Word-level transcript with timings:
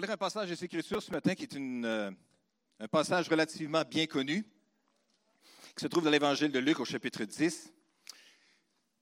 va 0.00 0.06
lire 0.06 0.14
un 0.14 0.16
passage 0.16 0.48
des 0.48 0.64
Écritures 0.64 1.02
ce 1.02 1.10
matin 1.10 1.34
qui 1.34 1.42
est 1.42 1.56
euh, 1.56 2.10
un 2.78 2.88
passage 2.88 3.28
relativement 3.28 3.82
bien 3.82 4.06
connu, 4.06 4.46
qui 5.76 5.82
se 5.82 5.88
trouve 5.88 6.04
dans 6.04 6.10
l'Évangile 6.10 6.50
de 6.50 6.58
Luc 6.58 6.80
au 6.80 6.86
chapitre 6.86 7.22
10. 7.24 7.70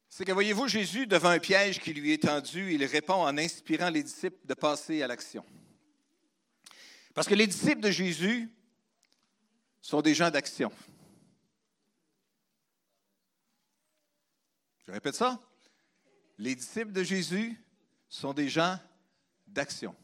C'est 0.08 0.24
que, 0.24 0.32
voyez-vous, 0.32 0.66
Jésus, 0.66 1.06
devant 1.06 1.28
un 1.28 1.38
piège 1.38 1.78
qui 1.78 1.94
lui 1.94 2.12
est 2.12 2.24
tendu, 2.24 2.72
il 2.74 2.84
répond 2.84 3.22
en 3.22 3.38
inspirant 3.38 3.90
les 3.90 4.02
disciples 4.02 4.44
de 4.44 4.54
passer 4.54 5.00
à 5.02 5.06
l'action. 5.06 5.44
Parce 7.14 7.28
que 7.28 7.34
les 7.36 7.46
disciples 7.46 7.80
de 7.80 7.92
Jésus 7.92 8.50
sont 9.80 10.02
des 10.02 10.14
gens 10.14 10.30
d'action. 10.32 10.72
Je 14.84 14.90
répète 14.90 15.14
ça. 15.14 15.40
Les 16.38 16.56
disciples 16.56 16.92
de 16.92 17.04
Jésus 17.04 17.56
sont 18.08 18.32
des 18.32 18.48
gens 18.48 18.80
d'action. 19.46 19.94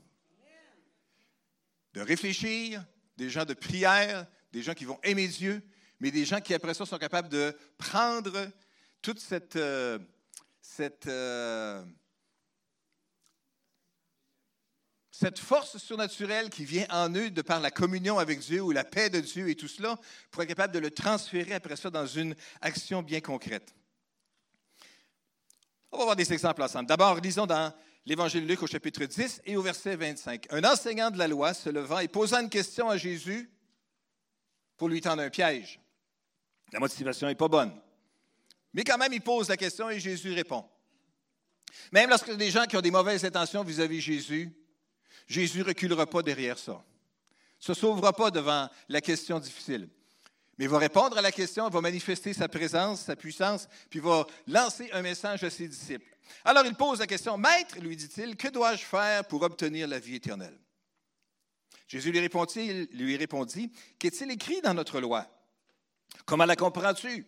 De 1.94 2.00
réfléchir, 2.00 2.84
des 3.16 3.30
gens 3.30 3.44
de 3.44 3.54
prière, 3.54 4.26
des 4.52 4.62
gens 4.62 4.74
qui 4.74 4.84
vont 4.84 4.98
aimer 5.04 5.28
Dieu, 5.28 5.62
mais 6.00 6.10
des 6.10 6.24
gens 6.24 6.40
qui, 6.40 6.52
après 6.52 6.74
ça, 6.74 6.84
sont 6.84 6.98
capables 6.98 7.28
de 7.28 7.56
prendre 7.78 8.50
toute 9.00 9.20
cette, 9.20 9.56
euh, 9.56 9.98
cette, 10.60 11.06
euh, 11.06 11.84
cette 15.12 15.38
force 15.38 15.78
surnaturelle 15.78 16.50
qui 16.50 16.64
vient 16.64 16.86
en 16.90 17.14
eux 17.14 17.30
de 17.30 17.42
par 17.42 17.60
la 17.60 17.70
communion 17.70 18.18
avec 18.18 18.40
Dieu 18.40 18.60
ou 18.60 18.72
la 18.72 18.82
paix 18.82 19.08
de 19.08 19.20
Dieu 19.20 19.48
et 19.48 19.54
tout 19.54 19.68
cela, 19.68 19.96
pour 20.32 20.42
être 20.42 20.48
capable 20.48 20.74
de 20.74 20.80
le 20.80 20.90
transférer 20.90 21.54
après 21.54 21.76
ça 21.76 21.90
dans 21.90 22.06
une 22.06 22.34
action 22.60 23.02
bien 23.02 23.20
concrète. 23.20 23.72
On 25.92 25.98
va 25.98 26.04
voir 26.04 26.16
des 26.16 26.32
exemples 26.32 26.62
ensemble. 26.62 26.88
D'abord, 26.88 27.20
lisons 27.20 27.46
dans 27.46 27.72
l'Évangile 28.06 28.42
de 28.42 28.48
Luc 28.48 28.62
au 28.62 28.66
chapitre 28.66 29.04
10 29.04 29.42
et 29.46 29.56
au 29.56 29.62
verset 29.62 29.96
25. 29.96 30.46
Un 30.50 30.64
enseignant 30.64 31.10
de 31.10 31.18
la 31.18 31.28
loi 31.28 31.54
se 31.54 31.70
levant 31.70 31.98
et 31.98 32.08
posant 32.08 32.40
une 32.40 32.50
question 32.50 32.90
à 32.90 32.96
Jésus 32.96 33.50
pour 34.76 34.88
lui 34.88 35.00
tendre 35.00 35.22
un 35.22 35.30
piège. 35.30 35.80
La 36.72 36.80
motivation 36.80 37.26
n'est 37.26 37.34
pas 37.34 37.48
bonne. 37.48 37.72
Mais 38.72 38.84
quand 38.84 38.98
même, 38.98 39.12
il 39.12 39.20
pose 39.20 39.48
la 39.48 39.56
question 39.56 39.88
et 39.88 40.00
Jésus 40.00 40.32
répond. 40.32 40.64
Même 41.92 42.10
lorsque 42.10 42.34
des 42.36 42.50
gens 42.50 42.66
qui 42.66 42.76
ont 42.76 42.80
des 42.80 42.90
mauvaises 42.90 43.24
intentions 43.24 43.62
vis-à-vis 43.62 43.96
de 43.96 44.02
Jésus, 44.02 44.52
Jésus 45.26 45.60
ne 45.60 45.64
reculera 45.64 46.06
pas 46.06 46.22
derrière 46.22 46.58
ça. 46.58 46.72
Ne 46.72 47.74
se 47.74 47.74
sauvera 47.74 48.12
pas 48.12 48.30
devant 48.30 48.68
la 48.88 49.00
question 49.00 49.38
difficile. 49.38 49.88
Mais 50.58 50.66
il 50.66 50.70
va 50.70 50.78
répondre 50.78 51.18
à 51.18 51.22
la 51.22 51.32
question, 51.32 51.68
il 51.68 51.72
va 51.72 51.80
manifester 51.80 52.32
sa 52.32 52.48
présence, 52.48 53.02
sa 53.02 53.16
puissance, 53.16 53.68
puis 53.90 53.98
il 53.98 54.04
va 54.04 54.26
lancer 54.46 54.88
un 54.92 55.02
message 55.02 55.42
à 55.42 55.50
ses 55.50 55.68
disciples. 55.68 56.16
Alors 56.44 56.64
il 56.64 56.74
pose 56.74 57.00
la 57.00 57.06
question, 57.06 57.36
Maître, 57.36 57.78
lui 57.80 57.96
dit-il, 57.96 58.36
que 58.36 58.48
dois-je 58.48 58.84
faire 58.84 59.26
pour 59.26 59.42
obtenir 59.42 59.88
la 59.88 59.98
vie 59.98 60.16
éternelle? 60.16 60.58
Jésus 61.88 62.12
lui 62.12 62.20
répondit, 62.20 62.86
lui 62.92 63.16
répondit 63.16 63.70
Qu'est-il 63.98 64.30
écrit 64.30 64.60
dans 64.60 64.74
notre 64.74 65.00
loi? 65.00 65.26
Comment 66.24 66.44
la 66.44 66.56
comprends-tu? 66.56 67.26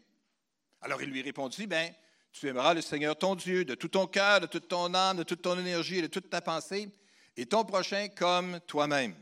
Alors 0.81 1.03
il 1.03 1.11
lui 1.11 1.23
répondit, 1.23 1.67
ben, 1.67 1.93
tu 2.33 2.49
aimeras 2.49 2.75
le 2.75 2.81
Seigneur 2.81 3.17
ton 3.17 3.35
Dieu 3.35 3.65
de 3.65 3.75
tout 3.75 3.89
ton 3.89 4.07
cœur, 4.07 4.41
de 4.41 4.47
toute 4.47 4.69
ton 4.69 4.95
âme, 4.95 5.19
de 5.19 5.23
toute 5.23 5.43
ton 5.43 5.59
énergie 5.59 6.01
de 6.01 6.07
toute 6.07 6.31
ta 6.31 6.41
pensée, 6.41 6.89
et 7.37 7.47
ton 7.47 7.65
prochain 7.65 8.09
comme 8.09 8.61
toi-même. 8.67 9.15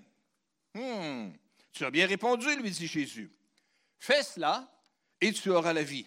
Hmm, 0.75 1.31
tu 1.73 1.85
as 1.85 1.91
bien 1.91 2.07
répondu, 2.07 2.55
lui 2.57 2.71
dit 2.71 2.87
Jésus. 2.87 3.31
Fais 4.05 4.23
cela 4.23 4.71
et 5.19 5.33
tu 5.33 5.49
auras 5.49 5.73
la 5.73 5.83
vie. 5.83 6.07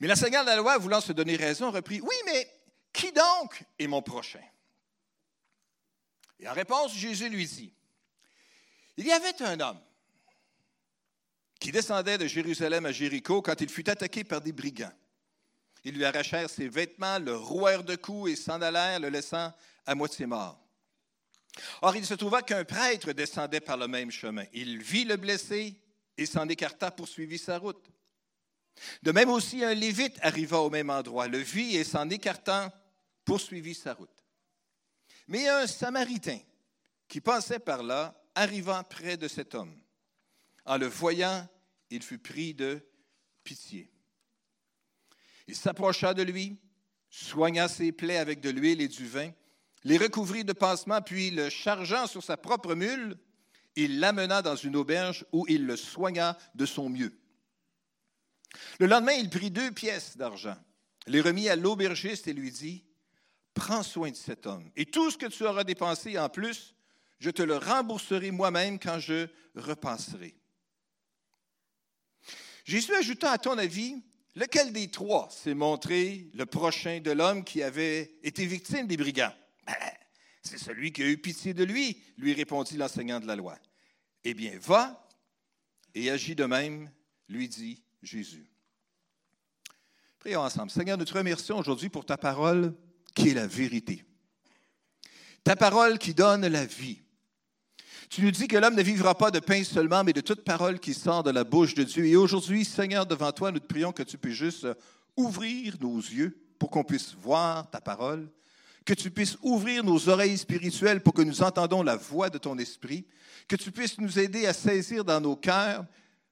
Mais 0.00 0.08
l'enseignant 0.08 0.42
de 0.42 0.48
la 0.48 0.56
loi, 0.56 0.76
voulant 0.76 1.00
se 1.00 1.12
donner 1.12 1.36
raison, 1.36 1.70
reprit 1.70 2.00
Oui, 2.00 2.16
mais 2.24 2.50
qui 2.92 3.12
donc 3.12 3.62
est 3.78 3.86
mon 3.86 4.02
prochain? 4.02 4.42
Et 6.40 6.48
en 6.48 6.52
réponse, 6.52 6.92
Jésus 6.96 7.28
lui 7.28 7.46
dit 7.46 7.72
Il 8.96 9.06
y 9.06 9.12
avait 9.12 9.40
un 9.40 9.60
homme 9.60 9.80
qui 11.60 11.70
descendait 11.70 12.18
de 12.18 12.26
Jérusalem 12.26 12.86
à 12.86 12.90
Jéricho 12.90 13.40
quand 13.40 13.60
il 13.60 13.68
fut 13.68 13.88
attaqué 13.88 14.24
par 14.24 14.40
des 14.40 14.50
brigands. 14.50 14.92
Ils 15.84 15.94
lui 15.94 16.04
arrachèrent 16.04 16.50
ses 16.50 16.68
vêtements, 16.68 17.20
le 17.20 17.36
rouèrent 17.36 17.84
de 17.84 17.94
coups 17.94 18.32
et 18.32 18.36
s'en 18.36 18.60
allèrent, 18.60 18.98
le 18.98 19.10
laissant 19.10 19.54
à 19.86 19.94
moitié 19.94 20.26
mort. 20.26 20.58
Or, 21.82 21.94
il 21.94 22.04
se 22.04 22.14
trouva 22.14 22.42
qu'un 22.42 22.64
prêtre 22.64 23.12
descendait 23.12 23.60
par 23.60 23.76
le 23.76 23.86
même 23.86 24.10
chemin. 24.10 24.44
Il 24.52 24.82
vit 24.82 25.04
le 25.04 25.16
blessé 25.16 25.80
et 26.16 26.26
s'en 26.26 26.48
écarta, 26.48 26.90
poursuivit 26.90 27.38
sa 27.38 27.58
route. 27.58 27.90
De 29.02 29.12
même 29.12 29.30
aussi, 29.30 29.64
un 29.64 29.74
lévite 29.74 30.18
arriva 30.22 30.60
au 30.60 30.70
même 30.70 30.90
endroit, 30.90 31.28
le 31.28 31.38
vit 31.38 31.76
et 31.76 31.84
s'en 31.84 32.08
écartant, 32.10 32.70
poursuivit 33.24 33.74
sa 33.74 33.94
route. 33.94 34.24
Mais 35.28 35.48
un 35.48 35.66
samaritain 35.66 36.38
qui 37.08 37.20
passait 37.20 37.58
par 37.58 37.82
là 37.82 38.14
arriva 38.34 38.82
près 38.84 39.16
de 39.16 39.28
cet 39.28 39.54
homme. 39.54 39.76
En 40.64 40.76
le 40.76 40.86
voyant, 40.86 41.48
il 41.90 42.02
fut 42.02 42.18
pris 42.18 42.54
de 42.54 42.80
pitié. 43.44 43.90
Il 45.46 45.54
s'approcha 45.54 46.12
de 46.12 46.22
lui, 46.22 46.58
soigna 47.08 47.68
ses 47.68 47.92
plaies 47.92 48.18
avec 48.18 48.40
de 48.40 48.50
l'huile 48.50 48.80
et 48.80 48.88
du 48.88 49.06
vin, 49.06 49.30
les 49.84 49.98
recouvrit 49.98 50.44
de 50.44 50.52
pansements, 50.52 51.00
puis 51.00 51.30
le 51.30 51.48
chargeant 51.48 52.08
sur 52.08 52.22
sa 52.22 52.36
propre 52.36 52.74
mule, 52.74 53.16
il 53.76 54.00
l'amena 54.00 54.42
dans 54.42 54.56
une 54.56 54.76
auberge 54.76 55.24
où 55.32 55.46
il 55.48 55.66
le 55.66 55.76
soigna 55.76 56.36
de 56.54 56.66
son 56.66 56.88
mieux. 56.88 57.16
Le 58.80 58.86
lendemain, 58.86 59.12
il 59.12 59.30
prit 59.30 59.50
deux 59.50 59.70
pièces 59.70 60.16
d'argent, 60.16 60.56
les 61.06 61.20
remit 61.20 61.48
à 61.48 61.56
l'aubergiste 61.56 62.26
et 62.26 62.32
lui 62.32 62.50
dit, 62.50 62.84
Prends 63.54 63.82
soin 63.82 64.10
de 64.10 64.16
cet 64.16 64.46
homme, 64.46 64.70
et 64.76 64.84
tout 64.84 65.10
ce 65.10 65.16
que 65.16 65.26
tu 65.26 65.44
auras 65.44 65.64
dépensé 65.64 66.18
en 66.18 66.28
plus, 66.28 66.74
je 67.18 67.30
te 67.30 67.42
le 67.42 67.56
rembourserai 67.56 68.30
moi-même 68.30 68.78
quand 68.78 68.98
je 68.98 69.28
repasserai. 69.54 70.34
Jésus 72.66 72.94
ajouta, 72.94 73.30
à 73.30 73.38
ton 73.38 73.56
avis, 73.56 73.96
lequel 74.34 74.72
des 74.72 74.90
trois 74.90 75.30
s'est 75.30 75.54
montré 75.54 76.28
le 76.34 76.44
prochain 76.44 77.00
de 77.00 77.12
l'homme 77.12 77.44
qui 77.44 77.62
avait 77.62 78.18
été 78.22 78.44
victime 78.44 78.86
des 78.86 78.96
brigands? 78.98 79.32
Ben, 79.66 79.74
c'est 80.42 80.58
celui 80.58 80.92
qui 80.92 81.02
a 81.02 81.06
eu 81.06 81.16
pitié 81.16 81.54
de 81.54 81.64
lui, 81.64 82.02
lui 82.18 82.34
répondit 82.34 82.76
l'enseignant 82.76 83.20
de 83.20 83.26
la 83.26 83.36
loi. 83.36 83.58
Eh 84.28 84.34
bien, 84.34 84.58
va 84.60 85.08
et 85.94 86.10
agis 86.10 86.34
de 86.34 86.46
même, 86.46 86.90
lui 87.28 87.48
dit 87.48 87.80
Jésus. 88.02 88.50
Prions 90.18 90.40
ensemble. 90.40 90.68
Seigneur, 90.68 90.98
nous 90.98 91.04
te 91.04 91.16
remercions 91.16 91.58
aujourd'hui 91.58 91.90
pour 91.90 92.04
ta 92.04 92.16
parole 92.16 92.74
qui 93.14 93.28
est 93.28 93.34
la 93.34 93.46
vérité. 93.46 94.04
Ta 95.44 95.54
parole 95.54 96.00
qui 96.00 96.12
donne 96.12 96.44
la 96.44 96.66
vie. 96.66 96.98
Tu 98.10 98.20
nous 98.20 98.32
dis 98.32 98.48
que 98.48 98.56
l'homme 98.56 98.74
ne 98.74 98.82
vivra 98.82 99.16
pas 99.16 99.30
de 99.30 99.38
pain 99.38 99.62
seulement, 99.62 100.02
mais 100.02 100.12
de 100.12 100.20
toute 100.20 100.42
parole 100.42 100.80
qui 100.80 100.92
sort 100.92 101.22
de 101.22 101.30
la 101.30 101.44
bouche 101.44 101.74
de 101.74 101.84
Dieu. 101.84 102.04
Et 102.06 102.16
aujourd'hui, 102.16 102.64
Seigneur, 102.64 103.06
devant 103.06 103.30
toi, 103.30 103.52
nous 103.52 103.60
te 103.60 103.66
prions 103.68 103.92
que 103.92 104.02
tu 104.02 104.18
puisses 104.18 104.34
juste 104.34 104.66
ouvrir 105.16 105.76
nos 105.80 105.98
yeux 105.98 106.36
pour 106.58 106.72
qu'on 106.72 106.82
puisse 106.82 107.14
voir 107.14 107.70
ta 107.70 107.80
parole, 107.80 108.28
que 108.86 108.94
tu 108.94 109.10
puisses 109.10 109.36
ouvrir 109.42 109.82
nos 109.82 110.08
oreilles 110.08 110.38
spirituelles 110.38 111.02
pour 111.02 111.12
que 111.12 111.22
nous 111.22 111.42
entendons 111.42 111.82
la 111.82 111.96
voix 111.96 112.30
de 112.30 112.38
ton 112.38 112.56
esprit, 112.56 113.04
que 113.48 113.56
tu 113.56 113.72
puisses 113.72 113.98
nous 113.98 114.18
aider 114.18 114.46
à 114.46 114.52
saisir 114.52 115.04
dans 115.04 115.20
nos 115.20 115.36
cœurs 115.36 115.84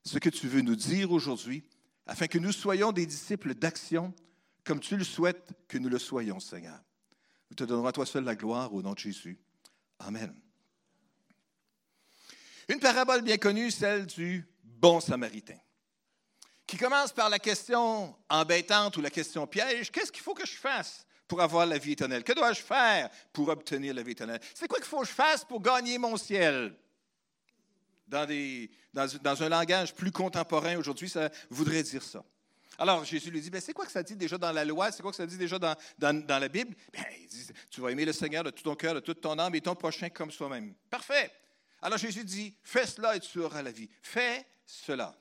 ce 0.04 0.20
que 0.20 0.30
tu 0.30 0.46
veux 0.46 0.60
nous 0.60 0.76
dire 0.76 1.10
aujourd'hui, 1.10 1.64
afin 2.06 2.28
que 2.28 2.38
nous 2.38 2.52
soyons 2.52 2.92
des 2.92 3.06
disciples 3.06 3.54
d'action, 3.54 4.14
comme 4.62 4.78
tu 4.78 4.96
le 4.96 5.04
souhaites 5.04 5.50
que 5.66 5.78
nous 5.78 5.88
le 5.88 5.98
soyons, 5.98 6.38
Seigneur. 6.38 6.78
Nous 7.50 7.56
te 7.56 7.64
donnerons 7.64 7.88
à 7.88 7.92
toi 7.92 8.06
seul 8.06 8.24
la 8.24 8.36
gloire 8.36 8.72
au 8.72 8.82
nom 8.82 8.92
de 8.92 8.98
Jésus. 8.98 9.38
Amen. 9.98 10.32
Une 12.68 12.78
parabole 12.78 13.22
bien 13.22 13.36
connue, 13.36 13.72
celle 13.72 14.06
du 14.06 14.46
bon 14.62 15.00
samaritain, 15.00 15.58
qui 16.66 16.76
commence 16.76 17.12
par 17.12 17.30
la 17.30 17.40
question 17.40 18.16
embêtante 18.28 18.96
ou 18.96 19.00
la 19.00 19.10
question 19.10 19.46
piège, 19.46 19.90
qu'est-ce 19.90 20.12
qu'il 20.12 20.22
faut 20.22 20.34
que 20.34 20.46
je 20.46 20.54
fasse 20.54 21.04
pour 21.26 21.40
avoir 21.40 21.66
la 21.66 21.78
vie 21.78 21.92
éternelle? 21.92 22.24
Que 22.24 22.32
dois-je 22.32 22.60
faire 22.60 23.10
pour 23.32 23.48
obtenir 23.48 23.94
la 23.94 24.02
vie 24.02 24.12
éternelle? 24.12 24.40
C'est 24.54 24.68
quoi 24.68 24.78
qu'il 24.78 24.86
faut 24.88 25.00
que 25.00 25.06
je 25.06 25.12
fasse 25.12 25.44
pour 25.44 25.60
gagner 25.60 25.98
mon 25.98 26.16
ciel? 26.16 26.74
Dans, 28.06 29.42
un 29.42 29.48
langage 29.48 29.94
plus 29.94 30.12
contemporain 30.12 30.76
aujourd'hui, 30.76 31.08
ça 31.08 31.30
voudrait 31.50 31.82
dire 31.82 32.02
ça. 32.02 32.22
Alors 32.78 33.04
Jésus 33.04 33.30
lui 33.30 33.40
dit, 33.40 33.50
ben, 33.50 33.60
c'est 33.60 33.72
quoi 33.72 33.86
que 33.86 33.92
ça 33.92 34.02
dit 34.02 34.16
déjà 34.16 34.36
dans 34.36 34.52
la 34.52 34.64
loi? 34.64 34.92
C'est 34.92 35.02
quoi 35.02 35.10
que 35.10 35.16
ça 35.16 35.26
dit 35.26 35.38
déjà 35.38 35.58
dans, 35.58 35.76
la 36.00 36.48
Bible? 36.48 36.76
Ben, 36.92 37.04
il 37.20 37.26
dit, 37.26 37.46
tu 37.70 37.80
vas 37.80 37.90
aimer 37.90 38.04
le 38.04 38.12
Seigneur 38.12 38.44
de 38.44 38.50
tout 38.50 38.62
ton 38.62 38.74
cœur, 38.74 38.94
de 38.94 39.00
toute 39.00 39.20
ton 39.20 39.38
âme 39.38 39.54
et 39.54 39.60
ton 39.60 39.74
prochain 39.74 40.10
comme 40.10 40.30
soi-même. 40.30 40.74
Parfait. 40.90 41.32
Alors 41.80 41.98
Jésus 41.98 42.24
dit, 42.24 42.56
fais 42.62 42.86
cela 42.86 43.16
et 43.16 43.20
tu 43.20 43.40
auras 43.40 43.62
la 43.62 43.70
vie. 43.70 43.88
Fais 44.02 44.46
cela. 44.66 45.16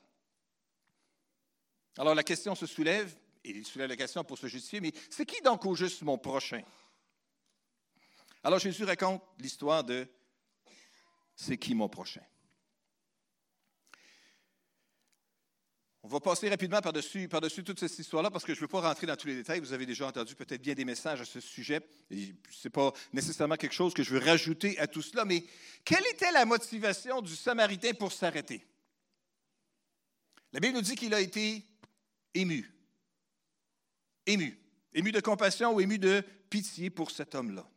Alors 1.98 2.14
la 2.14 2.22
question 2.22 2.54
se 2.54 2.66
soulève, 2.66 3.14
il 3.44 3.66
soulève 3.66 3.88
la 3.88 3.96
question 3.96 4.24
pour 4.24 4.38
se 4.38 4.46
justifier, 4.46 4.80
mais 4.80 4.92
c'est 5.10 5.26
qui 5.26 5.40
donc 5.42 5.64
au 5.66 5.74
juste 5.74 6.02
mon 6.02 6.18
prochain? 6.18 6.62
Alors 8.42 8.58
Jésus 8.58 8.84
raconte 8.84 9.22
l'histoire 9.38 9.84
de 9.84 10.06
c'est 11.36 11.58
qui 11.58 11.74
mon 11.74 11.88
prochain? 11.88 12.22
On 16.02 16.08
va 16.08 16.20
passer 16.20 16.50
rapidement 16.50 16.82
par-dessus 16.82 17.28
par 17.28 17.40
-dessus 17.40 17.64
toute 17.64 17.80
cette 17.80 17.98
histoire-là 17.98 18.30
parce 18.30 18.44
que 18.44 18.52
je 18.52 18.58
ne 18.58 18.64
veux 18.64 18.68
pas 18.68 18.82
rentrer 18.82 19.06
dans 19.06 19.16
tous 19.16 19.26
les 19.26 19.36
détails. 19.36 19.60
Vous 19.60 19.72
avez 19.72 19.86
déjà 19.86 20.06
entendu 20.06 20.34
peut-être 20.34 20.60
bien 20.60 20.74
des 20.74 20.84
messages 20.84 21.22
à 21.22 21.24
ce 21.24 21.40
sujet. 21.40 21.80
Ce 22.10 22.14
n'est 22.14 22.70
pas 22.70 22.92
nécessairement 23.14 23.56
quelque 23.56 23.72
chose 23.72 23.94
que 23.94 24.02
je 24.02 24.10
veux 24.10 24.20
rajouter 24.20 24.78
à 24.78 24.86
tout 24.86 25.00
cela, 25.00 25.24
mais 25.24 25.42
quelle 25.82 26.06
était 26.08 26.30
la 26.30 26.44
motivation 26.44 27.22
du 27.22 27.34
Samaritain 27.34 27.94
pour 27.94 28.12
s'arrêter? 28.12 28.66
La 30.52 30.60
Bible 30.60 30.74
nous 30.74 30.82
dit 30.82 30.94
qu'il 30.94 31.14
a 31.14 31.20
été 31.20 31.66
ému. 32.34 32.73
Ému. 34.26 34.58
Ému 34.92 35.12
de 35.12 35.20
compassion 35.20 35.72
ou 35.72 35.80
ému 35.80 35.98
de 35.98 36.24
pitié 36.48 36.90
pour 36.90 37.10
cet 37.10 37.34
homme-là. 37.34 37.68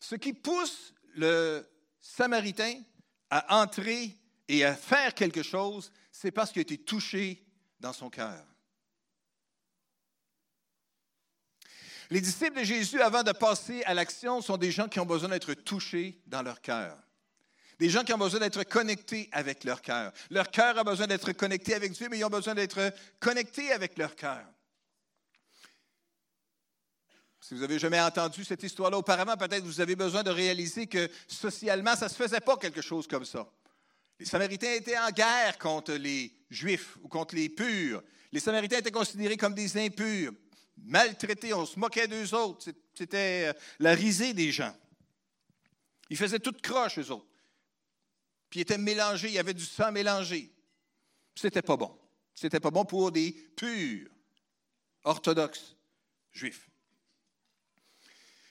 Ce 0.00 0.14
qui 0.14 0.32
pousse 0.32 0.94
le 1.14 1.66
Samaritain 2.00 2.82
à 3.30 3.62
entrer 3.62 4.16
et 4.48 4.64
à 4.64 4.74
faire 4.74 5.14
quelque 5.14 5.42
chose, 5.42 5.92
c'est 6.10 6.30
parce 6.30 6.50
qu'il 6.50 6.60
a 6.60 6.62
été 6.62 6.78
touché 6.78 7.44
dans 7.78 7.92
son 7.92 8.10
cœur. 8.10 8.44
Les 12.10 12.20
disciples 12.20 12.58
de 12.58 12.64
Jésus, 12.64 13.00
avant 13.00 13.22
de 13.22 13.30
passer 13.30 13.84
à 13.84 13.94
l'action, 13.94 14.42
sont 14.42 14.56
des 14.56 14.72
gens 14.72 14.88
qui 14.88 14.98
ont 14.98 15.06
besoin 15.06 15.28
d'être 15.28 15.54
touchés 15.54 16.20
dans 16.26 16.42
leur 16.42 16.60
cœur. 16.60 16.98
Des 17.78 17.88
gens 17.88 18.02
qui 18.02 18.12
ont 18.12 18.18
besoin 18.18 18.40
d'être 18.40 18.64
connectés 18.64 19.28
avec 19.32 19.62
leur 19.62 19.80
cœur. 19.80 20.12
Leur 20.28 20.50
cœur 20.50 20.76
a 20.76 20.84
besoin 20.84 21.06
d'être 21.06 21.32
connecté 21.32 21.72
avec 21.72 21.92
Dieu, 21.92 22.08
mais 22.10 22.18
ils 22.18 22.24
ont 22.24 22.28
besoin 22.28 22.54
d'être 22.54 22.92
connectés 23.20 23.70
avec 23.72 23.96
leur 23.96 24.16
cœur. 24.16 24.44
Si 27.50 27.54
vous 27.54 27.62
n'avez 27.62 27.80
jamais 27.80 28.00
entendu 28.00 28.44
cette 28.44 28.62
histoire-là 28.62 28.96
auparavant, 28.96 29.36
peut-être 29.36 29.64
vous 29.64 29.80
avez 29.80 29.96
besoin 29.96 30.22
de 30.22 30.30
réaliser 30.30 30.86
que 30.86 31.10
socialement, 31.26 31.96
ça 31.96 32.04
ne 32.04 32.10
se 32.10 32.14
faisait 32.14 32.38
pas 32.38 32.56
quelque 32.56 32.80
chose 32.80 33.08
comme 33.08 33.24
ça. 33.24 33.50
Les 34.20 34.24
Samaritains 34.24 34.74
étaient 34.74 34.96
en 34.96 35.10
guerre 35.10 35.58
contre 35.58 35.94
les 35.94 36.32
Juifs 36.48 36.96
ou 37.02 37.08
contre 37.08 37.34
les 37.34 37.48
purs. 37.48 38.04
Les 38.30 38.38
Samaritains 38.38 38.78
étaient 38.78 38.92
considérés 38.92 39.36
comme 39.36 39.54
des 39.54 39.76
impurs, 39.84 40.30
maltraités, 40.76 41.52
on 41.52 41.66
se 41.66 41.76
moquait 41.76 42.06
d'eux 42.06 42.32
autres. 42.36 42.70
C'était 42.94 43.48
euh, 43.48 43.52
la 43.80 43.96
risée 43.96 44.32
des 44.32 44.52
gens. 44.52 44.72
Ils 46.08 46.16
faisaient 46.16 46.38
toute 46.38 46.62
croche, 46.62 47.00
eux 47.00 47.10
autres. 47.10 47.26
Puis 48.48 48.60
ils 48.60 48.62
étaient 48.62 48.78
mélangés, 48.78 49.26
il 49.26 49.34
y 49.34 49.40
avait 49.40 49.54
du 49.54 49.64
sang 49.64 49.90
mélangé. 49.90 50.54
C'était 51.34 51.62
pas 51.62 51.76
bon. 51.76 51.98
C'était 52.32 52.60
pas 52.60 52.70
bon 52.70 52.84
pour 52.84 53.10
des 53.10 53.32
purs, 53.56 54.08
orthodoxes, 55.02 55.74
juifs. 56.30 56.69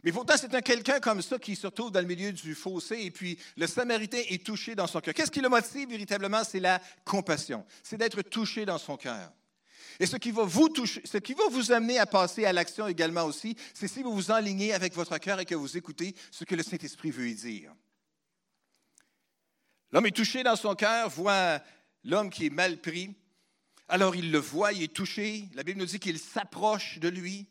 Mais 0.03 0.11
pourtant, 0.11 0.35
c'est 0.37 0.53
un 0.55 0.61
quelqu'un 0.61 0.99
comme 0.99 1.21
ça 1.21 1.37
qui 1.37 1.55
se 1.55 1.67
retrouve 1.67 1.91
dans 1.91 1.99
le 1.99 2.05
milieu 2.05 2.31
du 2.31 2.55
fossé 2.55 2.99
et 3.01 3.11
puis 3.11 3.37
le 3.57 3.67
Samaritain 3.67 4.21
est 4.29 4.45
touché 4.45 4.73
dans 4.73 4.87
son 4.87 5.01
cœur. 5.01 5.13
Qu'est-ce 5.13 5.31
qui 5.31 5.41
le 5.41 5.49
motive 5.49 5.89
véritablement? 5.89 6.43
C'est 6.43 6.61
la 6.61 6.81
compassion. 7.03 7.65
C'est 7.83 7.97
d'être 7.97 8.21
touché 8.21 8.65
dans 8.65 8.77
son 8.77 8.95
cœur. 8.95 9.31
Et 9.99 10.05
ce 10.05 10.15
qui 10.15 10.31
va 10.31 10.43
vous 10.43 10.69
toucher, 10.69 11.01
ce 11.03 11.17
qui 11.17 11.33
va 11.33 11.43
vous 11.49 11.73
amener 11.73 11.99
à 11.99 12.05
passer 12.05 12.45
à 12.45 12.53
l'action 12.53 12.87
également 12.87 13.23
aussi, 13.23 13.57
c'est 13.73 13.89
si 13.89 14.01
vous 14.01 14.13
vous 14.13 14.31
enlignez 14.31 14.73
avec 14.73 14.93
votre 14.93 15.17
cœur 15.17 15.41
et 15.41 15.45
que 15.45 15.55
vous 15.55 15.75
écoutez 15.75 16.15
ce 16.31 16.45
que 16.45 16.55
le 16.55 16.63
Saint-Esprit 16.63 17.11
veut 17.11 17.27
y 17.27 17.35
dire. 17.35 17.73
L'homme 19.91 20.05
est 20.05 20.15
touché 20.15 20.43
dans 20.43 20.55
son 20.55 20.75
cœur, 20.75 21.09
voit 21.09 21.61
l'homme 22.05 22.29
qui 22.29 22.45
est 22.45 22.51
mal 22.51 22.79
pris. 22.79 23.13
Alors 23.89 24.15
il 24.15 24.31
le 24.31 24.37
voit, 24.37 24.71
il 24.71 24.83
est 24.83 24.93
touché. 24.93 25.49
La 25.55 25.63
Bible 25.63 25.79
nous 25.79 25.87
dit 25.87 25.99
qu'il 25.99 26.19
s'approche 26.19 26.99
de 26.99 27.09
lui 27.09 27.47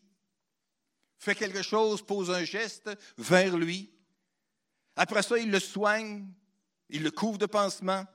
fait 1.19 1.35
quelque 1.35 1.61
chose, 1.61 2.01
pose 2.01 2.31
un 2.31 2.43
geste 2.43 2.89
vers 3.17 3.55
lui. 3.57 3.91
Après 4.95 5.21
ça, 5.21 5.37
il 5.37 5.51
le 5.51 5.59
soigne, 5.59 6.25
il 6.89 7.03
le 7.03 7.11
couvre 7.11 7.37
de 7.37 7.45
pansements, 7.45 8.05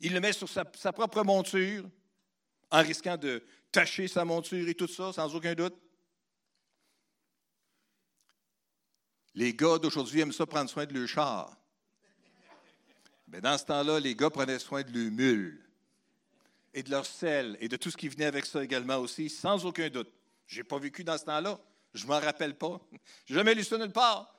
il 0.00 0.12
le 0.12 0.20
met 0.20 0.32
sur 0.32 0.48
sa, 0.48 0.64
propre 0.64 1.22
monture, 1.22 1.88
en 2.70 2.82
risquant 2.82 3.16
de 3.16 3.44
tacher 3.70 4.08
sa 4.08 4.24
monture 4.24 4.66
et 4.66 4.74
tout 4.74 4.88
ça, 4.88 5.12
sans 5.12 5.34
aucun 5.34 5.54
doute. 5.54 5.76
Les 9.34 9.52
gars 9.54 9.78
d'aujourd'hui 9.78 10.20
aiment 10.20 10.32
ça 10.32 10.46
prendre 10.46 10.70
soin 10.70 10.86
de 10.86 10.98
leur 10.98 11.06
char. 11.06 11.54
Mais 13.28 13.42
dans 13.42 13.58
ce 13.58 13.64
temps-là, 13.64 14.00
les 14.00 14.14
gars 14.14 14.30
prenaient 14.30 14.58
soin 14.58 14.82
de 14.82 14.90
leur 14.90 15.12
mule 15.12 15.68
et 16.72 16.82
de 16.82 16.90
leur 16.90 17.04
sel 17.04 17.58
et 17.60 17.68
de 17.68 17.76
tout 17.76 17.90
ce 17.90 17.96
qui 17.96 18.08
venait 18.08 18.24
avec 18.24 18.46
ça 18.46 18.64
également 18.64 18.96
aussi, 18.96 19.28
sans 19.28 19.66
aucun 19.66 19.90
doute. 19.90 20.10
Je 20.46 20.58
n'ai 20.58 20.64
pas 20.64 20.78
vécu 20.78 21.04
dans 21.04 21.18
ce 21.18 21.24
temps-là. 21.24 21.60
Je 21.96 22.06
m'en 22.06 22.20
rappelle 22.20 22.54
pas. 22.54 22.80
Je 23.24 23.32
n'ai 23.32 23.38
jamais 23.38 23.54
lu 23.54 23.64
ça 23.64 23.78
nulle 23.78 23.90
part. 23.90 24.32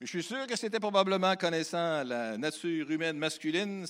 Mais 0.00 0.06
je 0.06 0.10
suis 0.10 0.22
sûr 0.22 0.46
que 0.46 0.56
c'était 0.56 0.80
probablement, 0.80 1.36
connaissant 1.36 2.02
la 2.04 2.38
nature 2.38 2.90
humaine 2.90 3.18
masculine, 3.18 3.86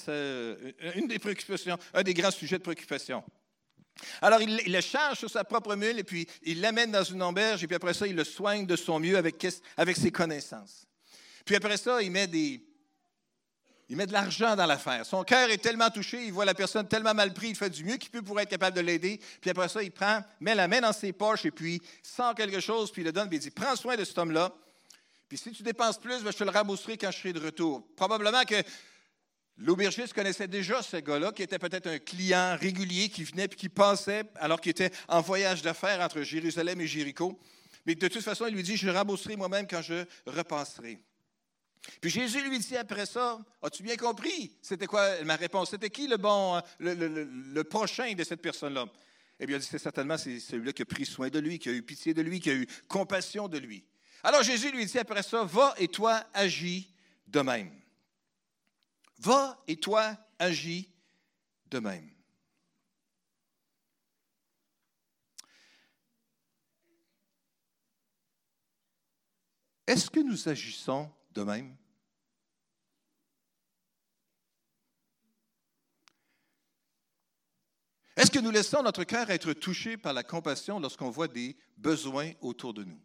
une 0.94 1.06
des 1.06 1.18
préoccupations, 1.18 1.78
un 1.94 2.02
des 2.02 2.14
grands 2.14 2.30
sujets 2.30 2.58
de 2.58 2.62
préoccupation. 2.62 3.22
Alors, 4.22 4.40
il, 4.40 4.72
le 4.72 4.80
charge 4.80 5.18
sur 5.18 5.30
sa 5.30 5.44
propre 5.44 5.74
mule 5.74 5.98
et 5.98 6.04
puis 6.04 6.26
il 6.42 6.60
l'amène 6.60 6.92
dans 6.92 7.02
une 7.02 7.22
auberge 7.22 7.62
et 7.62 7.66
puis 7.66 7.76
après 7.76 7.94
ça, 7.94 8.06
il 8.06 8.16
le 8.16 8.24
soigne 8.24 8.66
de 8.66 8.76
son 8.76 9.00
mieux 9.00 9.16
avec 9.16 9.44
ses 9.96 10.10
connaissances. 10.10 10.86
Puis 11.44 11.56
après 11.56 11.76
ça, 11.76 12.00
il 12.02 12.10
met 12.10 12.26
des, 12.26 12.67
il 13.90 13.96
met 13.96 14.06
de 14.06 14.12
l'argent 14.12 14.54
dans 14.54 14.66
l'affaire. 14.66 15.06
Son 15.06 15.24
cœur 15.24 15.48
est 15.48 15.58
tellement 15.58 15.88
touché, 15.88 16.22
il 16.26 16.32
voit 16.32 16.44
la 16.44 16.54
personne 16.54 16.86
tellement 16.86 17.14
mal 17.14 17.32
prise, 17.32 17.50
il 17.50 17.56
fait 17.56 17.70
du 17.70 17.84
mieux 17.84 17.96
qu'il 17.96 18.10
peut 18.10 18.20
pour 18.20 18.38
être 18.38 18.50
capable 18.50 18.76
de 18.76 18.82
l'aider. 18.82 19.18
Puis 19.40 19.50
après 19.50 19.68
ça, 19.68 19.82
il 19.82 19.90
prend, 19.90 20.22
met 20.40 20.54
la 20.54 20.68
main 20.68 20.80
dans 20.80 20.92
ses 20.92 21.12
poches 21.12 21.46
et 21.46 21.50
puis 21.50 21.80
sent 22.02 22.34
quelque 22.36 22.60
chose, 22.60 22.92
puis 22.92 23.02
il 23.02 23.06
le 23.06 23.12
donne, 23.12 23.28
puis 23.28 23.38
il 23.38 23.40
dit 23.40 23.50
Prends 23.50 23.76
soin 23.76 23.96
de 23.96 24.04
cet 24.04 24.18
homme-là. 24.18 24.52
Puis 25.28 25.38
si 25.38 25.52
tu 25.52 25.62
dépenses 25.62 25.98
plus, 25.98 26.22
ben, 26.22 26.32
je 26.32 26.36
te 26.36 26.44
le 26.44 26.50
rembourserai 26.50 26.98
quand 26.98 27.10
je 27.10 27.18
serai 27.18 27.32
de 27.32 27.40
retour. 27.40 27.86
Probablement 27.96 28.44
que 28.44 28.62
l'aubergiste 29.56 30.12
connaissait 30.12 30.48
déjà 30.48 30.82
ce 30.82 30.98
gars-là, 30.98 31.32
qui 31.32 31.42
était 31.42 31.58
peut-être 31.58 31.86
un 31.86 31.98
client 31.98 32.56
régulier 32.60 33.08
qui 33.08 33.24
venait 33.24 33.48
puis 33.48 33.58
qui 33.58 33.68
passait 33.70 34.24
alors 34.36 34.60
qu'il 34.60 34.70
était 34.70 34.90
en 35.08 35.22
voyage 35.22 35.62
d'affaires 35.62 36.00
entre 36.00 36.20
Jérusalem 36.22 36.80
et 36.82 36.86
Jéricho. 36.86 37.38
Mais 37.86 37.94
de 37.94 38.08
toute 38.08 38.22
façon, 38.22 38.46
il 38.46 38.54
lui 38.54 38.62
dit 38.62 38.76
Je 38.76 38.86
le 38.86 38.92
rembourserai 38.92 39.36
moi-même 39.36 39.66
quand 39.66 39.80
je 39.80 40.04
repasserai. 40.26 40.98
Puis 42.00 42.10
Jésus 42.10 42.42
lui 42.42 42.58
dit 42.58 42.76
après 42.76 43.06
ça, 43.06 43.38
as-tu 43.62 43.82
bien 43.82 43.96
compris? 43.96 44.56
C'était 44.62 44.86
quoi? 44.86 45.22
Ma 45.24 45.36
réponse? 45.36 45.70
C'était 45.70 45.90
qui 45.90 46.06
le 46.06 46.16
bon, 46.16 46.60
le, 46.78 47.62
prochain 47.62 48.12
de 48.14 48.24
cette 48.24 48.42
personne-là? 48.42 48.86
Eh 49.40 49.46
bien, 49.46 49.60
c'est 49.60 49.78
certainement 49.78 50.18
c'est 50.18 50.40
celui-là 50.40 50.72
qui 50.72 50.82
a 50.82 50.84
pris 50.84 51.06
soin 51.06 51.28
de 51.28 51.38
lui, 51.38 51.58
qui 51.58 51.68
a 51.68 51.72
eu 51.72 51.82
pitié 51.82 52.12
de 52.14 52.22
lui, 52.22 52.40
qui 52.40 52.50
a 52.50 52.54
eu 52.54 52.66
compassion 52.88 53.48
de 53.48 53.58
lui. 53.58 53.84
Alors 54.22 54.42
Jésus 54.42 54.70
lui 54.70 54.84
dit 54.84 54.98
après 54.98 55.22
ça, 55.22 55.44
va 55.44 55.74
et 55.78 55.88
toi 55.88 56.24
agis 56.34 56.92
de 57.26 57.40
même. 57.40 57.70
Va 59.18 59.62
et 59.66 59.76
toi 59.76 60.16
agis 60.38 60.90
de 61.70 61.78
même. 61.78 62.10
Est-ce 69.86 70.10
que 70.10 70.20
nous 70.20 70.48
agissons 70.48 71.10
même? 71.44 71.76
Est-ce 78.16 78.32
que 78.32 78.40
nous 78.40 78.50
laissons 78.50 78.82
notre 78.82 79.04
cœur 79.04 79.30
être 79.30 79.52
touché 79.52 79.96
par 79.96 80.12
la 80.12 80.24
compassion 80.24 80.80
lorsqu'on 80.80 81.08
voit 81.08 81.28
des 81.28 81.56
besoins 81.76 82.32
autour 82.40 82.74
de 82.74 82.82
nous? 82.82 83.00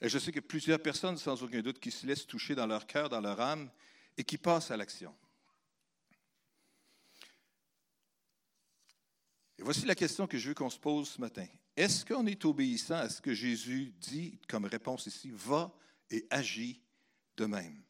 Et 0.00 0.08
je 0.08 0.18
sais 0.18 0.30
que 0.30 0.40
plusieurs 0.40 0.80
personnes, 0.80 1.16
sans 1.16 1.42
aucun 1.42 1.60
doute, 1.60 1.80
qui 1.80 1.90
se 1.90 2.06
laissent 2.06 2.26
toucher 2.26 2.54
dans 2.54 2.66
leur 2.66 2.86
cœur, 2.86 3.08
dans 3.08 3.20
leur 3.20 3.40
âme, 3.40 3.70
et 4.16 4.22
qui 4.22 4.38
passent 4.38 4.70
à 4.70 4.76
l'action. 4.76 5.12
Et 9.58 9.62
voici 9.62 9.84
la 9.84 9.94
question 9.94 10.26
que 10.26 10.38
je 10.38 10.48
veux 10.48 10.54
qu'on 10.54 10.70
se 10.70 10.78
pose 10.78 11.08
ce 11.08 11.20
matin. 11.20 11.46
Est-ce 11.76 12.04
qu'on 12.04 12.26
est 12.26 12.44
obéissant 12.44 12.96
à 12.96 13.08
ce 13.08 13.20
que 13.20 13.34
Jésus 13.34 13.92
dit 13.98 14.38
comme 14.48 14.66
réponse 14.66 15.06
ici? 15.06 15.32
Va 15.34 15.74
et 16.14 16.26
agis 16.30 16.80
de 17.36 17.46
même. 17.46 17.82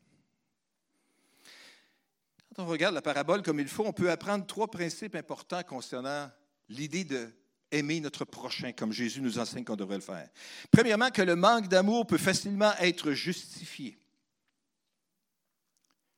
Quand 2.55 2.65
on 2.65 2.67
regarde 2.67 2.95
la 2.95 3.03
parabole 3.03 3.43
comme 3.43 3.61
il 3.61 3.69
faut, 3.69 3.85
on 3.85 3.93
peut 3.93 4.11
apprendre 4.11 4.47
trois 4.47 4.71
principes 4.71 5.17
importants 5.17 5.63
concernant 5.63 6.31
l'idée 6.69 7.05
de 7.05 7.31
aimer 7.71 8.01
notre 8.01 8.25
prochain 8.25 8.73
comme 8.73 8.93
Jésus 8.93 9.21
nous 9.21 9.39
enseigne 9.39 9.65
qu'on 9.65 9.77
devrait 9.77 9.97
le 9.97 10.03
faire. 10.03 10.29
Premièrement, 10.71 11.11
que 11.11 11.23
le 11.23 11.35
manque 11.35 11.69
d'amour 11.69 12.07
peut 12.07 12.19
facilement 12.19 12.73
être 12.79 13.13
justifié. 13.13 13.99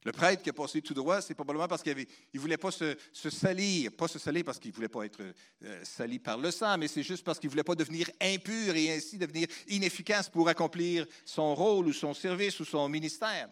Le 0.07 0.13
prêtre 0.13 0.41
qui 0.41 0.51
a 0.51 0.53
passé 0.53 0.81
tout 0.81 0.95
droit, 0.95 1.21
c'est 1.21 1.35
probablement 1.35 1.67
parce 1.67 1.83
qu'il 1.83 2.07
ne 2.33 2.39
voulait 2.39 2.57
pas 2.57 2.71
se, 2.71 2.97
salir, 3.13 3.91
pas 3.91 4.07
se 4.07 4.21
salir 4.21 4.45
parce 4.45 4.61
qu'il 4.61 4.71
ne 4.71 4.77
voulait 4.77 4.89
pas 4.89 5.05
être 5.05 5.21
euh, 5.21 5.81
sali 5.83 6.21
par 6.21 6.39
le 6.39 6.53
sang, 6.53 6.79
mais 6.79 6.87
c'est 6.87 7.03
juste 7.03 7.25
parce 7.25 7.41
qu'il 7.41 7.49
ne 7.49 7.51
voulait 7.51 7.65
pas 7.65 7.75
devenir 7.75 8.09
impur 8.23 8.77
et 8.77 8.95
ainsi 8.95 9.19
devenir 9.19 9.49
inefficace 9.67 10.29
pour 10.29 10.49
accomplir 10.49 11.07
son 11.25 11.57
rôle 11.57 11.89
ou 11.89 11.93
son 11.93 12.15
service 12.15 12.61
ou 12.61 12.65
son 12.65 12.89
ministère. 12.89 13.49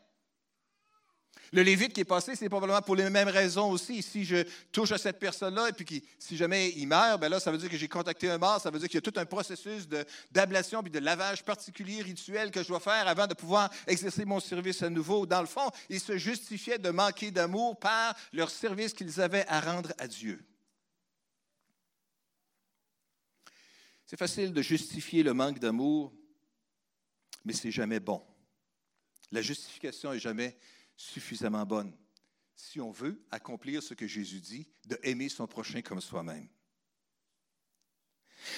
Le 1.53 1.63
Lévite 1.63 1.93
qui 1.93 2.01
est 2.01 2.05
passé, 2.05 2.35
c'est 2.35 2.49
probablement 2.49 2.83
pour 2.83 2.97
les 2.97 3.09
mêmes 3.11 3.29
raisons 3.29 3.71
aussi. 3.71 4.03
Si 4.03 4.25
je 4.25 4.45
touche 4.73 4.91
à 4.91 4.99
cette 4.99 5.21
personne-là 5.21 5.69
et 5.69 5.73
puis 5.73 6.03
si 6.19 6.37
jamais 6.37 6.71
il 6.71 6.87
meurt, 6.87 7.21
ben 7.21 7.29
là, 7.29 7.39
ça 7.39 7.53
veut 7.53 7.59
dire 7.59 7.71
que 7.71 7.77
j'ai 7.77 7.87
contacté 7.87 8.29
un 8.29 8.39
mort, 8.39 8.61
ça 8.61 8.71
veut 8.71 8.79
dire 8.79 8.89
qu'il 8.89 8.97
y 8.97 9.07
a 9.07 9.11
tout 9.11 9.19
un 9.19 9.25
processus 9.25 9.87
d'ablation 10.33 10.83
puis 10.83 10.91
de 10.91 10.99
lavage 10.99 11.45
particulier, 11.45 12.03
rituel 12.03 12.51
que 12.51 12.63
je 12.63 12.69
dois 12.69 12.81
faire 12.81 13.07
avant 13.07 13.27
de 13.27 13.35
pouvoir 13.35 13.71
exercer 13.87 14.25
mon 14.25 14.41
service 14.41 14.83
à 14.83 14.91
nouveau. 14.91 15.27
Dans 15.27 15.41
le 15.41 15.47
fond, 15.47 15.71
ils 15.89 16.01
se 16.01 16.19
justifiaient 16.19 16.79
de 16.79 16.91
manquer 16.91 17.31
d'amour 17.31 17.79
par 17.79 18.17
leur 18.33 18.51
service 18.51 18.93
qu'ils 18.93 19.21
avaient 19.21 19.47
à 19.47 19.61
rendre 19.61 19.93
à 19.99 20.09
Dieu. 20.09 20.45
C'est 24.07 24.19
facile 24.19 24.53
de 24.53 24.63
justifier 24.63 25.23
le 25.23 25.35
manque 25.35 25.59
d'amour, 25.59 26.13
mais 27.45 27.53
c'est 27.53 27.71
jamais 27.71 28.01
bon. 28.01 28.23
La 29.31 29.43
justification 29.43 30.13
n'est 30.13 30.19
jamais 30.19 30.57
suffisamment 30.97 31.65
bonne 31.65 31.93
si 32.57 32.81
on 32.81 32.91
veut 32.91 33.21
accomplir 33.31 33.83
ce 33.83 33.95
que 33.95 34.07
Jésus 34.07 34.41
dit, 34.41 34.67
de 34.87 34.99
aimer 35.03 35.29
son 35.29 35.47
prochain 35.47 35.83
comme 35.83 36.01
soi-même. 36.01 36.49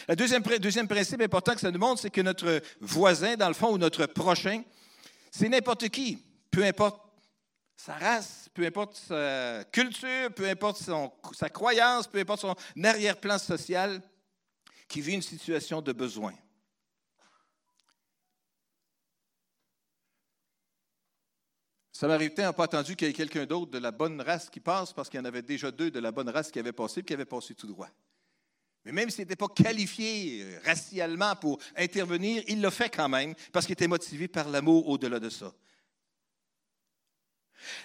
Le 0.09 0.17
deuxième, 0.17 0.43
deuxième 0.43 0.89
principe 0.89 1.21
important 1.21 1.55
que 1.55 1.61
ça 1.61 1.71
nous 1.71 1.79
montre, 1.79 2.01
c'est 2.01 2.11
que 2.11 2.21
notre 2.21 2.61
voisin, 2.81 3.37
dans 3.37 3.49
le 3.49 3.55
fond, 3.55 3.73
ou 3.73 3.79
notre 3.79 4.07
prochain, 4.07 4.63
c'est 5.31 5.49
n'importe 5.49 5.89
qui, 5.89 6.23
peu 6.51 6.65
importe 6.65 7.01
sa 7.77 7.95
race, 7.95 8.49
peu 8.53 8.65
importe 8.65 8.97
sa 8.97 9.65
culture, 9.71 10.33
peu 10.35 10.49
importe 10.49 10.83
sa 11.33 11.49
croyance, 11.49 12.07
peu 12.07 12.19
importe 12.19 12.41
son 12.41 12.57
arrière-plan 12.83 13.39
social, 13.39 14.03
qui 14.89 15.01
vit 15.01 15.15
une 15.15 15.23
situation 15.23 15.83
de 15.83 15.93
besoin. 15.93 16.35
Samaritains 21.97 22.45
n'ont 22.45 22.53
pas 22.53 22.65
attendu 22.65 22.95
qu'il 22.95 23.09
y 23.09 23.11
ait 23.11 23.15
quelqu'un 23.15 23.47
d'autre 23.47 23.71
de 23.71 23.79
la 23.79 23.91
bonne 23.91 24.21
race 24.21 24.51
qui 24.51 24.61
passe 24.61 24.93
parce 24.93 25.09
qu'il 25.09 25.19
y 25.19 25.21
en 25.23 25.25
avait 25.25 25.41
déjà 25.41 25.71
deux 25.71 25.91
de 25.91 25.99
la 25.99 26.13
bonne 26.13 26.29
race 26.29 26.51
qui 26.51 26.59
avaient 26.59 26.71
passé 26.71 27.01
et 27.01 27.03
qui 27.03 27.15
avaient 27.15 27.25
passé 27.25 27.55
tout 27.55 27.67
droit. 27.67 27.89
Mais 28.85 28.93
même 28.93 29.09
s'il 29.09 29.23
n'était 29.23 29.35
pas 29.35 29.49
qualifié 29.49 30.43
euh, 30.43 30.61
racialement 30.63 31.35
pour 31.37 31.59
intervenir, 31.75 32.43
il 32.49 32.61
l'a 32.61 32.71
fait 32.71 32.91
quand 32.91 33.09
même 33.09 33.35
parce 33.51 33.65
qu'il 33.65 33.73
était 33.73 33.89
motivé 33.89 34.29
par 34.29 34.51
l'amour 34.51 34.87
au-delà 34.89 35.19
de 35.19 35.31
ça. 35.31 35.55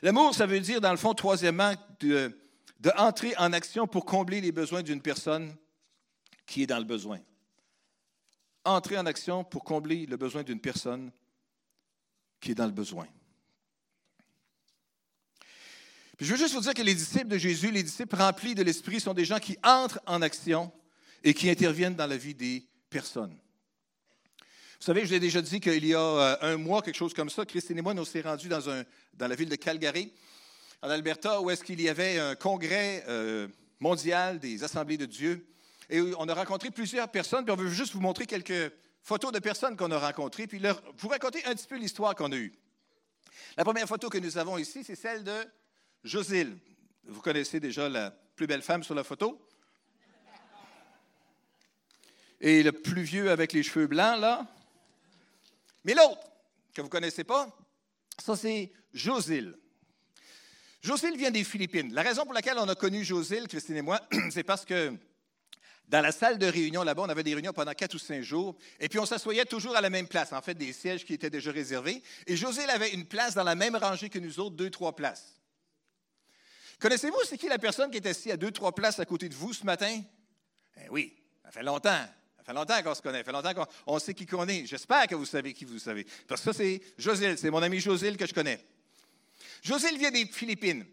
L'amour, 0.02 0.36
ça 0.36 0.46
veut 0.46 0.60
dire, 0.60 0.82
dans 0.82 0.92
le 0.92 0.98
fond, 0.98 1.14
troisièmement, 1.14 1.74
de, 2.02 2.38
de 2.82 2.92
entrer 2.98 3.34
en 3.38 3.54
action 3.54 3.88
pour 3.88 4.04
combler 4.04 4.42
les 4.42 4.52
besoins 4.52 4.84
d'une 4.84 5.02
personne 5.02 5.56
qui 6.46 6.64
est 6.64 6.68
dans 6.68 6.80
le 6.80 6.84
besoin. 6.84 7.22
Entrer 8.66 8.98
en 8.98 9.06
action 9.06 9.46
pour 9.46 9.64
combler 9.64 10.06
le 10.06 10.18
besoin 10.18 10.44
d'une 10.44 10.60
personne 10.60 11.14
qui 12.42 12.52
est 12.52 12.56
dans 12.56 12.66
le 12.66 12.74
besoin. 12.74 13.08
Je 16.22 16.32
veux 16.32 16.38
juste 16.38 16.54
vous 16.54 16.62
dire 16.62 16.76
que 16.76 16.84
les 16.84 16.94
disciples 16.94 17.30
de 17.30 17.38
Jésus, 17.40 17.72
les 17.72 17.82
disciples 17.82 18.16
remplis 18.16 18.54
de 18.54 18.62
l'Esprit, 18.62 19.00
sont 19.00 19.16
des 19.16 19.26
gens 19.26 19.40
qui 19.40 19.58
entrent 19.64 20.00
en 20.06 20.22
action 20.22 20.72
et 21.24 21.34
qui 21.34 21.50
interviennent 21.50 21.96
dans 21.96 22.06
la 22.06 22.16
vie 22.18 22.36
des 22.36 22.64
personnes. 22.92 23.36
Vous 24.80 24.86
savez, 24.86 25.04
je 25.08 25.12
l'ai 25.12 25.20
déjà 25.20 25.42
dit 25.42 25.60
qu'il 25.60 25.84
y 25.84 25.96
a 25.96 26.00
euh, 26.00 26.36
un 26.42 26.58
mois, 26.58 26.84
quelque 26.84 26.96
chose 26.96 27.16
comme 27.16 27.32
ça, 27.32 27.44
Christine 27.44 27.80
et 27.80 27.82
moi, 27.82 27.96
nous 27.96 28.06
sommes 28.06 28.22
rendus 28.22 28.50
dans, 28.50 28.84
la 29.20 29.36
ville 29.36 29.50
de 29.50 29.56
Calgary, 29.56 30.14
en 30.84 30.92
Alberta, 30.92 31.42
où 31.42 31.50
est-ce 31.50 31.64
qu'il 31.64 31.82
y 31.82 31.90
avait 31.90 32.20
un 32.20 32.36
congrès 32.36 33.04
euh, 33.08 33.48
mondial 33.80 34.38
des 34.38 34.64
assemblées 34.64 34.98
de 34.98 35.08
Dieu. 35.08 35.48
Et 35.90 36.02
on 36.02 36.30
a 36.30 36.36
rencontré 36.36 36.70
plusieurs 36.70 37.10
personnes, 37.10 37.46
puis 37.46 37.54
on 37.54 37.58
veut 37.58 37.70
juste 37.70 37.94
vous 37.94 38.00
montrer 38.00 38.28
quelques 38.28 38.72
photos 39.02 39.32
de 39.32 39.40
personnes 39.40 39.76
qu'on 39.76 39.90
a 39.90 39.98
rencontrées, 39.98 40.46
puis 40.46 40.62
vous 40.98 41.08
raconter 41.08 41.44
un 41.46 41.56
petit 41.56 41.68
peu 41.68 41.78
l'histoire 41.78 42.14
qu'on 42.14 42.32
a 42.32 42.38
eue. 42.38 42.54
La 43.58 43.64
première 43.64 43.88
photo 43.88 44.08
que 44.08 44.20
nous 44.20 44.38
avons 44.38 44.60
ici, 44.60 44.84
c'est 44.84 44.96
celle 44.96 45.24
de 45.24 45.48
Josile. 46.04 46.58
Vous 47.04 47.22
connaissez 47.22 47.60
déjà 47.60 47.88
la 47.88 48.12
plus 48.12 48.48
belle 48.48 48.62
femme 48.62 48.84
sur 48.84 48.96
la 48.96 49.04
photo? 49.04 49.40
Et 52.40 52.64
le 52.64 52.72
plus 52.72 53.04
vieux 53.04 53.30
avec 53.30 53.54
les 53.54 53.62
cheveux 53.62 53.86
blancs, 53.86 54.20
là? 54.20 54.48
Mais 55.84 55.94
l'autre, 55.94 56.22
que 56.74 56.82
vous 56.82 56.88
ne 56.88 56.92
connaissez 56.92 57.24
pas, 57.24 57.56
ça 58.18 58.36
c'est 58.36 58.72
Josile. 58.94 59.56
Josile 60.82 61.18
vient 61.18 61.30
des 61.30 61.44
Philippines. 61.44 61.94
La 61.94 62.02
raison 62.02 62.24
pour 62.24 62.34
laquelle 62.34 62.58
on 62.58 62.68
a 62.68 62.74
connu 62.74 63.04
Josile, 63.04 63.48
Christine 63.48 63.78
et 63.78 63.82
moi, 63.84 64.02
c'est 64.32 64.44
parce 64.44 64.66
que 64.66 64.96
dans 65.88 66.02
la 66.02 66.12
salle 66.12 66.40
de 66.40 66.48
réunion 66.48 66.84
là-bas, 66.84 67.04
on 67.04 67.10
avait 67.10 67.24
des 67.24 67.36
réunions 67.36 67.54
pendant 67.54 67.74
quatre 67.74 67.94
ou 67.94 68.00
cinq 68.00 68.24
jours, 68.24 68.56
et 68.80 68.90
puis 68.90 68.98
on 68.98 69.06
s'assoyait 69.06 69.46
toujours 69.46 69.76
à 69.76 69.82
la 69.82 69.92
même 69.92 70.08
place, 70.08 70.34
en 70.34 70.42
fait, 70.42 70.56
des 70.56 70.74
sièges 70.74 71.06
qui 71.06 71.14
étaient 71.14 71.30
déjà 71.30 71.52
réservés. 71.52 72.02
Et 72.26 72.36
Josile 72.36 72.70
avait 72.70 72.92
une 72.92 73.06
place 73.06 73.36
dans 73.36 73.44
la 73.44 73.56
même 73.56 73.76
rangée 73.76 74.10
que 74.10 74.18
nous 74.18 74.40
autres, 74.40 74.56
deux, 74.56 74.72
trois 74.72 74.96
places. 74.96 75.41
Connaissez-vous 76.82 77.20
c'est 77.26 77.38
qui 77.38 77.48
la 77.48 77.60
personne 77.60 77.92
qui 77.92 77.98
est 77.98 78.08
assise 78.08 78.32
à 78.32 78.38
deux, 78.38 78.52
trois 78.52 78.74
places 78.74 79.00
à 79.00 79.06
côté 79.06 79.30
de 79.30 79.36
vous 79.36 79.54
ce 79.54 79.64
matin? 79.64 80.02
Eh 80.84 80.90
oui, 80.90 81.16
ça 81.44 81.52
fait 81.52 81.62
longtemps. 81.62 82.06
Ça 82.38 82.44
fait 82.44 82.54
longtemps 82.54 82.82
qu'on 82.82 82.96
se 82.96 83.04
connaît, 83.04 83.20
ça 83.20 83.24
fait 83.24 83.32
longtemps 83.32 83.54
qu'on 83.86 84.00
sait 84.00 84.16
qui 84.16 84.26
qu'on 84.26 84.48
est. 84.48 84.66
J'espère 84.66 85.06
que 85.06 85.14
vous 85.14 85.28
savez 85.28 85.54
qui 85.54 85.64
vous 85.64 85.78
savez. 85.78 86.08
Parce 86.28 86.42
que 86.42 86.52
ça, 86.52 86.58
c'est 86.58 86.82
Josile, 86.98 87.38
c'est 87.38 87.52
mon 87.52 87.62
ami 87.62 87.80
Josile 87.80 88.18
que 88.18 88.26
je 88.26 88.34
connais. 88.34 88.66
Josile 89.62 89.96
vient 90.00 90.10
des 90.10 90.26
Philippines. 90.26 90.84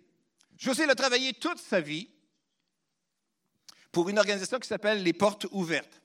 Josile 0.58 0.90
a 0.90 0.94
travaillé 0.94 1.32
toute 1.32 1.58
sa 1.58 1.80
vie 1.80 2.06
pour 3.90 4.10
une 4.10 4.18
organisation 4.18 4.58
qui 4.58 4.68
s'appelle 4.68 5.02
les 5.02 5.14
Portes 5.14 5.46
ouvertes. 5.50 6.02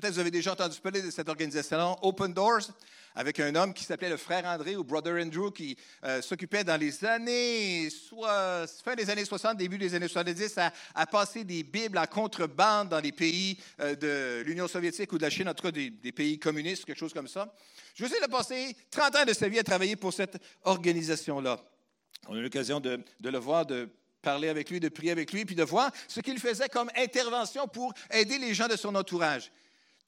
Peut-être 0.00 0.14
vous 0.14 0.20
avez 0.20 0.30
déjà 0.30 0.52
entendu 0.52 0.78
parler 0.78 1.02
de 1.02 1.10
cette 1.10 1.28
organisation, 1.28 1.96
Open 2.02 2.32
Doors 2.32 2.70
avec 3.16 3.40
un 3.40 3.52
homme 3.56 3.74
qui 3.74 3.82
s'appelait 3.82 4.10
le 4.10 4.16
frère 4.16 4.44
André 4.44 4.76
ou 4.76 4.84
Brother 4.84 5.20
Andrew, 5.20 5.50
qui 5.50 5.76
euh, 6.04 6.22
s'occupait 6.22 6.62
dans 6.62 6.76
les 6.76 7.04
années, 7.04 7.90
soit, 7.90 8.64
fin 8.84 8.94
des 8.94 9.10
années 9.10 9.24
60, 9.24 9.56
début 9.56 9.76
des 9.76 9.92
années 9.96 10.06
70, 10.06 10.56
à, 10.94 11.06
passer 11.06 11.42
des 11.42 11.64
Bibles 11.64 11.98
en 11.98 12.06
contrebande 12.06 12.90
dans 12.90 13.00
les 13.00 13.10
pays 13.10 13.58
euh, 13.80 13.96
de 13.96 14.44
l'Union 14.46 14.68
soviétique 14.68 15.12
ou 15.12 15.18
de 15.18 15.24
la 15.24 15.30
Chine, 15.30 15.48
en 15.48 15.54
tout 15.54 15.64
cas 15.64 15.72
des, 15.72 16.12
pays 16.12 16.38
communistes, 16.38 16.84
quelque 16.84 17.00
chose 17.00 17.12
comme 17.12 17.26
ça. 17.26 17.52
José 17.96 18.22
a 18.22 18.28
passé 18.28 18.76
30 18.92 19.16
ans 19.16 19.24
de 19.24 19.32
sa 19.32 19.48
vie 19.48 19.58
à 19.58 19.64
travailler 19.64 19.96
pour 19.96 20.12
cette 20.12 20.38
organisation-là. 20.62 21.58
On 22.28 22.36
a 22.36 22.38
eu 22.38 22.42
l'occasion 22.42 22.78
de 22.78 23.00
le 23.20 23.38
voir, 23.38 23.66
de 23.66 23.88
parler 24.22 24.48
avec 24.48 24.70
lui, 24.70 24.78
de 24.78 24.90
prier 24.90 25.10
avec 25.10 25.32
lui, 25.32 25.44
puis 25.44 25.56
de 25.56 25.64
voir 25.64 25.90
ce 26.06 26.20
qu'il 26.20 26.38
faisait 26.38 26.68
comme 26.68 26.88
intervention 26.96 27.66
pour 27.66 27.92
aider 28.12 28.38
les 28.38 28.54
gens 28.54 28.68
de 28.68 28.76
son 28.76 28.94
entourage. 28.94 29.50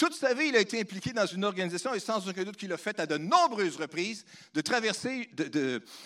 Toute 0.01 0.15
sa 0.15 0.33
vie, 0.33 0.47
il 0.47 0.57
a 0.57 0.61
été 0.61 0.81
impliqué 0.81 1.13
dans 1.13 1.27
une 1.27 1.45
organisation 1.45 1.93
et 1.93 2.01
sans 2.01 2.27
aucun 2.27 2.43
doute 2.43 2.57
qu'il 2.57 2.73
a 2.73 2.79
fait 2.79 2.99
à 2.99 3.05
de 3.05 3.19
nombreuses 3.19 3.77
reprises 3.77 4.25
de 4.55 4.63
traverser, 4.63 5.29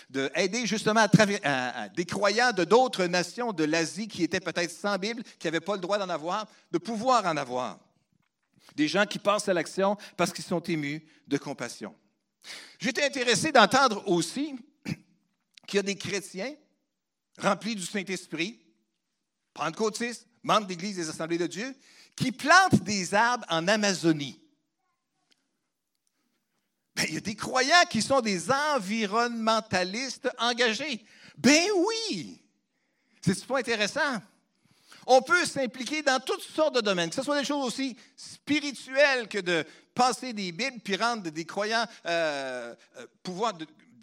d'aider 0.09 0.65
justement 0.65 1.07
à, 1.43 1.87
des 1.87 2.03
croyants 2.03 2.51
de 2.51 2.65
d'autres 2.65 3.05
nations 3.05 3.53
de 3.53 3.63
l'Asie 3.63 4.09
qui 4.09 4.23
étaient 4.23 4.41
peut-être 4.41 4.71
sans 4.71 4.97
Bible, 4.97 5.23
qui 5.39 5.47
n'avaient 5.47 5.61
pas 5.61 5.75
le 5.75 5.79
droit 5.79 5.97
d'en 5.97 6.09
avoir, 6.09 6.45
de 6.73 6.77
pouvoir 6.77 7.25
en 7.25 7.37
avoir. 7.37 7.79
Des 8.75 8.89
gens 8.89 9.05
qui 9.05 9.17
passent 9.17 9.47
à 9.47 9.53
l'action 9.53 9.95
parce 10.17 10.33
qu'ils 10.33 10.43
sont 10.43 10.59
émus 10.59 11.01
de 11.25 11.37
compassion. 11.37 11.95
J'étais 12.79 13.05
intéressé 13.05 13.53
d'entendre 13.53 14.05
aussi 14.09 14.57
qu'il 15.65 15.77
y 15.77 15.79
a 15.79 15.83
des 15.83 15.95
chrétiens 15.95 16.53
remplis 17.37 17.77
du 17.77 17.85
Saint-Esprit, 17.85 18.59
pentecôtistes, 19.53 20.27
membres 20.43 20.67
d'Église 20.67 20.97
des 20.97 21.07
Assemblées 21.07 21.37
de 21.37 21.47
Dieu, 21.47 21.73
qui 22.15 22.31
plantent 22.31 22.83
des 22.83 23.13
arbres 23.13 23.45
en 23.49 23.67
Amazonie. 23.67 24.39
Ben, 26.95 27.05
il 27.09 27.15
y 27.15 27.17
a 27.17 27.21
des 27.21 27.35
croyants 27.35 27.83
qui 27.89 28.01
sont 28.01 28.21
des 28.21 28.49
environnementalistes 28.51 30.29
engagés. 30.39 31.03
Ben 31.37 31.67
oui! 31.75 32.41
C'est 33.21 33.45
pas 33.45 33.59
intéressant. 33.59 34.21
On 35.07 35.21
peut 35.21 35.45
s'impliquer 35.45 36.01
dans 36.01 36.19
toutes 36.19 36.41
sortes 36.41 36.75
de 36.75 36.81
domaines, 36.81 37.09
que 37.09 37.15
ce 37.15 37.23
soit 37.23 37.39
des 37.39 37.45
choses 37.45 37.65
aussi 37.65 37.95
spirituelles 38.15 39.27
que 39.27 39.39
de 39.39 39.65
passer 39.93 40.33
des 40.33 40.51
Bibles 40.51 40.79
puis 40.83 40.95
rendre 40.95 41.29
des 41.29 41.45
croyants 41.45 41.85
euh, 42.05 42.73
euh 42.97 43.07
pouvoir 43.23 43.53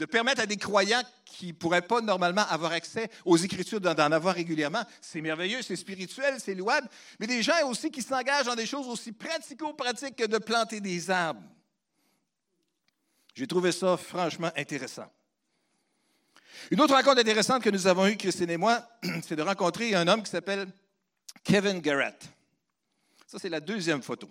de 0.03 0.07
permettre 0.07 0.41
à 0.41 0.47
des 0.47 0.57
croyants 0.57 1.03
qui 1.25 1.49
ne 1.49 1.53
pourraient 1.53 1.81
pas 1.81 2.01
normalement 2.01 2.45
avoir 2.49 2.73
accès 2.73 3.09
aux 3.25 3.37
Écritures, 3.37 3.81
d'en 3.81 3.95
avoir 4.11 4.35
régulièrement, 4.35 4.83
c'est 5.01 5.21
merveilleux, 5.21 5.63
c'est 5.63 5.77
spirituel, 5.77 6.35
c'est 6.41 6.57
louable, 6.57 6.89
mais 7.21 7.29
des 7.29 7.41
gens 7.41 7.69
aussi 7.69 7.89
qui 7.89 8.03
s'engagent 8.03 8.47
dans 8.47 8.57
des 8.57 8.67
choses 8.67 8.89
aussi 8.89 9.13
pratico-pratiques 9.13 10.17
que 10.17 10.27
de 10.27 10.39
planter 10.39 10.81
des 10.81 11.09
arbres. 11.09 11.41
J'ai 13.33 13.47
trouvé 13.47 13.71
ça 13.71 13.97
franchement 13.97 14.51
intéressant. 14.57 15.07
Une 16.73 16.81
autre 16.81 16.95
rencontre 16.95 17.21
intéressante 17.21 17.63
que 17.63 17.71
nous 17.71 17.87
avons 17.87 18.09
eue, 18.09 18.17
Christine 18.17 18.51
et 18.51 18.57
moi, 18.57 18.85
c'est 19.23 19.37
de 19.37 19.43
rencontrer 19.43 19.95
un 19.95 20.09
homme 20.09 20.25
qui 20.25 20.33
s'appelle 20.33 20.67
Kevin 21.45 21.79
Garrett. 21.79 22.29
Ça, 23.29 23.39
c'est 23.39 23.49
la 23.49 23.61
deuxième 23.61 24.03
photo. 24.03 24.29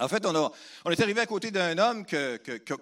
En 0.00 0.08
fait, 0.08 0.26
on, 0.26 0.90
est 0.90 1.00
arrivé 1.00 1.20
à 1.20 1.26
côté 1.26 1.52
d'un 1.52 1.78
homme 1.78 2.04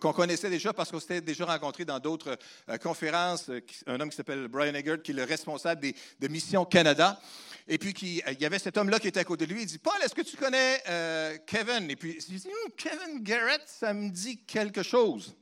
qu'on 0.00 0.12
connaissait 0.14 0.48
déjà 0.48 0.72
parce 0.72 0.90
qu'on 0.90 0.98
s'était 0.98 1.20
déjà 1.20 1.44
rencontré 1.44 1.84
dans 1.84 1.98
d'autres 1.98 2.38
euh, 2.70 2.78
conférences, 2.78 3.50
euh, 3.50 3.60
un 3.86 4.00
homme 4.00 4.08
qui 4.08 4.16
s'appelle 4.16 4.48
Brian 4.48 4.72
Eggert, 4.72 5.02
qui 5.02 5.10
est 5.10 5.14
le 5.14 5.24
responsable 5.24 5.82
des, 5.82 5.94
de 6.20 6.28
Mission 6.28 6.64
Canada. 6.64 7.20
Et 7.68 7.76
puis, 7.76 7.92
qui, 7.92 8.22
il 8.26 8.40
y 8.40 8.46
avait 8.46 8.58
cet 8.58 8.78
homme-là 8.78 8.98
qui 8.98 9.08
était 9.08 9.20
à 9.20 9.24
côté 9.24 9.46
de 9.46 9.52
lui. 9.52 9.62
Il 9.62 9.66
dit 9.66 9.78
Paul, 9.78 9.92
est-ce 10.02 10.14
que 10.14 10.22
tu 10.22 10.38
connais 10.38 10.82
euh, 10.88 11.36
Kevin 11.46 11.90
Et 11.90 11.96
puis, 11.96 12.16
il 12.30 12.40
dit 12.40 12.48
hum, 12.48 12.72
Kevin 12.78 13.22
Garrett, 13.22 13.62
ça 13.66 13.92
me 13.92 14.08
dit 14.08 14.42
quelque 14.46 14.82
chose. 14.82 15.36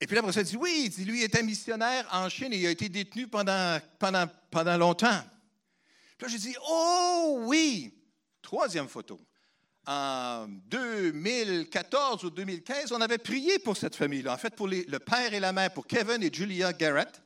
Et 0.00 0.08
puis 0.08 0.16
là, 0.16 0.22
il 0.24 0.42
dit 0.42 0.56
Oui, 0.56 0.82
il 0.86 0.90
dit, 0.90 1.04
lui 1.04 1.22
était 1.22 1.44
missionnaire 1.44 2.04
en 2.10 2.28
Chine 2.28 2.52
et 2.52 2.56
il 2.56 2.66
a 2.66 2.70
été 2.70 2.88
détenu 2.88 3.28
pendant, 3.28 3.78
pendant, 4.00 4.26
pendant 4.50 4.76
longtemps. 4.76 5.22
Puis 6.18 6.26
là, 6.26 6.32
je 6.32 6.36
dis 6.36 6.56
Oh 6.68 7.44
oui 7.46 7.92
Troisième 8.42 8.88
photo. 8.88 9.20
En 9.86 10.48
2014 10.48 12.24
ou 12.24 12.30
2015, 12.30 12.90
on 12.92 13.00
avait 13.00 13.18
prié 13.18 13.58
pour 13.60 13.76
cette 13.76 13.94
famille-là. 13.94 14.34
En 14.34 14.36
fait, 14.36 14.54
pour 14.54 14.66
le 14.66 14.98
père 14.98 15.32
et 15.32 15.38
la 15.38 15.52
mère, 15.52 15.72
pour 15.72 15.86
Kevin 15.86 16.22
et 16.22 16.30
Julia 16.32 16.72
Garrett 16.72 17.22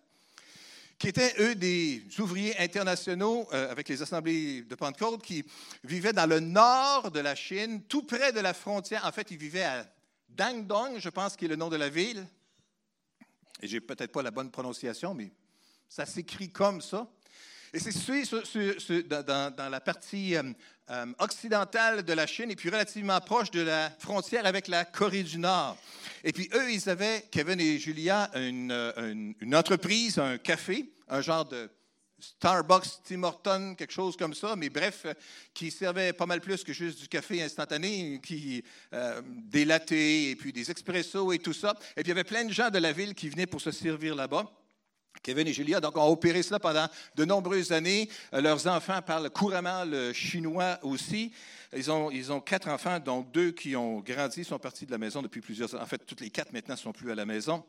qui 1.01 1.09
étaient, 1.09 1.35
eux, 1.39 1.55
des 1.55 2.05
ouvriers 2.19 2.57
internationaux 2.59 3.49
euh, 3.55 3.71
avec 3.71 3.89
les 3.89 4.03
assemblées 4.03 4.61
de 4.61 4.75
Pentecôte 4.75 5.23
qui 5.23 5.43
vivaient 5.83 6.13
dans 6.13 6.29
le 6.29 6.41
nord 6.41 7.11
de 7.11 7.21
la 7.21 7.35
Chine, 7.35 7.83
tout 7.85 8.03
près 8.03 8.33
de 8.33 8.41
la 8.41 8.53
frontière. 8.53 9.07
En 9.07 9.11
fait, 9.11 9.31
ils 9.31 9.39
vivaient 9.39 9.65
à 9.65 9.87
Dangdong, 10.29 10.99
je 10.99 11.09
pense, 11.09 11.37
qui 11.37 11.47
est 11.47 11.49
le 11.49 11.57
nom 11.57 11.71
de 11.71 11.77
la 11.77 11.89
ville. 11.89 12.27
Et 13.63 13.67
j'ai 13.67 13.81
peut-être 13.81 14.13
pas 14.13 14.21
la 14.21 14.31
bonne 14.31 14.51
prononciation, 14.51 15.15
mais 15.15 15.33
ça 15.89 16.05
s'écrit 16.05 16.53
comme 16.53 16.83
ça. 16.83 17.11
Et 17.73 17.79
c'est 17.79 17.93
situé 17.93 18.25
dans, 19.05 19.71
la 19.71 19.81
partie 19.81 20.37
euh, 20.91 21.01
euh, 21.01 21.07
occidentale 21.19 22.03
de 22.03 22.13
la 22.13 22.27
Chine 22.27 22.51
et 22.51 22.57
puis 22.57 22.69
relativement 22.69 23.21
proche 23.21 23.51
de 23.51 23.61
la 23.61 23.91
frontière 23.99 24.47
avec 24.47 24.69
la 24.69 24.85
Corée 24.85 25.23
du 25.23 25.39
Nord. 25.39 25.77
Et 26.25 26.33
puis 26.33 26.49
eux, 26.55 26.71
ils 26.71 26.89
avaient, 26.89 27.25
Kevin 27.31 27.61
et 27.61 27.79
Julia, 27.79 28.31
une, 28.35 28.73
euh, 28.73 29.33
entreprise, 29.55 30.19
un 30.19 30.39
café, 30.39 30.93
un 31.09 31.21
genre 31.21 31.45
de 31.47 31.71
Starbucks, 32.19 33.03
Tim 33.05 33.23
Hortons, 33.23 33.75
quelque 33.75 33.93
chose 33.93 34.17
comme 34.17 34.35
ça, 34.35 34.55
mais 34.55 34.69
bref, 34.69 35.07
qui 35.55 35.71
servait 35.71 36.13
pas 36.13 36.27
mal 36.27 36.43
plus 36.43 36.63
que 36.63 36.73
juste 36.75 37.01
du 37.01 37.09
café 37.09 37.43
instantané, 37.43 38.21
qui 38.23 38.63
des 39.27 39.65
lattés 39.65 40.31
et 40.31 40.37
puis 40.37 40.53
des 40.53 40.71
expressos 40.71 41.33
et 41.33 41.39
tout 41.39 41.55
ça. 41.55 41.75
Et 41.97 42.03
puis 42.03 42.05
il 42.05 42.09
y 42.09 42.13
avait 42.13 42.25
plein 42.25 42.45
de 42.45 42.53
gens 42.53 42.69
de 42.69 42.79
la 42.79 42.93
ville 42.93 43.15
qui 43.15 43.31
venaient 43.31 43.47
pour 43.47 43.63
se 43.63 43.71
servir 43.71 44.15
là-bas. 44.15 44.53
Kevin 45.23 45.47
et 45.47 45.53
Julia 45.53 45.81
donc, 45.81 45.97
ont 45.97 46.09
opéré 46.09 46.43
cela 46.43 46.59
pendant 46.59 46.87
de 47.15 47.25
nombreuses 47.25 47.73
années. 47.73 48.09
Euh, 48.33 48.41
leurs 48.41 48.67
enfants 48.67 49.03
parlent 49.03 49.31
couramment 49.31 49.85
le 49.85 50.13
chinois 50.13 50.79
aussi. 50.83 51.33
Ils 51.77 51.91
ont, 51.91 52.11
ils 52.11 52.33
ont 52.33 52.41
quatre 52.41 52.69
enfants, 52.69 52.99
donc 52.99 53.31
deux 53.31 53.53
qui 53.53 53.77
ont 53.77 54.01
grandi, 54.01 54.45
sont 54.45 54.59
partis 54.59 54.87
de 54.87 54.91
la 54.91 54.99
maison 54.99 55.23
depuis 55.23 55.41
plusieurs 55.41 55.75
années. 55.75 55.83
En 55.83 55.87
fait, 55.87 56.05
toutes 56.07 56.21
les 56.21 56.31
quatre 56.31 56.53
maintenant 56.53 56.75
ne 56.75 56.81
sont 56.81 56.93
plus 56.93 57.11
à 57.11 57.15
la 57.15 57.27
maison. 57.27 57.65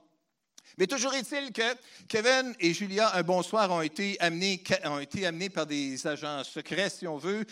Mais 0.77 0.87
toujours 0.87 1.13
est-il 1.13 1.51
que 1.51 1.75
Kevin 2.07 2.55
et 2.59 2.73
Julia, 2.73 3.13
un 3.15 3.23
bonsoir, 3.23 3.69
ont 3.71 3.81
été 3.81 4.17
amenés, 4.21 4.63
ont 4.85 4.99
été 4.99 5.25
amenés 5.25 5.49
par 5.49 5.65
des 5.65 6.07
agents 6.07 6.43
secrets, 6.43 6.89
si 6.89 7.07
on 7.07 7.17
veut, 7.17 7.45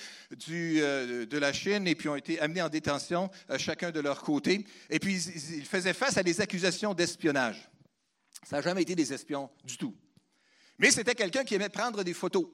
euh, 0.49 1.25
de 1.25 1.37
la 1.37 1.51
Chine, 1.51 1.87
et 1.87 1.95
puis 1.95 2.07
ont 2.07 2.15
été 2.15 2.39
amenés 2.39 2.61
en 2.61 2.69
détention, 2.69 3.29
euh, 3.49 3.57
chacun 3.57 3.91
de 3.91 3.99
leur 3.99 4.21
côté. 4.21 4.65
Et 4.89 4.99
puis, 4.99 5.21
ils 5.21 5.65
faisaient 5.65 5.93
face 5.93 6.17
à 6.17 6.23
des 6.23 6.39
accusations 6.39 6.93
d'espionnage. 6.93 7.69
Ça 8.47 8.57
n'a 8.57 8.61
jamais 8.61 8.81
été 8.81 8.95
des 8.95 9.13
espions 9.13 9.49
du 9.63 9.77
tout. 9.77 9.95
Mais 10.77 10.91
c'était 10.91 11.15
quelqu'un 11.15 11.43
qui 11.43 11.55
aimait 11.55 11.69
prendre 11.69 12.03
des 12.03 12.13
photos. 12.13 12.47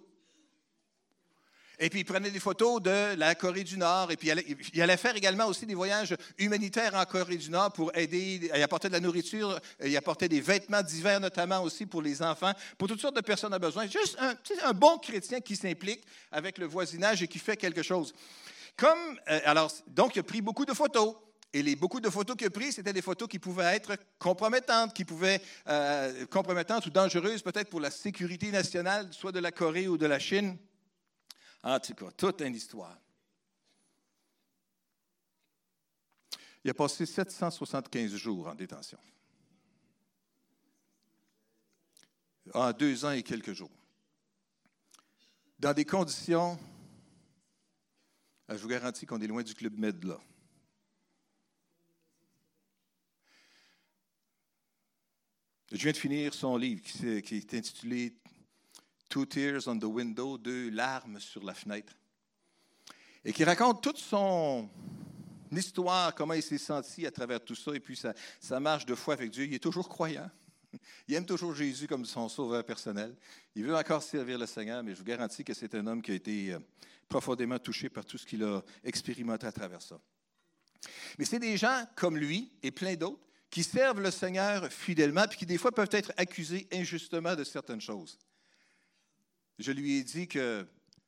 Et 1.77 1.89
puis, 1.89 2.01
il 2.01 2.05
prenait 2.05 2.31
des 2.31 2.39
photos 2.39 2.81
de 2.81 3.15
la 3.15 3.35
Corée 3.35 3.63
du 3.63 3.77
Nord. 3.77 4.11
Et 4.11 4.17
puis, 4.17 4.29
il 4.73 4.81
allait, 4.81 4.97
faire 4.97 5.15
également 5.15 5.45
aussi 5.45 5.65
des 5.65 5.75
voyages 5.75 6.15
humanitaires 6.37 6.95
en 6.95 7.03
Corée 7.03 7.35
du 7.35 7.49
Nord 7.49 7.73
pour 7.73 7.95
aider. 7.97 8.49
Il 8.53 8.63
apportait 8.63 8.87
de 8.87 8.93
la 8.93 9.01
nourriture, 9.01 9.59
il 9.83 9.95
apportait 9.97 10.29
des 10.29 10.39
vêtements 10.39 10.81
d'hiver, 10.81 11.19
notamment 11.19 11.61
aussi 11.61 11.85
pour 11.85 12.01
les 12.01 12.21
enfants, 12.21 12.53
pour 12.77 12.87
toutes 12.87 13.01
sortes 13.01 13.15
de 13.15 13.21
personnes 13.21 13.53
à 13.53 13.59
besoin. 13.59 13.87
Juste 13.87 14.17
un, 14.19 14.35
un 14.63 14.73
bon 14.73 14.97
chrétien 14.99 15.41
qui 15.41 15.55
s'implique 15.55 16.01
avec 16.31 16.57
le 16.57 16.65
voisinage 16.65 17.21
et 17.21 17.27
qui 17.27 17.39
fait 17.39 17.57
quelque 17.57 17.83
chose. 17.83 18.13
Comme, 18.77 19.19
euh, 19.29 19.39
alors, 19.45 19.71
donc, 19.87 20.15
il 20.15 20.19
a 20.19 20.23
pris 20.23 20.41
beaucoup 20.41 20.65
de 20.65 20.73
photos. 20.73 21.15
Et 21.55 21.63
les, 21.63 21.77
beaucoup 21.77 22.01
de 22.01 22.09
photos 22.09 22.35
qu'il 22.35 22.47
a 22.47 22.50
prises, 22.50 22.75
c'était 22.75 22.91
des 22.91 23.01
photos 23.01 23.29
qui 23.29 23.39
pouvaient 23.39 23.77
être 23.77 23.95
compromettantes, 24.19 24.93
qui 24.93 25.05
pouvaient 25.05 25.41
euh, 25.69 26.25
compromettantes 26.25 26.85
ou 26.85 26.89
dangereuses 26.89 27.41
peut-être 27.41 27.69
pour 27.69 27.79
la 27.79 27.91
sécurité 27.91 28.51
nationale, 28.51 29.13
soit 29.13 29.31
de 29.31 29.39
la 29.39 29.53
Corée 29.53 29.88
ou 29.88 29.97
de 29.97 30.05
la 30.05 30.19
Chine. 30.19 30.57
En 31.63 31.79
tout 31.79 31.93
cas, 31.93 32.12
toute 32.12 32.41
une 32.41 32.55
histoire. 32.55 33.00
Il 36.62 36.71
a 36.71 36.74
passé 36.74 37.05
775 37.05 38.13
jours 38.15 38.50
en 38.50 38.55
détention. 38.55 39.00
En 42.53 42.74
deux 42.74 43.05
ans 43.05 43.12
et 43.12 43.24
quelques 43.24 43.53
jours. 43.53 43.71
Dans 45.57 45.74
des 45.74 45.85
conditions, 45.85 46.59
je 48.50 48.55
vous 48.55 48.67
garantis 48.67 49.05
qu'on 49.05 49.21
est 49.21 49.27
loin 49.27 49.41
du 49.41 49.55
Club 49.55 49.79
Med 49.79 50.03
là. 50.03 50.19
Je 55.75 55.82
viens 55.82 55.91
de 55.91 55.98
finir 55.98 56.34
son 56.34 56.55
livre 56.55 56.82
qui, 56.82 57.36
est 57.36 57.53
intitulé 57.53 58.13
Two 59.09 59.25
Tears 59.25 59.68
on 59.68 59.77
the 59.77 59.83
Window, 59.83 60.38
deux 60.38 60.70
larmes 60.70 61.20
sur 61.20 61.44
la 61.44 61.53
fenêtre, 61.53 61.92
et 63.25 63.33
qui 63.33 63.44
raconte 63.44 63.83
toute 63.83 63.98
son 63.98 64.70
histoire, 65.51 66.16
comment 66.16 66.33
il 66.33 66.42
s'est 66.42 66.57
senti 66.59 67.05
à 67.05 67.11
travers 67.11 67.44
tout 67.44 67.55
ça, 67.55 67.75
et 67.75 67.81
puis 67.81 68.00
sa, 68.40 68.59
marche 68.61 68.85
de 68.85 68.96
foi 68.96 69.16
avec 69.16 69.31
Dieu. 69.31 69.44
Il 69.44 69.53
est 69.53 69.59
toujours 69.59 69.90
croyant. 69.90 70.31
Il 71.09 71.16
aime 71.16 71.25
toujours 71.25 71.53
Jésus 71.53 71.88
comme 71.88 72.05
son 72.05 72.29
sauveur 72.29 72.64
personnel. 72.64 73.14
Il 73.53 73.66
veut 73.66 73.75
encore 73.75 74.01
servir 74.01 74.40
le 74.40 74.46
Seigneur, 74.46 74.81
mais 74.81 74.94
je 74.94 75.00
vous 75.00 75.03
garantis 75.03 75.44
que 75.44 75.53
c'est 75.53 75.75
un 75.75 75.85
homme 75.88 76.01
qui 76.01 76.11
a 76.11 76.16
été 76.16 76.53
euh, 76.53 76.59
profondément 77.09 77.59
touché 77.59 77.90
par 77.90 78.05
tout 78.05 78.18
ce 78.18 78.25
qu'il 78.25 78.46
a 78.46 78.61
expérimenté 78.81 79.46
à 79.46 79.51
travers 79.51 79.81
ça. 79.81 80.00
Mais 81.20 81.25
c'est 81.25 81.40
des 81.40 81.57
gens 81.57 81.85
comme 81.98 82.16
lui 82.16 82.50
et 82.64 82.72
plein 82.72 82.96
d'autres 82.96 83.25
qui 83.55 83.63
servent 83.63 84.01
le 84.01 84.11
Seigneur 84.11 84.70
fidèlement, 84.70 85.25
puis 85.29 85.37
qui 85.37 85.46
des 85.46 85.57
fois 85.57 85.72
peuvent 85.72 85.87
être 85.91 86.11
accusés 86.18 86.68
injustement 86.74 87.37
de 87.37 87.46
certaines 87.46 87.79
choses. 87.79 88.20
Je 89.59 89.72
lui 89.72 89.94
ai 89.94 90.03
dit 90.03 90.27
que 90.27 90.68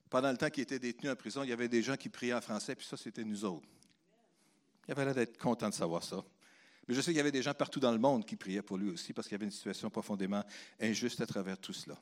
pendant 0.09 0.31
le 0.31 0.37
temps 0.37 0.49
qu'il 0.49 0.63
était 0.63 0.79
détenu 0.79 1.09
en 1.09 1.15
prison, 1.17 1.43
il 1.43 1.49
y 1.49 1.51
avait 1.51 1.67
des 1.67 1.83
gens 1.83 1.97
qui 1.97 2.07
priaient 2.07 2.33
en 2.33 2.39
français, 2.39 2.73
puis 2.73 2.85
ça, 2.85 2.95
c'était 2.95 3.25
nous 3.25 3.43
autres. 3.43 3.67
Il 4.87 4.93
avait 4.93 5.03
l'air 5.03 5.13
d'être 5.13 5.37
content 5.37 5.67
de 5.67 5.73
savoir 5.73 6.05
ça. 6.05 6.23
Mais 6.87 6.95
je 6.95 7.01
sais 7.01 7.11
qu'il 7.11 7.17
y 7.17 7.19
avait 7.19 7.33
des 7.33 7.41
gens 7.41 7.53
partout 7.53 7.81
dans 7.81 7.91
le 7.91 7.99
monde 7.99 8.25
qui 8.25 8.37
priaient 8.37 8.61
pour 8.61 8.77
lui 8.77 8.91
aussi, 8.91 9.11
parce 9.11 9.27
qu'il 9.27 9.35
y 9.35 9.39
avait 9.39 9.47
une 9.47 9.51
situation 9.51 9.89
profondément 9.89 10.45
injuste 10.79 11.19
à 11.19 11.25
travers 11.25 11.57
tout 11.57 11.73
cela. 11.73 11.99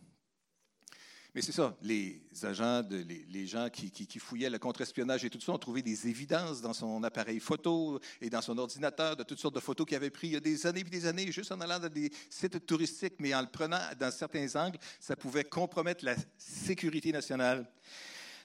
Mais 1.36 1.41
c'est 1.41 1.52
ça, 1.52 1.76
les 1.82 2.21
agents, 2.43 2.82
les, 2.89 3.45
gens 3.45 3.67
qui, 3.69 4.19
fouillaient 4.19 4.50
le 4.50 4.58
contre-espionnage 4.58 5.26
et 5.26 5.30
tout 5.30 5.41
ça 5.41 5.52
ont 5.52 5.58
trouvé 5.58 5.82
des 5.82 6.08
évidences 6.08 6.62
dans 6.62 6.71
son 6.71 7.04
appareil 7.04 7.41
photo 7.41 8.00
et 8.21 8.30
dans 8.30 8.41
son 8.41 8.58
ordinateur 8.58 9.17
de 9.17 9.24
toutes 9.24 9.39
sortes 9.39 9.56
de 9.56 9.60
photos 9.60 9.86
qu'il 9.86 9.98
avait 9.98 10.10
prises 10.10 10.30
il 10.30 10.34
y 10.36 10.38
a 10.38 10.39
des 10.39 10.65
années 10.65 10.80
et 10.80 10.84
des 10.86 11.06
années, 11.06 11.30
juste 11.34 11.52
en 11.52 11.60
allant 11.60 11.78
dans 11.78 11.89
des 11.89 12.10
sites 12.30 12.65
touristiques, 12.65 13.15
mais 13.19 13.36
en 13.36 13.41
le 13.41 13.50
prenant 13.50 13.82
dans 14.00 14.12
certains 14.12 14.48
angles, 14.56 14.80
ça 14.98 15.17
pouvait 15.17 15.43
compromettre 15.43 16.06
la 16.06 16.15
sécurité 16.38 17.12
nationale 17.12 17.69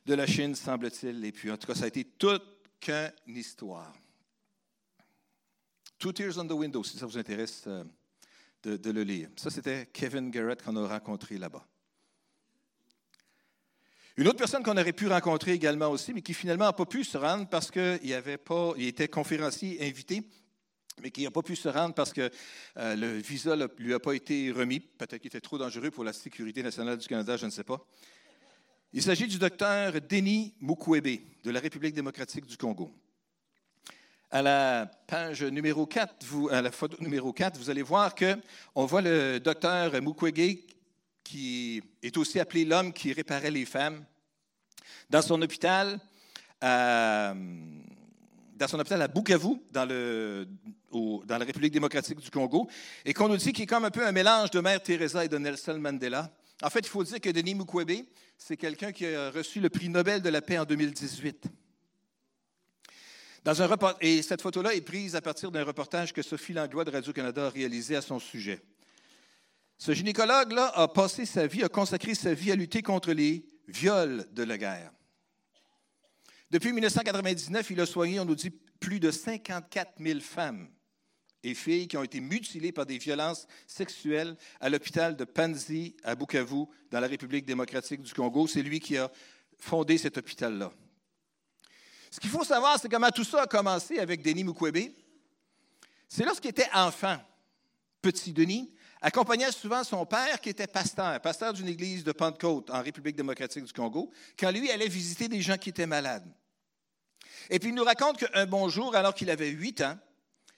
de 0.04 0.14
la 0.14 0.26
Chine, 0.26 0.56
semble-t-il. 0.56 1.24
Et 1.24 1.30
puis, 1.30 1.48
en 1.48 1.56
tout 1.56 1.68
cas, 1.68 1.76
ça 1.76 1.84
a 1.84 1.88
été 1.88 2.02
toute 2.02 2.42
qu'une 2.80 3.36
histoire. 3.36 3.94
Two 5.96 6.12
Tears 6.12 6.38
on 6.38 6.48
the 6.48 6.52
Window, 6.52 6.82
si 6.82 6.98
ça 6.98 7.06
vous 7.06 7.18
intéresse 7.18 7.62
euh, 7.68 7.84
de, 8.64 8.76
de 8.76 8.90
le 8.90 9.04
lire. 9.04 9.28
Ça, 9.36 9.48
c'était 9.48 9.86
Kevin 9.92 10.28
Garrett 10.32 10.60
qu'on 10.60 10.74
a 10.74 10.88
rencontré 10.88 11.38
là-bas. 11.38 11.64
Une 14.16 14.26
autre 14.26 14.38
personne 14.38 14.62
qu'on 14.62 14.76
aurait 14.76 14.92
pu 14.92 15.06
rencontrer 15.06 15.52
également 15.52 15.88
aussi, 15.88 16.12
mais 16.12 16.22
qui 16.22 16.34
finalement 16.34 16.66
n'a 16.66 16.72
pas 16.72 16.86
pu 16.86 17.04
se 17.04 17.16
rendre 17.16 17.48
parce 17.48 17.70
qu'il 17.70 18.12
avait 18.12 18.38
pas, 18.38 18.72
était 18.76 19.08
conférencier 19.08 19.78
invité, 19.86 20.22
mais 21.00 21.10
qui 21.10 21.22
n'a 21.22 21.30
pas 21.30 21.42
pu 21.42 21.56
se 21.56 21.68
rendre 21.68 21.94
parce 21.94 22.12
que 22.12 22.30
euh, 22.76 22.96
le 22.96 23.18
visa 23.18 23.56
ne 23.56 23.66
lui 23.78 23.94
a 23.94 24.00
pas 24.00 24.12
été 24.12 24.50
remis. 24.50 24.80
Peut-être 24.80 25.18
qu'il 25.18 25.28
était 25.28 25.40
trop 25.40 25.58
dangereux 25.58 25.90
pour 25.90 26.04
la 26.04 26.12
sécurité 26.12 26.62
nationale 26.62 26.98
du 26.98 27.06
Canada, 27.06 27.36
je 27.36 27.46
ne 27.46 27.50
sais 27.50 27.64
pas. 27.64 27.86
Il 28.92 29.02
s'agit 29.02 29.28
du 29.28 29.38
docteur 29.38 29.92
Denis 30.00 30.54
Mukwebe 30.60 31.20
de 31.44 31.50
la 31.50 31.60
République 31.60 31.94
démocratique 31.94 32.46
du 32.46 32.56
Congo. 32.56 32.90
À 34.32 34.42
la 34.42 34.90
page 35.06 35.44
numéro 35.44 35.86
4, 35.86 36.24
vous, 36.24 36.48
à 36.48 36.60
la 36.60 36.72
photo 36.72 36.96
numéro 37.00 37.32
4, 37.32 37.56
vous 37.56 37.70
allez 37.70 37.82
voir 37.82 38.14
qu'on 38.14 38.86
voit 38.86 39.02
le 39.02 39.38
docteur 39.38 39.92
Mukwege 40.02 40.58
qui 41.24 41.82
est 42.02 42.16
aussi 42.16 42.40
appelé 42.40 42.64
l'homme 42.64 42.92
qui 42.92 43.12
réparait 43.12 43.50
les 43.50 43.64
femmes 43.64 44.04
dans 45.08 45.22
son 45.22 45.40
hôpital, 45.42 46.00
à, 46.60 47.34
dans 48.56 48.68
son 48.68 48.78
hôpital 48.78 49.02
à 49.02 49.08
Bukavu, 49.08 49.56
dans, 49.70 49.86
la 51.28 51.38
République 51.38 51.72
démocratique 51.72 52.20
du 52.20 52.30
Congo, 52.30 52.68
et 53.04 53.12
qu'on 53.12 53.28
nous 53.28 53.36
dit 53.36 53.52
qu'il 53.52 53.64
est 53.64 53.66
comme 53.66 53.84
un 53.84 53.90
peu 53.90 54.06
un 54.06 54.12
mélange 54.12 54.50
de 54.50 54.60
Mère 54.60 54.82
Teresa 54.82 55.24
et 55.24 55.28
de 55.28 55.38
Nelson 55.38 55.78
Mandela. 55.78 56.30
En 56.62 56.70
fait, 56.70 56.80
il 56.80 56.88
faut 56.88 57.02
dire 57.02 57.20
que 57.20 57.30
Denis 57.30 57.54
Mukwege, 57.54 58.04
c'est 58.36 58.56
quelqu'un 58.56 58.92
qui 58.92 59.06
a 59.06 59.30
reçu 59.30 59.60
le 59.60 59.70
prix 59.70 59.88
Nobel 59.88 60.20
de 60.20 60.28
la 60.28 60.42
paix 60.42 60.58
en 60.58 60.64
2018. 60.64 61.46
Dans 63.42 63.62
un 63.62 63.76
et 64.02 64.20
cette 64.20 64.42
photo-là 64.42 64.74
est 64.74 64.82
prise 64.82 65.16
à 65.16 65.22
partir 65.22 65.50
d'un 65.50 65.64
reportage 65.64 66.12
que 66.12 66.20
Sophie 66.20 66.52
Langlois 66.52 66.84
de 66.84 66.90
Radio-Canada 66.90 67.46
a 67.46 67.50
réalisé 67.50 67.96
à 67.96 68.02
son 68.02 68.18
sujet. 68.18 68.60
Ce 69.80 69.92
gynécologue-là 69.92 70.66
a 70.74 70.88
passé 70.88 71.24
sa 71.24 71.46
vie, 71.46 71.64
a 71.64 71.70
consacré 71.70 72.14
sa 72.14 72.34
vie 72.34 72.52
à 72.52 72.54
lutter 72.54 72.82
contre 72.82 73.12
les 73.12 73.46
viols 73.66 74.28
de 74.30 74.42
la 74.42 74.58
guerre. 74.58 74.92
Depuis 76.50 76.70
1999, 76.70 77.70
il 77.70 77.80
a 77.80 77.86
soigné, 77.86 78.20
on 78.20 78.26
nous 78.26 78.34
dit, 78.34 78.50
plus 78.50 79.00
de 79.00 79.10
54 79.10 79.92
000 79.98 80.20
femmes 80.20 80.68
et 81.42 81.54
filles 81.54 81.88
qui 81.88 81.96
ont 81.96 82.02
été 82.02 82.20
mutilées 82.20 82.72
par 82.72 82.84
des 82.84 82.98
violences 82.98 83.46
sexuelles 83.66 84.36
à 84.60 84.68
l'hôpital 84.68 85.16
de 85.16 85.24
Panzi 85.24 85.96
à 86.04 86.14
Bukavu, 86.14 86.66
dans 86.90 87.00
la 87.00 87.06
République 87.06 87.46
démocratique 87.46 88.02
du 88.02 88.12
Congo. 88.12 88.46
C'est 88.46 88.62
lui 88.62 88.80
qui 88.80 88.98
a 88.98 89.10
fondé 89.56 89.96
cet 89.96 90.18
hôpital-là. 90.18 90.70
Ce 92.10 92.20
qu'il 92.20 92.28
faut 92.28 92.44
savoir, 92.44 92.78
c'est 92.78 92.90
comment 92.90 93.08
tout 93.08 93.24
ça 93.24 93.44
a 93.44 93.46
commencé 93.46 93.98
avec 93.98 94.20
Denis 94.20 94.44
Mukwebe. 94.44 94.92
C'est 96.06 96.26
lorsqu'il 96.26 96.50
était 96.50 96.68
enfant, 96.74 97.16
petit 98.02 98.34
Denis, 98.34 98.74
accompagnait 99.00 99.52
souvent 99.52 99.82
son 99.84 100.04
père 100.04 100.40
qui 100.40 100.50
était 100.50 100.66
pasteur, 100.66 101.20
pasteur 101.20 101.52
d'une 101.52 101.68
église 101.68 102.04
de 102.04 102.12
Pentecôte 102.12 102.70
en 102.70 102.82
République 102.82 103.16
démocratique 103.16 103.64
du 103.64 103.72
Congo, 103.72 104.10
quand 104.38 104.50
lui 104.50 104.70
allait 104.70 104.88
visiter 104.88 105.28
des 105.28 105.40
gens 105.40 105.56
qui 105.56 105.70
étaient 105.70 105.86
malades. 105.86 106.30
Et 107.48 107.58
puis 107.58 107.70
il 107.70 107.74
nous 107.74 107.84
raconte 107.84 108.18
qu'un 108.18 108.46
bon 108.46 108.68
jour, 108.68 108.94
alors 108.94 109.14
qu'il 109.14 109.30
avait 109.30 109.48
huit 109.48 109.80
ans, 109.80 109.98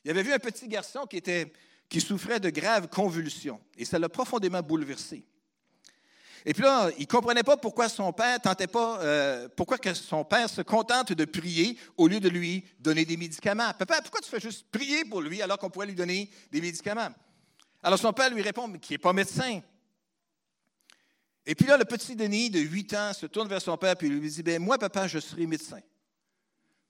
il 0.04 0.10
avait 0.10 0.22
vu 0.22 0.32
un 0.32 0.38
petit 0.38 0.66
garçon 0.66 1.06
qui, 1.06 1.16
était, 1.16 1.52
qui 1.88 2.00
souffrait 2.00 2.40
de 2.40 2.50
graves 2.50 2.88
convulsions. 2.88 3.60
Et 3.76 3.84
ça 3.84 3.98
l'a 3.98 4.08
profondément 4.08 4.62
bouleversé. 4.62 5.24
Et 6.44 6.54
puis 6.54 6.64
là, 6.64 6.90
il 6.98 7.02
ne 7.02 7.06
comprenait 7.06 7.44
pas 7.44 7.56
pourquoi 7.56 7.88
son 7.88 8.12
père 8.12 8.40
tentait 8.40 8.66
pas, 8.66 9.00
euh, 9.00 9.48
pourquoi 9.56 9.78
que 9.78 9.94
son 9.94 10.24
père 10.24 10.50
se 10.50 10.60
contente 10.60 11.12
de 11.12 11.24
prier 11.24 11.78
au 11.96 12.08
lieu 12.08 12.18
de 12.18 12.28
lui 12.28 12.64
donner 12.80 13.04
des 13.04 13.16
médicaments. 13.16 13.72
Papa, 13.78 14.00
pourquoi 14.02 14.20
tu 14.20 14.28
fais 14.28 14.40
juste 14.40 14.66
prier 14.72 15.04
pour 15.04 15.20
lui 15.20 15.40
alors 15.40 15.56
qu'on 15.56 15.70
pourrait 15.70 15.86
lui 15.86 15.94
donner 15.94 16.28
des 16.50 16.60
médicaments? 16.60 17.10
Alors 17.82 17.98
son 17.98 18.12
père 18.12 18.30
lui 18.30 18.42
répond, 18.42 18.68
mais 18.68 18.78
qui 18.78 18.92
n'est 18.92 18.98
pas 18.98 19.12
médecin. 19.12 19.60
Et 21.44 21.54
puis 21.54 21.66
là, 21.66 21.76
le 21.76 21.84
petit 21.84 22.14
Denis 22.14 22.50
de 22.50 22.60
8 22.60 22.94
ans 22.94 23.12
se 23.12 23.26
tourne 23.26 23.48
vers 23.48 23.60
son 23.60 23.76
père 23.76 23.96
et 24.00 24.08
lui 24.08 24.30
dit, 24.30 24.42
ben 24.42 24.62
moi, 24.62 24.78
papa, 24.78 25.08
je 25.08 25.18
serai 25.18 25.46
médecin 25.46 25.80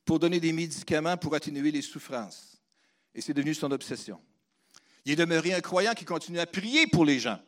pour 0.04 0.18
donner 0.18 0.40
des 0.40 0.52
médicaments 0.52 1.16
pour 1.16 1.34
atténuer 1.34 1.70
les 1.70 1.82
souffrances. 1.82 2.60
Et 3.14 3.20
c'est 3.20 3.32
devenu 3.32 3.54
son 3.54 3.70
obsession. 3.70 4.20
Il 5.04 5.12
est 5.12 5.16
demeuré 5.16 5.54
un 5.54 5.60
croyant 5.60 5.94
qui 5.94 6.04
continue 6.04 6.38
à 6.38 6.46
prier 6.46 6.86
pour 6.86 7.04
les 7.04 7.18
gens. 7.18 7.40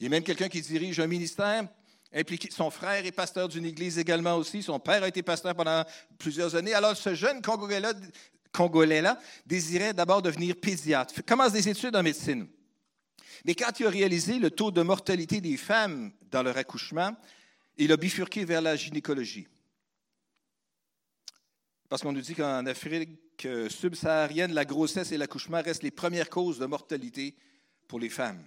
Il 0.00 0.04
y 0.04 0.06
a 0.06 0.10
même 0.10 0.24
quelqu'un 0.24 0.48
qui 0.48 0.60
dirige 0.60 1.00
un 1.00 1.06
ministère 1.06 1.68
impliqué. 2.12 2.50
Son 2.50 2.70
frère 2.70 3.04
est 3.04 3.12
pasteur 3.12 3.48
d'une 3.48 3.64
église 3.64 3.98
également 3.98 4.36
aussi. 4.36 4.62
Son 4.62 4.78
père 4.78 5.02
a 5.02 5.08
été 5.08 5.22
pasteur 5.22 5.54
pendant 5.54 5.84
plusieurs 6.18 6.54
années. 6.54 6.74
Alors, 6.74 6.96
ce 6.96 7.14
jeune 7.14 7.42
Congolais-là 7.42 7.92
Congolais 8.52 9.02
désirait 9.46 9.94
d'abord 9.94 10.22
devenir 10.22 10.56
pédiatre. 10.56 11.22
Commence 11.24 11.52
des 11.52 11.68
études 11.68 11.94
en 11.94 12.02
médecine. 12.02 12.48
Mais 13.44 13.54
quand 13.54 13.78
il 13.78 13.86
a 13.86 13.90
réalisé 13.90 14.38
le 14.38 14.50
taux 14.50 14.70
de 14.70 14.82
mortalité 14.82 15.40
des 15.40 15.56
femmes 15.56 16.12
dans 16.30 16.42
leur 16.42 16.56
accouchement, 16.56 17.14
il 17.76 17.92
a 17.92 17.96
bifurqué 17.96 18.44
vers 18.44 18.60
la 18.60 18.74
gynécologie. 18.76 19.46
Parce 21.88 22.02
qu'on 22.02 22.12
nous 22.12 22.20
dit 22.20 22.34
qu'en 22.34 22.66
Afrique 22.66 23.46
subsaharienne, 23.68 24.52
la 24.52 24.64
grossesse 24.64 25.12
et 25.12 25.16
l'accouchement 25.16 25.62
restent 25.62 25.84
les 25.84 25.90
premières 25.90 26.28
causes 26.28 26.58
de 26.58 26.66
mortalité 26.66 27.36
pour 27.86 28.00
les 28.00 28.10
femmes. 28.10 28.44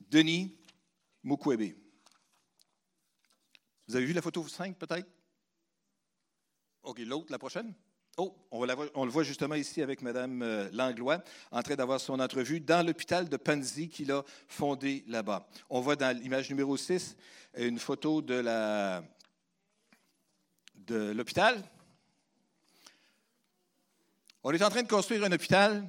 Denis 0.00 0.56
Mukwebe. 1.22 1.85
Vous 3.88 3.96
avez 3.96 4.04
vu 4.04 4.12
la 4.12 4.22
photo 4.22 4.46
5 4.46 4.76
peut-être? 4.76 5.08
OK, 6.82 6.98
l'autre, 7.00 7.30
la 7.30 7.38
prochaine? 7.38 7.74
Oh, 8.18 8.34
on, 8.50 8.64
le 8.64 9.10
voit 9.10 9.24
justement 9.24 9.56
ici 9.56 9.82
avec 9.82 10.00
Mme 10.00 10.40
euh, 10.40 10.70
Langlois, 10.72 11.22
en 11.50 11.62
train 11.62 11.74
d'avoir 11.74 12.00
son 12.00 12.18
entrevue 12.18 12.60
dans 12.60 12.84
l'hôpital 12.84 13.28
de 13.28 13.36
Panzi 13.36 13.90
qu'il 13.90 14.10
a 14.10 14.24
fondé 14.48 15.04
là-bas. 15.06 15.46
On 15.68 15.82
voit 15.82 15.96
dans 15.96 16.16
l'image 16.16 16.48
numéro 16.48 16.78
6 16.78 17.14
une 17.58 17.78
photo 17.78 18.22
de, 18.22 18.34
la, 18.34 19.04
de 20.76 21.12
l'hôpital. 21.12 21.62
On 24.42 24.50
est 24.50 24.62
en 24.62 24.70
train 24.70 24.82
de 24.82 24.88
construire 24.88 25.24
un 25.24 25.32
hôpital 25.32 25.86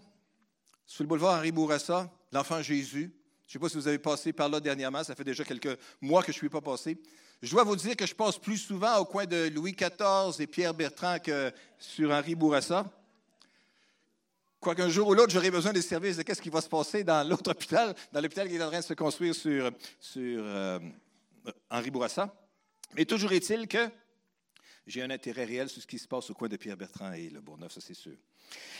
sur 0.85 1.03
le 1.03 1.07
boulevard 1.07 1.37
Henri 1.37 1.53
Bourassa, 1.53 2.11
l'enfant 2.33 2.61
Jésus. 2.61 3.13
Je 3.43 3.49
ne 3.49 3.53
sais 3.53 3.59
pas 3.59 3.69
si 3.69 3.77
vous 3.77 3.87
avez 3.87 3.99
passé 3.99 4.33
par 4.33 4.49
là 4.49 4.59
dernièrement, 4.59 5.03
ça 5.03 5.15
fait 5.15 5.23
déjà 5.23 5.45
quelques 5.45 5.79
mois 6.01 6.21
que 6.23 6.33
je 6.33 6.37
ne 6.37 6.41
suis 6.41 6.49
pas 6.49 6.59
passé. 6.59 6.97
Je 7.43 7.51
dois 7.51 7.63
vous 7.63 7.75
dire 7.75 7.95
que 7.95 8.07
je 8.07 8.15
passe 8.15 8.39
plus 8.39 8.57
souvent 8.57 8.97
au 8.97 9.05
coin 9.05 9.27
de 9.27 9.49
Louis 9.53 9.73
XIV 9.73 10.41
et 10.41 10.47
Pierre 10.47 10.73
Bertrand 10.73 11.19
que 11.19 11.51
sur 11.77 12.09
Henri 12.09 12.33
Bourassa. 12.33 12.91
Quoiqu'un 14.59 14.89
jour 14.89 15.09
ou 15.09 15.13
l'autre, 15.13 15.31
j'aurai 15.31 15.51
besoin 15.51 15.71
des 15.71 15.83
services 15.83 16.17
de 16.17 16.23
qu'est-ce 16.23 16.41
qui 16.41 16.49
va 16.49 16.61
se 16.61 16.67
passer 16.67 17.03
dans 17.03 17.27
l'autre 17.27 17.51
hôpital, 17.51 17.93
dans 18.11 18.21
l'hôpital 18.21 18.49
qui 18.49 18.55
est 18.55 18.63
en 18.63 18.69
train 18.69 18.79
de 18.79 18.83
se 18.83 18.95
construire 18.95 19.35
sur, 19.35 19.69
sur 19.99 20.41
euh, 20.43 20.79
Henri 21.69 21.91
Bourassa. 21.91 22.33
Mais 22.95 23.05
toujours 23.05 23.31
est-il 23.31 23.67
que 23.67 23.87
j'ai 24.87 25.03
un 25.03 25.11
intérêt 25.11 25.45
réel 25.45 25.69
sur 25.69 25.83
ce 25.83 25.87
qui 25.87 25.99
se 25.99 26.07
passe 26.07 26.31
au 26.31 26.33
coin 26.33 26.47
de 26.47 26.57
Pierre 26.57 26.75
Bertrand 26.75 27.13
et 27.13 27.29
le 27.29 27.39
Bourgneuf, 27.39 27.71
ça 27.71 27.81
c'est 27.81 27.93
sûr. 27.93 28.17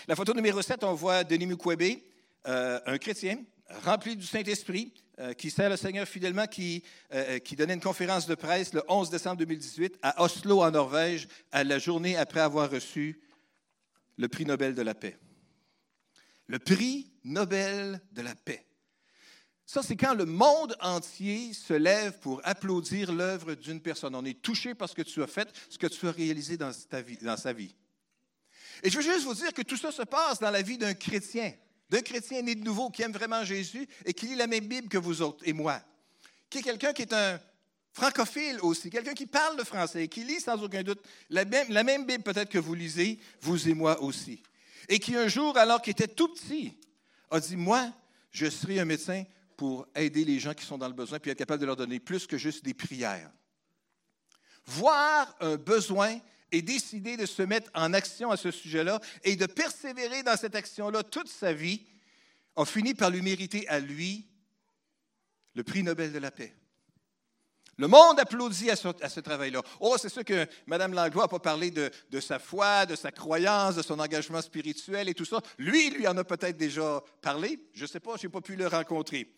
La 0.08 0.16
photo 0.16 0.34
numéro 0.34 0.64
7, 0.64 0.84
on 0.84 0.96
voit 0.96 1.24
Denis 1.24 1.46
Mukwebe, 1.46 2.02
euh, 2.48 2.80
un 2.86 2.98
chrétien 2.98 3.44
rempli 3.84 4.16
du 4.16 4.26
Saint-Esprit, 4.26 4.94
euh, 5.20 5.34
qui 5.34 5.50
sert 5.50 5.70
le 5.70 5.78
Seigneur 5.78 6.08
fidèlement, 6.08 6.48
qui, 6.48 6.84
euh, 7.14 7.40
qui 7.40 7.56
donnait 7.56 7.74
une 7.74 7.82
conférence 7.82 8.28
de 8.28 8.36
presse 8.36 8.74
le 8.74 8.84
11 8.88 9.10
décembre 9.10 9.38
2018 9.38 9.98
à 10.02 10.24
Oslo, 10.24 10.62
en 10.62 10.72
Norvège, 10.72 11.28
à 11.52 11.64
la 11.64 11.80
journée 11.80 12.16
après 12.16 12.40
avoir 12.40 12.70
reçu 12.70 13.20
le 14.18 14.28
prix 14.28 14.46
Nobel 14.46 14.76
de 14.76 14.82
la 14.82 14.94
paix. 14.94 15.18
Le 16.48 16.60
prix 16.60 17.12
Nobel 17.24 18.02
de 18.12 18.22
la 18.22 18.36
paix. 18.36 18.64
Ça, 19.66 19.84
c'est 19.84 19.98
quand 19.98 20.14
le 20.14 20.26
monde 20.26 20.78
entier 20.80 21.52
se 21.54 21.74
lève 21.74 22.20
pour 22.20 22.40
applaudir 22.46 23.12
l'œuvre 23.12 23.54
d'une 23.56 23.82
personne. 23.82 24.16
On 24.16 24.24
est 24.24 24.42
touché 24.42 24.76
par 24.76 24.88
ce 24.88 24.96
que 24.96 25.02
tu 25.02 25.22
as 25.22 25.28
fait, 25.28 25.50
ce 25.70 25.78
que 25.78 25.88
tu 25.88 26.08
as 26.08 26.12
réalisé 26.12 26.56
dans, 26.56 26.72
dans 27.22 27.38
sa 27.38 27.52
vie. 27.52 27.76
Et 28.82 28.90
je 28.90 28.96
veux 28.98 29.04
juste 29.04 29.26
vous 29.26 29.34
dire 29.34 29.52
que 29.52 29.64
tout 29.64 29.76
ça 29.76 29.92
se 29.92 30.04
passe 30.04 30.40
dans 30.40 30.52
la 30.52 30.62
vie 30.62 30.78
d'un 30.78 30.94
chrétien 30.94 31.52
d'un 31.90 32.02
chrétien 32.02 32.42
né 32.42 32.56
de 32.56 32.64
nouveau 32.64 32.90
qui 32.90 33.02
aime 33.02 33.12
vraiment 33.12 33.44
Jésus 33.44 33.88
et 34.06 34.14
qui 34.14 34.28
lit 34.28 34.36
la 34.36 34.48
même 34.48 34.68
Bible 34.68 34.90
que 34.90 34.98
vous 34.98 35.22
autres 35.22 35.48
et 35.48 35.54
moi, 35.54 35.82
qui 36.50 36.60
est 36.60 36.64
quelqu'un 36.64 36.94
qui 36.94 37.04
est 37.04 37.14
un 37.14 37.40
francophile 37.94 38.60
aussi, 38.62 38.90
quelqu'un 38.90 39.14
qui 39.14 39.26
parle 39.26 39.58
le 39.58 39.64
français 39.64 40.04
et 40.04 40.08
qui 40.08 40.24
lit 40.24 40.40
sans 40.40 40.62
aucun 40.62 40.84
doute 40.84 41.02
la 41.30 41.46
même, 41.46 41.68
la 41.70 41.84
même 41.84 42.06
Bible 42.06 42.24
peut-être 42.24 42.50
que 42.50 42.60
vous 42.60 42.76
lisez, 42.76 43.20
vous 43.42 43.68
et 43.68 43.74
moi 43.74 44.02
aussi. 44.02 44.44
Et 44.90 45.00
qui 45.00 45.16
un 45.16 45.28
jour, 45.28 45.58
alors 45.58 45.82
qu'il 45.82 45.92
était 45.92 46.08
tout 46.08 46.30
petit, 46.30 46.78
a 47.30 47.40
dit, 47.40 47.58
moi, 47.58 47.92
je 48.32 48.50
serai 48.50 48.80
un 48.80 48.86
médecin 48.86 49.24
pour 49.58 49.88
aider 49.96 50.24
les 50.24 50.40
gens 50.40 50.54
qui 50.54 50.66
sont 50.66 50.78
dans 50.78 50.88
le 50.88 50.94
besoin, 50.94 51.20
puis 51.20 51.32
être 51.32 51.38
capable 51.38 51.60
de 51.60 51.66
leur 51.66 51.76
donner 51.76 52.00
plus 52.00 52.28
que 52.28 52.38
juste 52.38 52.64
des 52.64 52.74
prières. 52.74 53.32
Voir 54.66 55.36
un 55.40 55.56
besoin 55.56 56.20
et 56.52 56.62
décider 56.62 57.18
de 57.18 57.26
se 57.26 57.42
mettre 57.42 57.70
en 57.74 57.94
action 57.94 58.32
à 58.32 58.38
ce 58.38 58.52
sujet-là 58.52 59.00
et 59.24 59.36
de 59.36 59.46
persévérer 59.46 60.24
dans 60.24 60.38
cette 60.38 60.56
action-là 60.56 61.04
toute 61.04 61.30
sa 61.30 61.54
vie, 61.54 61.82
a 62.56 62.66
fini 62.66 62.94
par 62.94 63.10
lui 63.10 63.22
mériter 63.22 63.68
à 63.68 63.80
lui 63.80 64.26
le 65.54 65.64
prix 65.64 65.84
Nobel 65.84 66.12
de 66.12 66.20
la 66.20 66.32
paix. 66.32 66.54
Le 67.80 67.88
monde 67.88 68.20
applaudit 68.20 68.72
à 68.72 68.76
ce, 68.76 69.20
travail-là. 69.20 69.62
Oh, 69.80 69.98
c'est 70.00 70.10
sûr 70.10 70.26
que 70.26 70.48
Mme 70.66 70.94
Langlois 70.94 71.24
n'a 71.26 71.28
pas 71.28 71.40
parlé 71.40 71.70
de, 71.70 72.20
sa 72.20 72.40
foi, 72.40 72.88
de 72.88 72.96
sa 72.96 73.12
croyance, 73.12 73.76
de 73.76 73.84
son 73.84 74.00
engagement 74.00 74.42
spirituel 74.42 75.10
et 75.10 75.14
tout 75.14 75.26
ça. 75.26 75.42
Lui, 75.60 75.92
lui 75.92 76.08
en 76.08 76.18
a 76.18 76.24
peut-être 76.24 76.58
déjà 76.58 77.04
parlé. 77.22 77.60
Je 77.74 77.84
ne 77.84 77.88
sais 77.88 78.00
pas, 78.00 78.16
je 78.18 78.26
n'ai 78.26 78.32
pas 78.32 78.42
pu 78.42 78.56
le 78.56 78.66
rencontrer. 78.66 79.32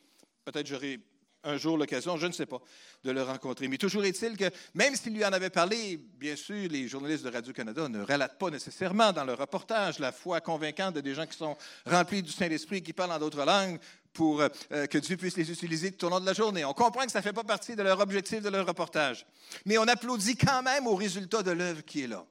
Peut-être 0.46 0.68
j'aurai 0.68 1.02
un 1.44 1.58
jour 1.58 1.78
l'occasion, 1.78 2.18
je 2.18 2.28
ne 2.28 2.32
sais 2.32 2.46
pas, 2.46 2.62
de 3.04 3.12
le 3.12 3.24
rencontrer. 3.24 3.68
Mais 3.68 3.78
toujours 3.78 4.04
est-il 4.04 4.36
que, 4.36 4.50
même 4.74 4.96
s'il 4.96 5.14
lui 5.14 5.24
en 5.24 5.32
avait 5.32 5.50
parlé, 5.50 5.98
bien 6.18 6.36
sûr, 6.36 6.70
les 6.70 6.88
journalistes 6.88 7.24
de 7.24 7.30
Radio-Canada 7.30 7.88
ne 7.88 8.02
relatent 8.02 8.38
pas 8.38 8.50
nécessairement 8.50 9.14
dans 9.14 9.24
leur 9.24 9.38
reportage 9.38 10.00
la 10.00 10.12
foi 10.12 10.42
convaincante 10.42 10.96
de 10.96 11.02
des 11.02 11.16
gens 11.16 11.26
qui 11.26 11.38
sont 11.38 11.56
remplis 11.86 12.22
du 12.22 12.32
Saint-Esprit, 12.32 12.84
qui 12.84 12.94
parlent 12.94 13.12
en 13.12 13.20
d'autres 13.20 13.46
langues, 13.46 13.80
pour 14.14 14.42
euh, 14.42 14.50
que 14.88 14.98
Dieu 14.98 15.18
puisse 15.18 15.38
les 15.38 15.50
utiliser 15.52 15.92
tout 15.92 16.08
au 16.08 16.10
long 16.10 16.20
de 16.20 16.26
la 16.26 16.34
journée. 16.34 16.66
On 16.66 16.74
comprend 16.74 17.06
que 17.06 17.12
ça 17.12 17.20
ne 17.20 17.24
fait 17.24 17.34
pas 17.34 17.44
partie 17.44 17.76
de 17.76 17.84
leur 17.84 18.00
objectif, 18.00 18.42
de 18.42 18.50
leur 18.50 18.66
reportage. 18.66 19.26
Mais 19.66 19.78
on 19.78 19.88
applaudit 19.88 20.36
quand 20.36 20.64
même 20.64 20.88
au 20.88 20.96
résultat 20.96 21.44
de 21.44 21.52
l'œuvre 21.52 21.84
qui 21.84 22.02
est 22.02 22.08
là. 22.08 22.26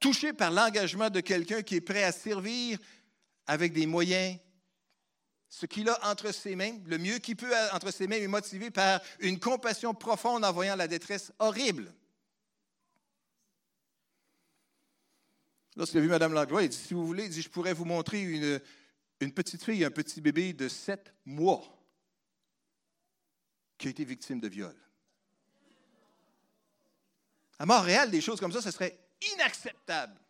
Touché 0.00 0.32
par 0.32 0.50
l'engagement 0.50 1.10
de 1.10 1.20
quelqu'un 1.20 1.62
qui 1.62 1.76
est 1.76 1.80
prêt 1.80 2.04
à 2.04 2.12
servir 2.12 2.78
avec 3.46 3.72
des 3.72 3.86
moyens 3.86 4.38
ce 5.54 5.66
qu'il 5.66 5.88
a 5.88 6.10
entre 6.10 6.32
ses 6.32 6.56
mains, 6.56 6.80
le 6.86 6.98
mieux 6.98 7.18
qu'il 7.18 7.36
peut 7.36 7.54
entre 7.72 7.92
ses 7.92 8.08
mains, 8.08 8.16
est 8.16 8.26
motivé 8.26 8.72
par 8.72 9.00
une 9.20 9.38
compassion 9.38 9.94
profonde 9.94 10.44
en 10.44 10.52
voyant 10.52 10.74
la 10.74 10.88
détresse 10.88 11.32
horrible. 11.38 11.94
Lorsqu'il 15.76 15.98
a 15.98 16.02
vu 16.02 16.08
Mme 16.08 16.32
Langlois, 16.32 16.64
il 16.64 16.70
dit, 16.70 16.76
si 16.76 16.92
vous 16.92 17.06
voulez, 17.06 17.28
dit, 17.28 17.40
je 17.40 17.48
pourrais 17.48 17.72
vous 17.72 17.84
montrer 17.84 18.20
une, 18.20 18.60
une 19.20 19.32
petite 19.32 19.62
fille, 19.62 19.84
un 19.84 19.92
petit 19.92 20.20
bébé 20.20 20.52
de 20.54 20.68
sept 20.68 21.14
mois 21.24 21.62
qui 23.78 23.86
a 23.86 23.90
été 23.90 24.04
victime 24.04 24.40
de 24.40 24.48
viol. 24.48 24.74
À 27.60 27.66
Montréal, 27.66 28.10
des 28.10 28.20
choses 28.20 28.40
comme 28.40 28.52
ça, 28.52 28.60
ce 28.60 28.72
serait 28.72 28.98
inacceptable. 29.34 30.20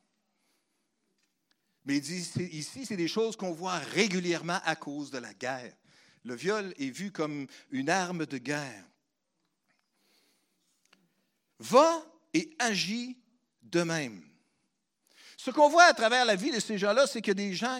Mais 1.84 1.98
ici, 1.98 2.86
c'est 2.86 2.96
des 2.96 3.08
choses 3.08 3.36
qu'on 3.36 3.52
voit 3.52 3.78
régulièrement 3.78 4.60
à 4.64 4.74
cause 4.74 5.10
de 5.10 5.18
la 5.18 5.34
guerre. 5.34 5.74
Le 6.24 6.34
viol 6.34 6.72
est 6.78 6.90
vu 6.90 7.10
comme 7.10 7.46
une 7.70 7.90
arme 7.90 8.24
de 8.24 8.38
guerre. 8.38 8.84
Va 11.58 12.04
et 12.32 12.54
agis 12.58 13.18
de 13.62 13.82
même. 13.82 14.22
Ce 15.36 15.50
qu'on 15.50 15.68
voit 15.68 15.84
à 15.84 15.92
travers 15.92 16.24
la 16.24 16.36
vie 16.36 16.50
de 16.50 16.60
ces 16.60 16.78
gens-là, 16.78 17.06
c'est 17.06 17.20
que 17.20 17.32
des 17.32 17.52
gens, 17.52 17.78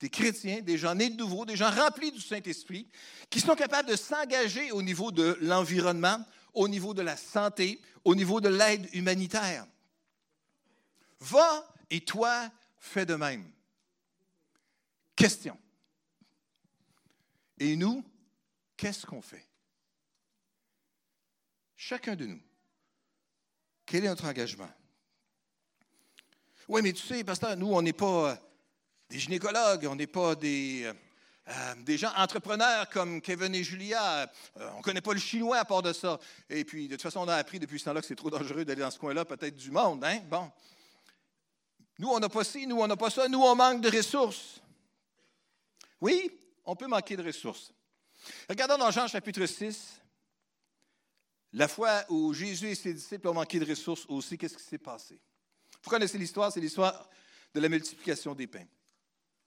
des 0.00 0.10
chrétiens, 0.10 0.60
des 0.60 0.76
gens 0.76 0.94
nés 0.94 1.08
de 1.08 1.16
nouveau, 1.16 1.46
des 1.46 1.56
gens 1.56 1.70
remplis 1.70 2.12
du 2.12 2.20
Saint-Esprit, 2.20 2.86
qui 3.30 3.40
sont 3.40 3.54
capables 3.54 3.88
de 3.88 3.96
s'engager 3.96 4.70
au 4.70 4.82
niveau 4.82 5.10
de 5.10 5.38
l'environnement, 5.40 6.18
au 6.52 6.68
niveau 6.68 6.92
de 6.92 7.00
la 7.00 7.16
santé, 7.16 7.80
au 8.04 8.14
niveau 8.14 8.42
de 8.42 8.50
l'aide 8.50 8.86
humanitaire. 8.92 9.66
Va 11.20 11.66
et 11.88 12.02
toi, 12.02 12.50
fais 12.84 13.06
de 13.06 13.14
même. 13.14 13.50
Question. 15.16 15.58
Et 17.58 17.76
nous, 17.76 18.04
qu'est-ce 18.76 19.06
qu'on 19.06 19.22
fait? 19.22 19.46
Chacun 21.76 22.14
de 22.14 22.26
nous. 22.26 22.40
Quel 23.86 24.04
est 24.04 24.08
notre 24.08 24.26
engagement? 24.26 24.70
Oui, 26.68 26.80
mais 26.82 26.92
tu 26.92 27.02
sais, 27.02 27.22
pasteur, 27.24 27.56
nous, 27.56 27.72
on 27.72 27.82
n'est 27.82 27.92
pas 27.92 28.30
euh, 28.30 28.34
des 29.10 29.18
gynécologues, 29.18 29.86
on 29.86 29.94
n'est 29.94 30.06
pas 30.06 30.34
des, 30.34 30.84
euh, 30.84 30.94
euh, 31.48 31.74
des 31.82 31.98
gens 31.98 32.12
entrepreneurs 32.16 32.88
comme 32.88 33.20
Kevin 33.20 33.54
et 33.54 33.62
Julia. 33.62 34.30
on 34.56 34.78
ne 34.78 34.82
connaît 34.82 35.02
pas 35.02 35.12
le 35.12 35.20
chinois 35.20 35.58
à 35.58 35.64
part 35.64 35.82
de 35.82 35.92
ça. 35.92 36.18
Et 36.48 36.64
puis, 36.64 36.88
de 36.88 36.94
toute 36.94 37.02
façon, 37.02 37.20
on 37.20 37.28
a 37.28 37.36
appris 37.36 37.58
depuis 37.58 37.78
ce 37.78 37.84
temps-là 37.84 38.00
que 38.00 38.06
c'est 38.06 38.14
trop 38.14 38.30
dangereux 38.30 38.64
d'aller 38.64 38.80
dans 38.80 38.90
ce 38.90 38.98
coin-là, 38.98 39.26
peut-être 39.26 39.56
du 39.56 39.70
monde. 39.70 40.02
Hein? 40.04 40.20
Bon. 40.30 40.50
Nous, 41.98 42.08
on 42.08 42.18
n'a 42.18 42.28
pas 42.28 42.44
ci, 42.44 42.66
nous, 42.66 42.80
on 42.80 42.86
n'a 42.86 42.96
pas 42.96 43.10
ça. 43.10 43.28
Nous, 43.28 43.40
on 43.40 43.54
manque 43.54 43.80
de 43.80 43.96
ressources. 43.96 44.60
Oui, 46.00 46.30
on 46.64 46.74
peut 46.74 46.86
manquer 46.86 47.16
de 47.16 47.22
ressources. 47.22 47.72
Regardons 48.48 48.78
dans 48.78 48.90
Jean 48.90 49.06
chapitre 49.06 49.46
6, 49.46 50.00
la 51.52 51.68
fois 51.68 52.04
où 52.08 52.34
Jésus 52.34 52.70
et 52.70 52.74
ses 52.74 52.92
disciples 52.92 53.28
ont 53.28 53.34
manqué 53.34 53.58
de 53.58 53.64
ressources 53.64 54.04
aussi, 54.08 54.36
qu'est-ce 54.36 54.56
qui 54.56 54.62
s'est 54.62 54.78
passé? 54.78 55.20
Vous 55.82 55.90
connaissez 55.90 56.18
l'histoire, 56.18 56.50
c'est 56.50 56.60
l'histoire 56.60 57.08
de 57.54 57.60
la 57.60 57.68
multiplication 57.68 58.34
des 58.34 58.46
pains. 58.46 58.66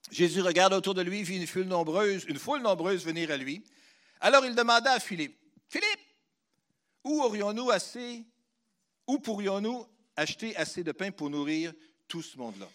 Jésus 0.10 0.42
regarde 0.42 0.74
autour 0.74 0.94
de 0.94 1.02
lui, 1.02 1.24
vit 1.24 1.38
une 1.38 1.48
foule 1.48 1.66
nombreuse, 1.66 2.26
une 2.30 2.40
foule 2.40 2.62
nombreuse 2.62 3.04
venir 3.04 3.30
à 3.30 3.38
lui. 3.38 3.64
Alors 4.22 4.46
il 4.46 4.56
demanda 4.56 4.94
à 4.94 5.00
Philippe, 5.00 5.38
Philippe, 5.68 6.00
où 7.04 7.22
aurions-nous 7.22 7.72
assez, 7.72 8.24
où 9.06 9.20
pourrions-nous 9.20 9.86
acheter 10.16 10.56
assez 10.56 10.84
de 10.84 10.92
pain 10.94 11.12
pour 11.12 11.30
nourrir 11.30 11.74
tout 12.08 12.22
ce 12.22 12.38
monde-là? 12.38 12.68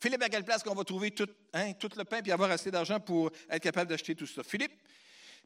Philippe, 0.00 0.22
à 0.22 0.28
quelle 0.28 0.44
place 0.44 0.62
qu'on 0.62 0.74
va 0.74 0.84
trouver 0.84 1.12
tout, 1.12 1.28
hein, 1.52 1.72
tout 1.72 1.88
le 1.96 2.04
pain 2.04 2.20
et 2.22 2.30
avoir 2.30 2.50
assez 2.50 2.70
d'argent 2.70 3.00
pour 3.00 3.30
être 3.48 3.62
capable 3.62 3.88
d'acheter 3.88 4.14
tout 4.14 4.26
ça? 4.26 4.42
Philippe, 4.42 4.74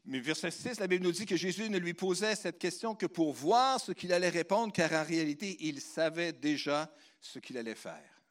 mais 0.05 0.19
verset 0.19 0.51
6, 0.51 0.79
la 0.79 0.87
Bible 0.87 1.05
nous 1.05 1.11
dit 1.11 1.25
que 1.25 1.37
Jésus 1.37 1.69
ne 1.69 1.77
lui 1.77 1.93
posait 1.93 2.35
cette 2.35 2.59
question 2.59 2.95
que 2.95 3.05
pour 3.05 3.31
voir 3.31 3.79
ce 3.79 3.91
qu'il 3.91 4.11
allait 4.11 4.29
répondre, 4.29 4.73
car 4.73 4.91
en 4.91 5.05
réalité, 5.05 5.57
il 5.61 5.79
savait 5.79 6.33
déjà 6.33 6.93
ce 7.21 7.39
qu'il 7.39 7.57
allait 7.57 7.75
faire. 7.75 8.21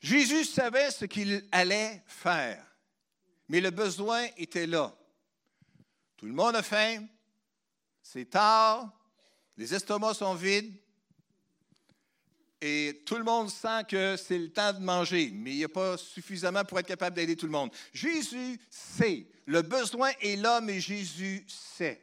Jésus 0.00 0.44
savait 0.44 0.90
ce 0.90 1.04
qu'il 1.04 1.46
allait 1.52 2.02
faire, 2.06 2.66
mais 3.48 3.60
le 3.60 3.70
besoin 3.70 4.26
était 4.36 4.66
là. 4.66 4.96
Tout 6.16 6.26
le 6.26 6.32
monde 6.32 6.56
a 6.56 6.62
faim, 6.62 7.06
c'est 8.02 8.30
tard, 8.30 8.92
les 9.56 9.74
estomacs 9.74 10.16
sont 10.16 10.34
vides, 10.34 10.81
et 12.64 13.02
tout 13.04 13.16
le 13.16 13.24
monde 13.24 13.50
sent 13.50 13.82
que 13.88 14.16
c'est 14.16 14.38
le 14.38 14.48
temps 14.48 14.72
de 14.72 14.78
manger, 14.78 15.32
mais 15.34 15.50
il 15.50 15.56
n'y 15.56 15.64
a 15.64 15.68
pas 15.68 15.98
suffisamment 15.98 16.64
pour 16.64 16.78
être 16.78 16.86
capable 16.86 17.16
d'aider 17.16 17.34
tout 17.34 17.46
le 17.46 17.52
monde. 17.52 17.72
Jésus 17.92 18.60
sait. 18.70 19.26
Le 19.46 19.62
besoin 19.62 20.12
est 20.20 20.36
là, 20.36 20.60
mais 20.60 20.78
Jésus 20.78 21.44
sait. 21.48 22.00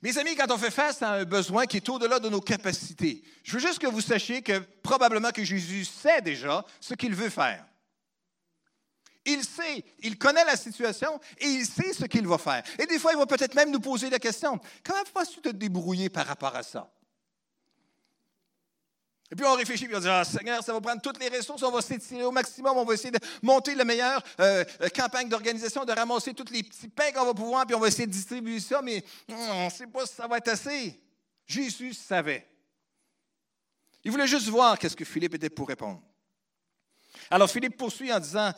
Mes 0.00 0.16
amis, 0.16 0.36
quand 0.36 0.52
on 0.52 0.58
fait 0.58 0.70
face 0.70 1.02
à 1.02 1.14
un 1.14 1.24
besoin 1.24 1.66
qui 1.66 1.78
est 1.78 1.88
au-delà 1.88 2.20
de 2.20 2.28
nos 2.28 2.40
capacités, 2.40 3.24
je 3.42 3.54
veux 3.54 3.58
juste 3.58 3.80
que 3.80 3.88
vous 3.88 4.00
sachiez 4.00 4.42
que 4.42 4.60
probablement 4.82 5.32
que 5.32 5.42
Jésus 5.42 5.84
sait 5.86 6.22
déjà 6.22 6.64
ce 6.80 6.94
qu'il 6.94 7.12
veut 7.12 7.30
faire. 7.30 7.66
Il 9.24 9.42
sait, 9.42 9.84
il 10.04 10.18
connaît 10.18 10.44
la 10.44 10.56
situation 10.56 11.18
et 11.38 11.46
il 11.46 11.66
sait 11.66 11.92
ce 11.92 12.04
qu'il 12.04 12.28
va 12.28 12.38
faire. 12.38 12.62
Et 12.78 12.86
des 12.86 13.00
fois, 13.00 13.10
il 13.12 13.18
va 13.18 13.26
peut-être 13.26 13.56
même 13.56 13.72
nous 13.72 13.80
poser 13.80 14.08
la 14.08 14.20
question, 14.20 14.60
comment 14.84 15.02
vas-tu 15.12 15.40
te 15.40 15.48
débrouiller 15.48 16.10
par 16.10 16.28
rapport 16.28 16.54
à 16.54 16.62
ça? 16.62 16.92
Et 19.30 19.34
puis 19.34 19.44
on 19.44 19.54
réfléchit, 19.54 19.86
puis 19.86 19.96
on 19.96 20.00
dit, 20.00 20.08
ah, 20.08 20.24
Seigneur, 20.24 20.62
ça 20.62 20.72
va 20.72 20.80
prendre 20.80 21.02
toutes 21.02 21.18
les 21.18 21.28
ressources, 21.28 21.62
on 21.62 21.70
va 21.70 21.82
s'étirer 21.82 22.22
au 22.22 22.30
maximum, 22.30 22.76
on 22.76 22.84
va 22.84 22.94
essayer 22.94 23.10
de 23.10 23.18
monter 23.42 23.74
la 23.74 23.84
meilleure 23.84 24.22
euh, 24.38 24.64
euh, 24.80 24.88
campagne 24.88 25.28
d'organisation, 25.28 25.84
de 25.84 25.92
ramasser 25.92 26.32
tous 26.32 26.52
les 26.52 26.62
petits 26.62 26.88
pains 26.88 27.10
qu'on 27.12 27.24
va 27.24 27.34
pouvoir, 27.34 27.66
puis 27.66 27.74
on 27.74 27.80
va 27.80 27.88
essayer 27.88 28.06
de 28.06 28.12
distribuer 28.12 28.60
ça, 28.60 28.80
mais 28.82 29.02
hmm, 29.28 29.34
on 29.34 29.64
ne 29.64 29.70
sait 29.70 29.88
pas 29.88 30.06
si 30.06 30.14
ça 30.14 30.28
va 30.28 30.38
être 30.38 30.48
assez. 30.48 31.00
Jésus 31.44 31.94
savait. 31.94 32.46
Il 34.04 34.12
voulait 34.12 34.28
juste 34.28 34.46
voir 34.48 34.78
qu'est-ce 34.78 34.96
que 34.96 35.04
Philippe 35.04 35.34
était 35.34 35.50
pour 35.50 35.66
répondre. 35.66 36.00
Alors 37.30 37.50
Philippe 37.50 37.76
poursuit 37.76 38.12
en 38.12 38.20
disant, 38.20 38.52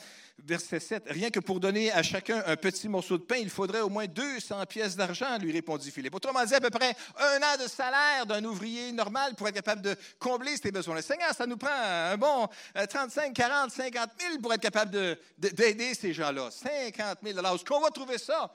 verset 0.45 0.81
7, 0.81 1.05
Rien 1.09 1.31
que 1.31 1.41
pour 1.41 1.61
donner 1.61 1.91
à 1.93 2.03
chacun 2.03 2.43
un 2.47 2.57
petit 2.57 2.89
morceau 2.89 3.19
de 3.19 3.23
pain, 3.23 3.37
il 3.37 3.51
faudrait 3.51 3.81
au 3.81 3.89
moins 3.89 4.07
200 4.07 4.67
pièces 4.67 4.97
d'argent, 4.97 5.39
lui 5.39 5.53
répondit 5.53 5.91
Philippe. 5.91 6.15
Autrement 6.15 6.45
dit, 6.45 6.55
à 6.55 6.61
peu 6.61 6.71
près 6.71 6.95
un 7.19 7.39
an 7.39 7.63
de 7.63 7.69
salaire 7.69 8.27
d'un 8.27 8.45
ouvrier 8.45 8.93
normal 8.93 9.35
pour 9.35 9.49
être 9.49 9.55
capable 9.55 9.83
de 9.83 9.97
combler 10.19 10.57
ses 10.57 10.71
besoins. 10.71 10.97
Le 10.97 11.03
Seigneur, 11.03 11.33
ça 11.35 11.47
nous 11.47 11.57
prend 11.57 11.71
un 11.71 12.17
bon 12.17 12.49
35, 12.75 13.33
40, 13.33 13.71
50 13.71 14.11
000 14.21 14.39
pour 14.41 14.53
être 14.53 14.63
capable 14.63 15.19
d'aider 15.39 15.95
ces 15.95 16.13
gens-là. 16.13 16.51
50 16.51 17.19
000 17.23 17.39
Alors, 17.39 17.55
est-ce 17.55 17.65
qu'on 17.65 17.81
va 17.81 17.91
trouver 17.91 18.19
ça? 18.19 18.55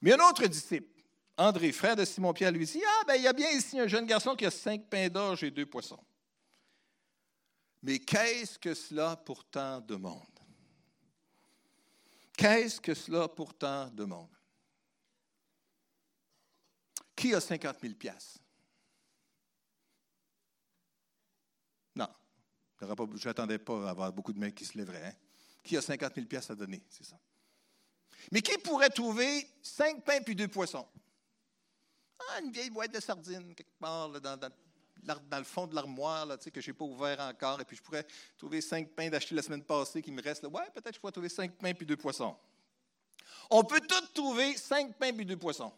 Mais 0.00 0.12
un 0.12 0.28
autre 0.28 0.46
disciple, 0.46 0.86
André, 1.36 1.72
frère 1.72 1.96
de 1.96 2.04
Simon-Pierre, 2.04 2.52
lui 2.52 2.66
dit 2.66 2.82
Ah, 2.86 3.04
ben, 3.08 3.14
il 3.14 3.22
y 3.22 3.26
a 3.26 3.32
bien 3.32 3.50
ici 3.50 3.80
un 3.80 3.88
jeune 3.88 4.06
garçon 4.06 4.36
qui 4.36 4.46
a 4.46 4.50
cinq 4.50 4.82
pains 4.88 5.08
d'orge 5.08 5.42
et 5.42 5.50
deux 5.50 5.66
poissons. 5.66 5.98
Mais 7.84 7.98
qu'est-ce 7.98 8.58
que 8.58 8.72
cela 8.72 9.14
pourtant 9.14 9.78
demande? 9.82 10.22
Qu'est-ce 12.34 12.80
que 12.80 12.94
cela 12.94 13.28
pourtant 13.28 13.90
demande? 13.90 14.30
Qui 17.14 17.34
a 17.34 17.40
50 17.42 17.76
000 17.82 17.94
piastres? 17.94 18.40
Non, 21.94 22.08
je 22.80 23.28
n'attendais 23.28 23.58
pas 23.58 23.86
à 23.86 23.90
avoir 23.90 24.10
beaucoup 24.14 24.32
de 24.32 24.38
mains 24.38 24.50
qui 24.50 24.64
se 24.64 24.78
lèveraient. 24.78 25.04
Hein. 25.04 25.14
Qui 25.62 25.76
a 25.76 25.82
50 25.82 26.14
000 26.14 26.26
piastres 26.26 26.52
à 26.52 26.54
donner? 26.54 26.82
C'est 26.88 27.04
ça. 27.04 27.20
Mais 28.32 28.40
qui 28.40 28.56
pourrait 28.56 28.88
trouver 28.88 29.46
cinq 29.62 30.02
pains 30.02 30.22
puis 30.22 30.34
deux 30.34 30.48
poissons? 30.48 30.88
Ah, 32.18 32.40
une 32.40 32.50
vieille 32.50 32.70
boîte 32.70 32.94
de 32.94 33.00
sardines 33.00 33.54
quelque 33.54 33.78
part 33.78 34.08
dans, 34.08 34.38
dans, 34.38 34.50
dans 35.04 35.38
le 35.38 35.44
fond 35.44 35.66
de 35.66 35.74
l'armoire 35.74 36.26
là, 36.26 36.36
que 36.36 36.60
je 36.60 36.70
n'ai 36.70 36.74
pas 36.74 36.84
ouvert 36.84 37.20
encore, 37.20 37.60
et 37.60 37.64
puis 37.64 37.76
je 37.76 37.82
pourrais 37.82 38.06
trouver 38.36 38.60
cinq 38.60 38.90
pains 38.90 39.08
d'acheter 39.08 39.34
la 39.34 39.42
semaine 39.42 39.62
passée 39.62 40.02
qui 40.02 40.10
me 40.10 40.22
restent. 40.22 40.44
Ouais, 40.44 40.62
peut-être 40.72 40.90
que 40.90 40.94
je 40.94 41.00
pourrais 41.00 41.12
trouver 41.12 41.28
cinq 41.28 41.52
pains 41.52 41.74
puis 41.74 41.86
deux 41.86 41.96
poissons. 41.96 42.36
On 43.50 43.62
peut 43.64 43.80
tous 43.80 44.12
trouver 44.14 44.56
cinq 44.56 44.96
pains 44.96 45.12
puis 45.12 45.26
deux 45.26 45.36
poissons. 45.36 45.72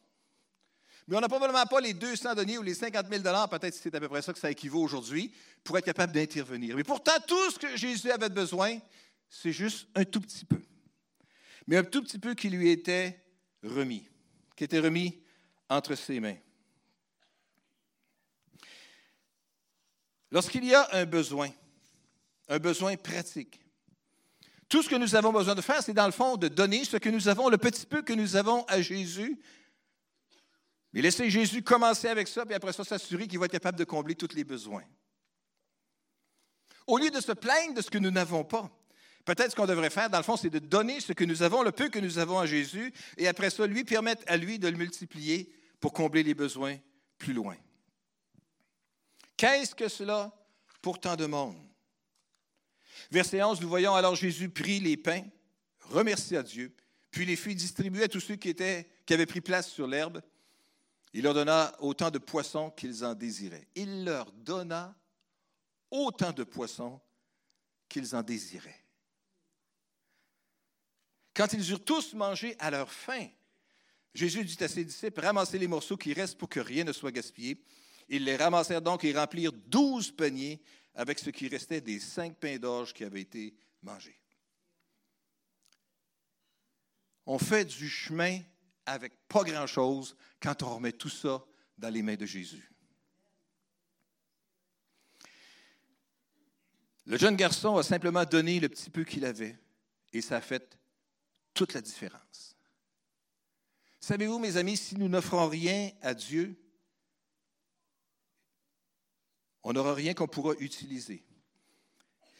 Mais 1.09 1.17
on 1.17 1.21
n'a 1.21 1.29
probablement 1.29 1.65
pas 1.67 1.81
les 1.81 1.95
200 1.95 2.35
deniers 2.35 2.59
ou 2.59 2.63
les 2.63 2.75
50 2.75 3.07
000 3.09 3.23
peut-être 3.49 3.75
c'est 3.75 3.95
à 3.95 4.01
peu 4.01 4.09
près 4.09 4.23
ça 4.23 4.33
que 4.33 4.39
ça 4.39 4.51
équivaut 4.51 4.83
aujourd'hui, 4.83 5.33
pour 5.63 5.79
être 5.79 5.85
capable 5.85 6.13
d'intervenir. 6.13 6.75
Mais 6.75 6.83
pourtant, 6.83 7.13
tout 7.27 7.51
ce 7.51 7.59
que 7.59 7.77
Jésus 7.77 8.11
avait 8.11 8.29
besoin, 8.29 8.79
c'est 9.31 9.53
juste 9.53 9.87
un 9.95 10.05
tout 10.05 10.21
petit 10.21 10.45
peu. 10.45 10.61
Mais 11.67 11.77
un 11.77 11.85
tout 11.85 12.03
petit 12.03 12.19
peu 12.19 12.35
qui 12.35 12.51
lui 12.51 12.71
était 12.71 13.21
remis, 13.63 14.09
qui 14.57 14.65
était 14.65 14.81
remis 14.81 15.21
entre 15.69 15.95
ses 15.95 16.19
mains. 16.19 16.37
Lorsqu'il 20.31 20.65
y 20.65 20.75
a 20.75 20.89
un 20.93 21.05
besoin, 21.05 21.51
un 22.49 22.59
besoin 22.59 22.97
pratique, 22.97 23.61
tout 24.69 24.83
ce 24.83 24.89
que 24.89 24.97
nous 24.97 25.15
avons 25.15 25.33
besoin 25.33 25.55
de 25.55 25.61
faire, 25.61 25.83
c'est 25.83 25.93
dans 25.93 26.07
le 26.07 26.13
fond 26.13 26.37
de 26.37 26.49
donner 26.49 26.85
ce 26.85 26.97
que 26.97 27.09
nous 27.09 27.29
avons, 27.29 27.49
le 27.49 27.59
petit 27.59 27.87
peu 27.87 28.03
que 28.03 28.13
nous 28.13 28.35
avons 28.35 28.65
à 28.65 28.83
Jésus. 28.83 29.41
Mais 30.93 31.03
laisser 31.03 31.31
Jésus 31.31 31.63
commencer 31.63 32.09
avec 32.09 32.27
ça, 32.27 32.45
puis 32.45 32.55
après 32.55 32.73
ça, 32.73 32.83
s'assurer 32.83 33.29
qu'il 33.29 33.39
va 33.39 33.47
être 33.47 33.53
capable 33.53 33.79
de 33.79 33.85
combler 33.85 34.17
tous 34.17 34.35
les 34.35 34.45
besoins. 34.45 34.83
Au 36.87 36.99
lieu 36.99 37.11
de 37.11 37.21
se 37.21 37.33
plaindre 37.33 37.75
de 37.75 37.81
ce 37.81 37.91
que 37.91 37.99
nous 37.99 38.11
n'avons 38.11 38.45
pas, 38.45 38.71
peut-être 39.25 39.53
ce 39.53 39.57
qu'on 39.57 39.67
devrait 39.67 39.91
faire, 39.91 40.11
dans 40.11 40.19
le 40.19 40.25
fond, 40.25 40.37
c'est 40.37 40.51
de 40.51 40.59
donner 40.59 41.01
ce 41.01 41.13
que 41.13 41.25
nous 41.25 41.43
avons, 41.43 41.63
le 41.63 41.73
peu 41.73 41.89
que 41.89 41.99
nous 41.99 42.19
avons 42.19 42.39
à 42.39 42.47
Jésus, 42.47 42.93
et 43.19 43.29
après 43.29 43.51
ça, 43.51 43.67
lui 43.67 43.85
permettre 43.85 44.25
à 44.27 44.37
lui 44.37 44.59
de 44.59 44.69
le 44.69 44.77
multiplier 44.77 45.53
pour 45.81 45.93
combler 45.93 46.23
les 46.23 46.35
besoins 46.35 46.79
plus 47.19 47.33
loin. 47.33 47.57
Qu'est-ce 49.37 49.75
que 49.75 49.89
cela 49.89 50.33
pour 50.81 50.99
tant 51.01 51.17
de 51.17 51.27
monde? 51.27 51.57
Verset 53.11 53.43
11, 53.43 53.61
nous 53.61 53.69
voyons 53.69 53.95
alors 53.95 54.15
Jésus 54.15 54.49
prit 54.49 54.81
les 54.81 54.97
pains, 54.97 55.25
remercia 55.81 56.43
Dieu, 56.43 56.75
puis 57.11 57.27
les 57.27 57.37
fit 57.37 57.55
distribuer 57.55 58.05
à 58.05 58.09
tous 58.09 58.21
ceux 58.21 58.37
qui, 58.37 58.55
avaient 59.11 59.27
pris 59.27 59.41
place 59.41 59.71
sur 59.71 59.87
l'herbe. 59.87 60.23
Il 61.13 61.23
leur 61.23 61.35
donna 61.35 61.75
autant 61.81 62.11
de 62.11 62.19
poissons 62.19 62.71
qu'ils 62.71 63.05
en 63.05 63.15
désiraient. 63.15 63.69
Il 63.75 64.05
leur 64.05 64.33
donna 64.33 64.95
autant 65.91 66.33
de 66.33 66.45
poissons 66.45 67.01
qu'ils 67.89 68.15
en 68.17 68.23
désiraient. 68.23 68.85
Quand 71.35 71.53
ils 71.53 71.71
eurent 71.71 71.85
tous 71.85 72.15
mangé 72.15 72.57
à 72.59 72.71
leur 72.71 72.91
faim, 72.91 73.29
Jésus 74.15 74.45
dit 74.45 74.63
à 74.65 74.69
ses 74.69 74.85
disciples, 74.85 75.21
ramassez 75.21 75.59
les 75.59 75.69
morceaux 75.69 75.97
qui 75.97 76.15
restent 76.15 76.39
pour 76.39 76.49
que 76.49 76.61
rien 76.61 76.85
ne 76.85 76.93
soit 76.93 77.13
gaspillé. 77.13 77.63
Ils 78.09 78.25
les 78.25 78.37
ramassèrent 78.37 78.83
donc 78.83 79.05
et 79.05 79.13
remplirent 79.13 79.53
douze 79.53 80.11
paniers 80.11 80.61
avec 80.95 81.19
ce 81.19 81.31
qui 81.31 81.49
restait 81.49 81.81
des 81.81 82.01
cinq 82.01 82.37
pains 82.37 82.59
d'orge 82.59 82.93
qui 82.93 83.05
avaient 83.05 83.21
été 83.21 83.55
mangés. 83.83 84.21
On 87.27 87.39
fait 87.39 87.65
du 87.65 87.89
chemin 87.89 88.39
avec 88.87 89.13
pas 89.29 89.43
grand-chose 89.43 90.17
quand 90.41 90.63
on 90.63 90.77
remet 90.77 90.93
tout 90.93 91.09
ça 91.09 91.45
dans 91.77 91.93
les 91.93 92.03
mains 92.03 92.15
de 92.15 92.27
Jésus. 92.27 92.71
Le 97.05 97.19
jeune 97.19 97.37
garçon 97.37 97.77
a 97.77 97.83
simplement 97.83 98.25
donné 98.25 98.59
le 98.59 98.69
petit 98.69 98.91
peu 98.91 99.05
qu'il 99.05 99.25
avait 99.25 99.59
et 100.13 100.21
ça 100.21 100.37
a 100.37 100.41
fait 100.41 100.77
toute 101.55 101.75
la 101.75 101.81
différence. 101.81 102.57
Savez-vous, 104.01 104.39
mes 104.39 104.57
amis, 104.57 104.77
si 104.77 104.97
nous 104.97 105.09
n'offrons 105.09 105.49
rien 105.49 105.91
à 106.03 106.15
Dieu, 106.15 106.57
on 109.69 109.73
n'aura 109.73 109.95
rien 109.95 110.15
qu'on 110.15 110.29
pourra 110.29 110.55
utiliser. 110.61 111.25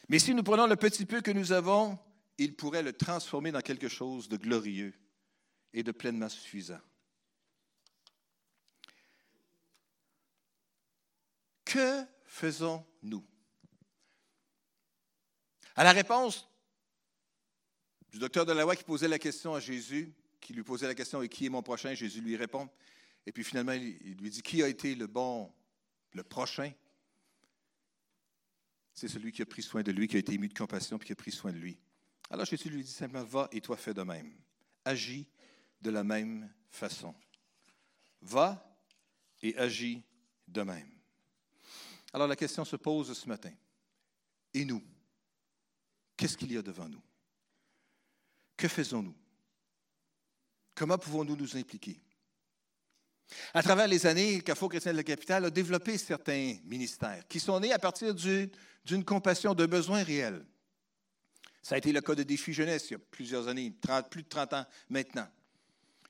Mais 0.07 0.17
si 0.17 0.33
nous 0.33 0.43
prenons 0.43 0.65
le 0.65 0.77
petit 0.77 1.05
peu 1.05 1.19
que 1.19 1.31
nous 1.31 1.51
avons, 1.51 1.99
il 2.37 2.55
pourrait 2.55 2.81
le 2.83 2.93
transformer 2.93 3.51
dans 3.51 3.59
quelque 3.59 3.89
chose 3.89 4.29
de 4.29 4.37
glorieux 4.37 4.93
et 5.73 5.83
de 5.83 5.91
pleinement 5.91 6.29
suffisant. 6.29 6.79
Que 11.65 12.05
faisons-nous? 12.23 13.25
À 15.75 15.83
la 15.83 15.91
réponse 15.91 16.47
du 18.09 18.19
docteur 18.19 18.45
de 18.45 18.53
la 18.53 18.61
loi 18.61 18.77
qui 18.77 18.85
posait 18.85 19.09
la 19.09 19.19
question 19.19 19.53
à 19.53 19.59
Jésus, 19.59 20.15
qui 20.39 20.53
lui 20.53 20.63
posait 20.63 20.87
la 20.87 20.95
question 20.95 21.21
Et 21.21 21.27
qui 21.27 21.47
est 21.47 21.49
mon 21.49 21.61
prochain? 21.61 21.93
Jésus 21.93 22.21
lui 22.21 22.37
répond. 22.37 22.69
Et 23.25 23.33
puis 23.33 23.43
finalement, 23.43 23.73
il 23.73 24.15
lui 24.15 24.29
dit 24.29 24.41
Qui 24.41 24.63
a 24.63 24.69
été 24.69 24.95
le 24.95 25.07
bon, 25.07 25.51
le 26.13 26.23
prochain? 26.23 26.71
C'est 28.97 29.07
celui 29.07 29.31
qui 29.31 29.43
a 29.43 29.45
pris 29.45 29.61
soin 29.61 29.83
de 29.83 29.91
lui, 29.91 30.07
qui 30.07 30.15
a 30.15 30.19
été 30.19 30.33
ému 30.33 30.47
de 30.47 30.57
compassion, 30.57 30.97
puis 30.97 31.05
qui 31.05 31.11
a 31.11 31.15
pris 31.15 31.31
soin 31.31 31.51
de 31.51 31.57
lui. 31.59 31.77
Alors 32.31 32.47
Jésus 32.47 32.67
lui 32.67 32.83
dit 32.83 32.89
simplement 32.89 33.23
Va 33.25 33.47
et 33.51 33.61
toi 33.61 33.77
fais 33.77 33.93
de 33.93 34.01
même. 34.01 34.33
Agis 34.83 35.27
de 35.79 35.91
la 35.91 36.03
même 36.03 36.51
façon. 36.71 37.13
Va 38.23 38.75
et 39.43 39.55
agis 39.55 40.01
de 40.47 40.63
même. 40.63 40.89
Alors 42.11 42.27
la 42.27 42.35
question 42.35 42.65
se 42.65 42.75
pose 42.75 43.15
ce 43.15 43.29
matin. 43.29 43.53
Et 44.55 44.65
nous 44.65 44.83
Qu'est-ce 46.15 46.35
qu'il 46.35 46.51
y 46.51 46.57
a 46.57 46.63
devant 46.63 46.89
nous? 46.89 47.03
Que 48.57 48.67
faisons-nous? 48.67 49.15
Comment 50.73 50.97
pouvons-nous 50.97 51.35
nous 51.35 51.55
impliquer? 51.55 52.01
À 53.53 53.61
travers 53.61 53.87
les 53.87 54.05
années, 54.05 54.41
Carrefour 54.41 54.69
chrétien 54.69 54.91
de 54.91 54.97
la 54.97 55.03
capitale 55.03 55.45
a 55.45 55.49
développé 55.49 55.97
certains 55.97 56.55
ministères 56.65 57.23
qui 57.27 57.39
sont 57.39 57.59
nés 57.59 57.73
à 57.73 57.79
partir 57.79 58.13
d'une 58.15 59.03
compassion, 59.03 59.53
de 59.53 59.65
besoins 59.65 60.03
réels. 60.03 60.45
Ça 61.61 61.75
a 61.75 61.77
été 61.77 61.91
le 61.91 62.01
cas 62.01 62.15
de 62.15 62.23
Défi 62.23 62.53
Jeunesse 62.53 62.89
il 62.89 62.93
y 62.93 62.95
a 62.95 62.99
plusieurs 63.11 63.47
années, 63.47 63.73
plus 64.09 64.23
de 64.23 64.29
30 64.29 64.53
ans 64.53 64.65
maintenant, 64.89 65.27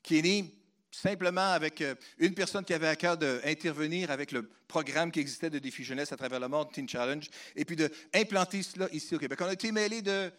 qui 0.02 0.18
est 0.18 0.22
né 0.22 0.54
simplement 0.90 1.52
avec 1.52 1.80
euh, 1.80 1.94
une 2.18 2.34
personne 2.34 2.64
qui 2.64 2.72
avait 2.74 2.88
à 2.88 2.96
cœur 2.96 3.16
d'intervenir 3.16 4.10
avec 4.10 4.32
le 4.32 4.48
programme 4.66 5.10
qui 5.10 5.20
existait 5.20 5.50
de 5.50 5.58
Défi 5.58 5.84
Jeunesse 5.84 6.12
à 6.12 6.16
travers 6.16 6.40
le 6.40 6.48
monde, 6.48 6.72
Teen 6.72 6.88
Challenge, 6.88 7.28
et 7.56 7.64
puis 7.64 7.76
d'implanter 7.76 8.62
cela 8.62 8.88
ici 8.92 9.14
au 9.14 9.18
Québec. 9.18 9.38
On 9.42 9.46
a 9.46 9.52
été 9.52 9.72
mêlés 9.72 10.02
de, 10.02 10.30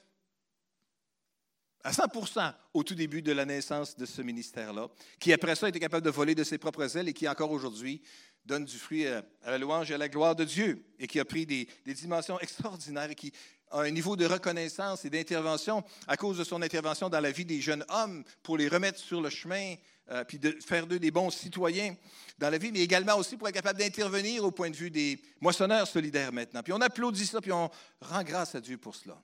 à 1.83 1.91
100% 1.91 2.53
au 2.73 2.83
tout 2.83 2.95
début 2.95 3.21
de 3.21 3.31
la 3.31 3.45
naissance 3.45 3.97
de 3.97 4.05
ce 4.05 4.21
ministère-là, 4.21 4.89
qui 5.19 5.31
après 5.33 5.55
ça 5.55 5.69
été 5.69 5.79
capable 5.79 6.05
de 6.05 6.09
voler 6.09 6.35
de 6.35 6.43
ses 6.43 6.57
propres 6.57 6.97
ailes 6.97 7.07
et 7.07 7.13
qui 7.13 7.27
encore 7.27 7.51
aujourd'hui 7.51 8.01
donne 8.45 8.65
du 8.65 8.77
fruit 8.77 9.07
à, 9.07 9.23
la 9.45 9.57
louange 9.57 9.91
et 9.91 9.93
à 9.93 9.97
la 9.97 10.09
gloire 10.09 10.35
de 10.35 10.43
Dieu, 10.43 10.85
et 10.97 11.07
qui 11.07 11.19
a 11.19 11.25
pris 11.25 11.45
des, 11.45 11.67
des 11.85 11.93
dimensions 11.93 12.39
extraordinaires 12.39 13.11
et 13.11 13.15
qui 13.15 13.31
a 13.71 13.81
un 13.81 13.91
niveau 13.91 14.15
de 14.15 14.25
reconnaissance 14.25 15.05
et 15.05 15.09
d'intervention 15.09 15.83
à 16.07 16.17
cause 16.17 16.37
de 16.37 16.43
son 16.43 16.61
intervention 16.61 17.09
dans 17.09 17.19
la 17.19 17.31
vie 17.31 17.45
des 17.45 17.61
jeunes 17.61 17.85
hommes 17.89 18.23
pour 18.41 18.57
les 18.57 18.67
remettre 18.67 18.99
sur 18.99 19.21
le 19.21 19.29
chemin 19.29 19.75
euh, 20.11 20.23
puis 20.23 20.39
de 20.39 20.57
faire 20.65 20.87
d'eux 20.87 20.97
des 20.97 21.11
bons 21.11 21.29
citoyens 21.29 21.95
dans 22.39 22.49
la 22.49 22.57
vie, 22.57 22.71
mais 22.71 22.79
également 22.79 23.15
aussi 23.15 23.37
pour 23.37 23.47
être 23.47 23.53
capable 23.53 23.77
d'intervenir 23.77 24.43
au 24.43 24.49
point 24.49 24.71
de 24.71 24.75
vue 24.75 24.89
des 24.89 25.21
moissonneurs 25.39 25.87
solidaires 25.87 26.33
maintenant. 26.33 26.63
Puis 26.63 26.73
on 26.73 26.81
applaudit 26.81 27.27
ça, 27.27 27.41
puis 27.41 27.51
on 27.51 27.69
rend 28.01 28.23
grâce 28.23 28.55
à 28.55 28.61
Dieu 28.61 28.77
pour 28.77 28.95
cela. 28.95 29.21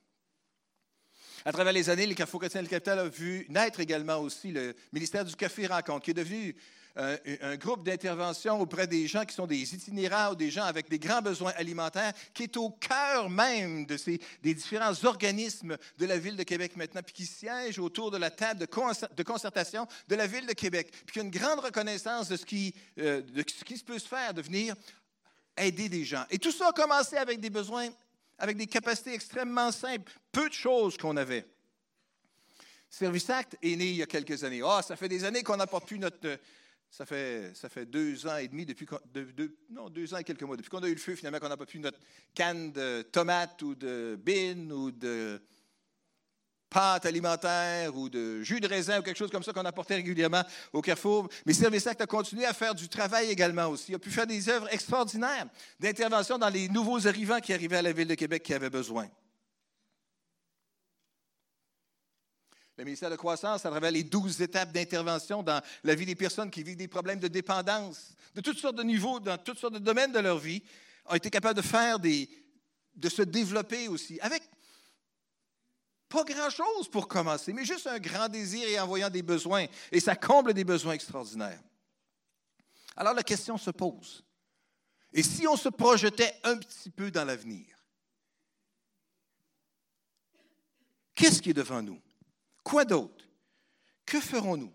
À 1.47 1.51
travers 1.51 1.73
les 1.73 1.91
années, 1.91 2.08
le 2.08 2.15
Carrefour 2.15 2.39
chrétien 2.39 2.63
de 2.63 2.67
Capital 2.67 2.97
a 2.97 3.08
vu 3.08 3.45
naître 3.49 3.79
également 3.79 4.17
aussi 4.17 4.51
le 4.51 4.73
ministère 4.91 5.23
du 5.23 5.36
Café 5.36 5.67
Rencontre, 5.67 6.03
qui 6.03 6.10
est 6.10 6.15
devenu 6.15 6.55
un, 6.95 7.55
groupe 7.58 7.86
d'intervention 7.86 8.60
auprès 8.60 8.88
des 8.88 9.05
gens 9.08 9.25
qui 9.25 9.36
sont 9.36 9.45
des 9.45 9.75
itinérants 9.75 10.31
ou 10.31 10.36
des 10.36 10.49
gens 10.49 10.63
avec 10.63 10.89
des 10.89 10.97
grands 10.97 11.21
besoins 11.21 11.51
alimentaires, 11.58 12.13
qui 12.34 12.43
est 12.43 12.58
au 12.58 12.71
cœur 12.71 13.29
même 13.29 13.86
de 13.86 13.95
ces, 13.95 14.19
des 14.41 14.55
différents 14.55 14.93
organismes 15.03 15.77
de 15.99 16.05
la 16.08 16.17
Ville 16.17 16.36
de 16.36 16.41
Québec 16.41 16.75
maintenant, 16.77 17.03
puis 17.03 17.13
qui 17.13 17.25
siègent 17.27 17.77
autour 17.77 18.10
de 18.10 18.17
la 18.17 18.31
table 18.31 18.62
de, 18.62 19.23
concertation 19.23 19.88
de 20.08 20.15
la 20.15 20.25
Ville 20.25 20.47
de 20.47 20.53
Québec, 20.53 20.91
puis 21.05 21.13
qui 21.13 21.19
a 21.19 21.21
une 21.21 21.29
grande 21.29 21.60
reconnaissance 21.60 22.27
de 22.27 22.38
ce 22.38 22.45
qui, 22.45 22.73
euh, 22.97 23.21
de 23.21 23.43
ce 23.47 23.63
qui 23.63 23.77
peut 23.84 23.99
se 23.99 24.08
faire, 24.08 24.34
de 24.34 24.41
venir 24.41 24.73
aider 25.58 25.89
des 25.89 26.05
gens. 26.05 26.25
Et 26.31 26.39
tout 26.39 26.51
ça 26.51 26.69
a 26.69 26.71
commencé 26.71 27.17
avec 27.17 27.39
des 27.39 27.51
besoins, 27.51 27.89
avec 28.38 28.58
des 28.58 28.67
capacités 28.67 29.13
extrêmement 29.13 29.71
simples, 29.71 30.12
peu 30.32 30.50
de 30.50 30.54
choses 30.54 30.98
qu'on 30.98 31.17
avait. 31.17 31.45
Service 32.89 33.30
Act 33.30 33.58
est 33.62 33.76
né 33.76 33.89
il 33.89 33.95
y 33.95 34.04
a 34.04 34.08
quelques 34.08 34.43
années. 34.43 34.62
Ah, 34.63 34.82
ça 34.82 34.95
fait 34.95 35.10
des 35.10 35.24
années 35.24 35.43
qu'on 35.43 35.58
n'a 35.58 35.67
pas 35.67 35.82
pu 35.82 36.00
notre, 36.00 36.39
ça 36.89 37.06
fait, 37.06 37.54
ça 37.54 37.67
fait 37.67 37.86
deux 37.86 38.26
ans 38.26 38.38
et 38.38 38.48
demi, 38.48 38.65
depuis 38.65 38.88
non, 39.69 39.89
deux 39.89 40.13
ans 40.13 40.17
et 40.17 40.24
quelques 40.24 40.43
mois, 40.43 40.56
depuis 40.56 40.69
qu'on 40.69 40.84
a 40.84 40.88
eu 40.88 40.93
le 40.93 41.00
feu, 41.00 41.15
finalement, 41.15 41.39
qu'on 41.39 41.50
n'a 41.50 41.58
pas 41.58 41.65
pu 41.65 41.80
notre 41.80 42.00
canne 42.34 42.71
de 42.71 43.02
tomates 43.02 43.62
ou 43.63 43.76
de 43.76 44.17
bines 44.21 44.71
ou 44.71 44.91
de 44.91 45.41
pâte 46.69 47.06
alimentaire 47.06 47.95
ou 47.95 48.10
de 48.10 48.41
jus 48.41 48.60
de 48.60 48.67
raisin 48.67 48.99
ou 48.99 49.01
quelque 49.01 49.17
chose 49.17 49.32
comme 49.32 49.43
ça 49.43 49.54
qu'on 49.54 49.65
apportait 49.65 49.95
régulièrement 49.95 50.43
au 50.73 50.82
Carrefour. 50.82 51.30
Mais 51.45 51.54
Service 51.54 51.88
Act 51.88 52.01
a 52.01 52.08
continué 52.08 52.45
à 52.45 52.54
faire 52.54 52.75
du 52.75 52.89
travail 52.89 53.30
également 53.30 53.67
aussi. 53.67 53.91
Il 53.91 53.95
a 53.95 53.99
pu 53.99 54.12
faire 54.12 54.28
des 54.28 54.49
œuvres 54.49 54.67
extraordinaires 54.73 55.47
d'intervention 55.80 56.38
dans 56.38 56.49
les 56.49 56.67
nouveaux 56.69 57.08
arrivants 57.08 57.39
qui 57.39 57.54
arrivaient 57.54 57.78
à 57.78 57.82
la 57.82 57.93
Ville 57.93 58.08
de 58.08 58.15
Québec 58.15 58.43
qui 58.43 58.54
avaient 58.54 58.69
besoin. 58.69 59.08
Le 62.78 62.84
ministère 62.84 63.10
de 63.10 63.15
Croissance, 63.15 63.65
à 63.65 63.69
travers 63.69 63.91
les 63.91 64.04
douze 64.04 64.41
étapes 64.41 64.73
d'intervention 64.73 65.41
dans 65.41 65.62
la 65.86 65.95
vie 65.95 66.06
des 66.06 66.15
personnes 66.15 66.51
qui 66.51 66.62
vivent 66.62 66.75
des 66.75 66.89
problèmes 66.89 67.19
de 67.19 67.30
dépendance, 67.30 68.15
de 68.34 68.41
toutes 68.41 68.58
sortes 68.58 68.75
de 68.75 68.84
niveaux, 68.84 69.21
dans 69.21 69.38
toutes 69.38 69.60
sortes 69.60 69.75
de 69.75 69.80
domaines 69.80 70.12
de 70.12 70.19
leur 70.19 70.38
vie, 70.38 70.62
ont 71.06 71.15
été 71.15 71.30
capables 71.30 71.56
de 71.56 71.65
faire 71.65 71.99
des, 71.99 72.30
de 72.95 73.08
se 73.08 73.21
développer 73.21 73.88
aussi, 73.88 74.19
avec 74.19 74.43
pas 76.15 76.34
grand-chose 76.34 76.88
pour 76.89 77.08
commencer, 77.08 77.51
mais 77.51 77.65
juste 77.65 77.88
un 77.88 77.99
grand 77.99 78.30
désir 78.30 78.67
et 78.67 78.80
en 78.80 78.88
voyant 78.88 79.10
des 79.10 79.21
besoins. 79.21 79.65
Et 79.91 79.99
ça 79.99 80.15
comble 80.15 80.54
des 80.54 80.63
besoins 80.63 80.93
extraordinaires. 80.93 81.62
Alors 82.95 83.13
la 83.13 83.23
question 83.23 83.58
se 83.58 83.71
pose. 83.71 84.23
Et 85.12 85.23
si 85.23 85.47
on 85.47 85.58
se 85.58 85.69
projetait 85.69 86.34
un 86.43 86.58
petit 86.58 86.89
peu 86.89 87.12
dans 87.12 87.25
l'avenir? 87.25 87.65
Qu'est-ce 91.13 91.41
qui 91.41 91.49
est 91.49 91.54
devant 91.54 91.82
nous? 91.82 92.01
Quoi 92.63 92.86
d'autre? 92.86 93.25
Que 94.06 94.19
ferons-nous? 94.19 94.73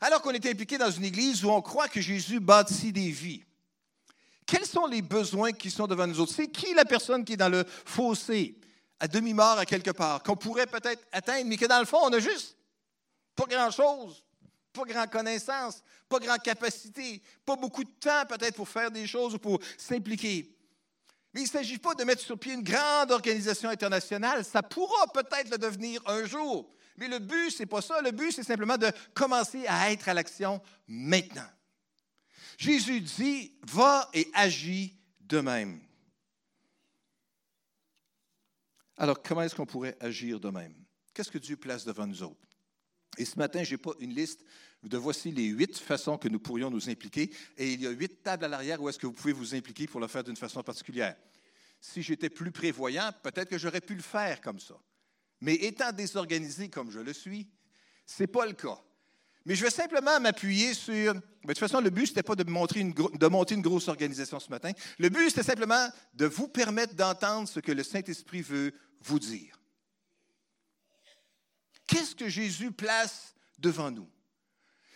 Alors 0.00 0.20
qu'on 0.22 0.30
est 0.30 0.46
impliqué 0.46 0.78
dans 0.78 0.90
une 0.90 1.04
église 1.04 1.44
où 1.44 1.50
on 1.50 1.62
croit 1.62 1.88
que 1.88 2.00
Jésus 2.00 2.40
bâtit 2.40 2.92
des 2.92 3.10
vies, 3.10 3.44
quels 4.46 4.66
sont 4.66 4.86
les 4.86 5.02
besoins 5.02 5.52
qui 5.52 5.70
sont 5.70 5.86
devant 5.86 6.06
nous 6.06 6.20
autres? 6.20 6.32
C'est 6.32 6.48
qui 6.48 6.74
la 6.74 6.84
personne 6.84 7.24
qui 7.24 7.34
est 7.34 7.38
dans 7.38 7.48
le 7.48 7.64
fossé, 7.66 8.58
à 9.00 9.08
demi-mort 9.08 9.58
à 9.58 9.66
quelque 9.66 9.90
part, 9.90 10.22
qu'on 10.22 10.36
pourrait 10.36 10.66
peut-être 10.66 11.02
atteindre, 11.10 11.46
mais 11.46 11.56
que 11.56 11.64
dans 11.64 11.80
le 11.80 11.86
fond, 11.86 11.98
on 12.02 12.12
a 12.12 12.20
juste 12.20 12.56
pas 13.34 13.46
grand-chose, 13.46 14.22
pas 14.72 14.84
grand 14.84 15.06
connaissance, 15.06 15.82
pas 16.08 16.18
grand 16.18 16.36
capacité, 16.36 17.22
pas 17.44 17.56
beaucoup 17.56 17.82
de 17.82 17.90
temps 17.90 18.26
peut-être 18.28 18.54
pour 18.54 18.68
faire 18.68 18.90
des 18.90 19.06
choses 19.06 19.34
ou 19.34 19.38
pour 19.38 19.58
s'impliquer. 19.78 20.54
Mais 21.32 21.40
il 21.40 21.44
ne 21.44 21.48
s'agit 21.48 21.78
pas 21.78 21.94
de 21.94 22.04
mettre 22.04 22.22
sur 22.22 22.38
pied 22.38 22.52
une 22.52 22.62
grande 22.62 23.10
organisation 23.12 23.70
internationale. 23.70 24.44
Ça 24.44 24.62
pourra 24.62 25.06
peut-être 25.12 25.50
le 25.50 25.58
devenir 25.58 26.02
un 26.06 26.24
jour. 26.26 26.68
Mais 26.96 27.08
le 27.08 27.20
but, 27.20 27.50
ce 27.50 27.60
n'est 27.60 27.66
pas 27.66 27.80
ça. 27.80 28.02
Le 28.02 28.10
but, 28.10 28.32
c'est 28.32 28.42
simplement 28.42 28.76
de 28.76 28.90
commencer 29.14 29.64
à 29.66 29.92
être 29.92 30.08
à 30.08 30.14
l'action 30.14 30.60
maintenant. 30.88 31.46
Jésus 32.58 33.00
dit, 33.00 33.52
va 33.62 34.10
et 34.12 34.28
agis 34.34 34.94
de 35.20 35.40
même. 35.40 35.80
Alors, 39.00 39.22
comment 39.22 39.40
est-ce 39.40 39.54
qu'on 39.54 39.64
pourrait 39.64 39.96
agir 39.98 40.38
de 40.38 40.50
même? 40.50 40.74
Qu'est-ce 41.14 41.30
que 41.30 41.38
Dieu 41.38 41.56
place 41.56 41.86
devant 41.86 42.06
nous 42.06 42.22
autres? 42.22 42.46
Et 43.16 43.24
ce 43.24 43.38
matin, 43.38 43.64
je 43.64 43.70
n'ai 43.70 43.78
pas 43.78 43.92
une 43.98 44.14
liste 44.14 44.44
de 44.82 44.98
voici 44.98 45.32
les 45.32 45.46
huit 45.46 45.78
façons 45.78 46.18
que 46.18 46.28
nous 46.28 46.38
pourrions 46.38 46.70
nous 46.70 46.90
impliquer. 46.90 47.30
Et 47.56 47.72
il 47.72 47.80
y 47.80 47.86
a 47.86 47.90
huit 47.90 48.22
tables 48.22 48.44
à 48.44 48.48
l'arrière 48.48 48.78
où 48.82 48.90
est-ce 48.90 48.98
que 48.98 49.06
vous 49.06 49.14
pouvez 49.14 49.32
vous 49.32 49.54
impliquer 49.54 49.86
pour 49.86 50.00
le 50.00 50.06
faire 50.06 50.22
d'une 50.22 50.36
façon 50.36 50.62
particulière. 50.62 51.16
Si 51.80 52.02
j'étais 52.02 52.28
plus 52.28 52.52
prévoyant, 52.52 53.10
peut-être 53.22 53.48
que 53.48 53.56
j'aurais 53.56 53.80
pu 53.80 53.94
le 53.94 54.02
faire 54.02 54.42
comme 54.42 54.60
ça. 54.60 54.78
Mais 55.40 55.54
étant 55.54 55.92
désorganisé 55.92 56.68
comme 56.68 56.90
je 56.90 57.00
le 57.00 57.14
suis, 57.14 57.48
ce 58.04 58.22
n'est 58.22 58.26
pas 58.26 58.44
le 58.44 58.52
cas. 58.52 58.78
Mais 59.46 59.54
je 59.54 59.64
vais 59.64 59.70
simplement 59.70 60.20
m'appuyer 60.20 60.74
sur. 60.74 61.14
de 61.14 61.20
toute 61.46 61.58
façon, 61.58 61.80
le 61.80 61.90
but, 61.90 62.06
ce 62.06 62.12
n'était 62.12 62.22
pas 62.22 62.34
de, 62.34 62.44
de 62.44 63.26
monter 63.26 63.54
une 63.54 63.62
grosse 63.62 63.88
organisation 63.88 64.38
ce 64.38 64.50
matin. 64.50 64.72
Le 64.98 65.08
but, 65.08 65.30
c'était 65.30 65.42
simplement 65.42 65.88
de 66.14 66.26
vous 66.26 66.48
permettre 66.48 66.94
d'entendre 66.94 67.48
ce 67.48 67.60
que 67.60 67.72
le 67.72 67.82
Saint-Esprit 67.82 68.42
veut 68.42 68.72
vous 69.00 69.18
dire. 69.18 69.58
Qu'est-ce 71.86 72.14
que 72.14 72.28
Jésus 72.28 72.70
place 72.70 73.34
devant 73.58 73.90
nous? 73.90 74.08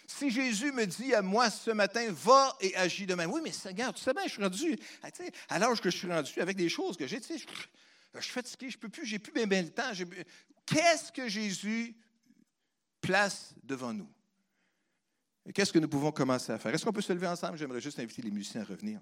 Si 0.07 0.30
Jésus 0.30 0.70
me 0.70 0.86
dit 0.86 1.14
à 1.14 1.22
moi 1.22 1.51
ce 1.51 1.70
matin, 1.70 2.07
va 2.12 2.57
et 2.61 2.76
agis 2.76 3.07
demain. 3.07 3.26
Oui, 3.26 3.40
mais 3.42 3.53
Seigneur, 3.53 3.92
tu 3.95 4.03
sais 4.03 4.12
bien, 4.12 4.24
je 4.26 4.32
suis 4.32 4.42
rendu, 4.42 4.78
ah, 5.03 5.09
à 5.49 5.59
l'âge 5.59 5.80
que 5.80 5.90
je 5.90 5.97
suis 5.97 6.09
rendu, 6.12 6.40
avec 6.40 6.57
des 6.57 6.68
choses 6.68 6.97
que 6.97 7.07
j'ai, 7.07 7.20
je, 7.20 7.45
je, 8.14 8.20
suis 8.20 8.32
fatigué, 8.32 8.70
je 8.70 8.76
ne 8.76 8.80
peux 8.80 8.88
plus, 8.90 9.07
j'ai 9.07 9.18
plus 9.18 9.32
bien, 9.32 9.47
bien 9.47 9.62
le 9.62 9.70
temps. 9.70 9.90
Qu'est-ce 10.66 11.11
que 11.11 11.28
Jésus 11.28 11.97
place 13.01 13.55
devant 13.62 13.92
nous? 13.92 14.09
Qu'est-ce 15.53 15.72
que 15.72 15.78
nous 15.78 15.88
pouvons 15.88 16.11
commencer 16.11 16.53
à 16.53 16.59
faire? 16.59 16.74
Est-ce 16.74 16.84
qu'on 16.84 16.92
peut 16.92 17.03
se 17.03 17.12
lever 17.12 17.26
ensemble? 17.26 17.59
J'aimerais 17.59 17.80
juste 17.80 17.99
inviter 17.99 18.22
les 18.22 18.30
musiciens 18.30 18.62
à 18.62 18.64
revenir. 18.64 19.01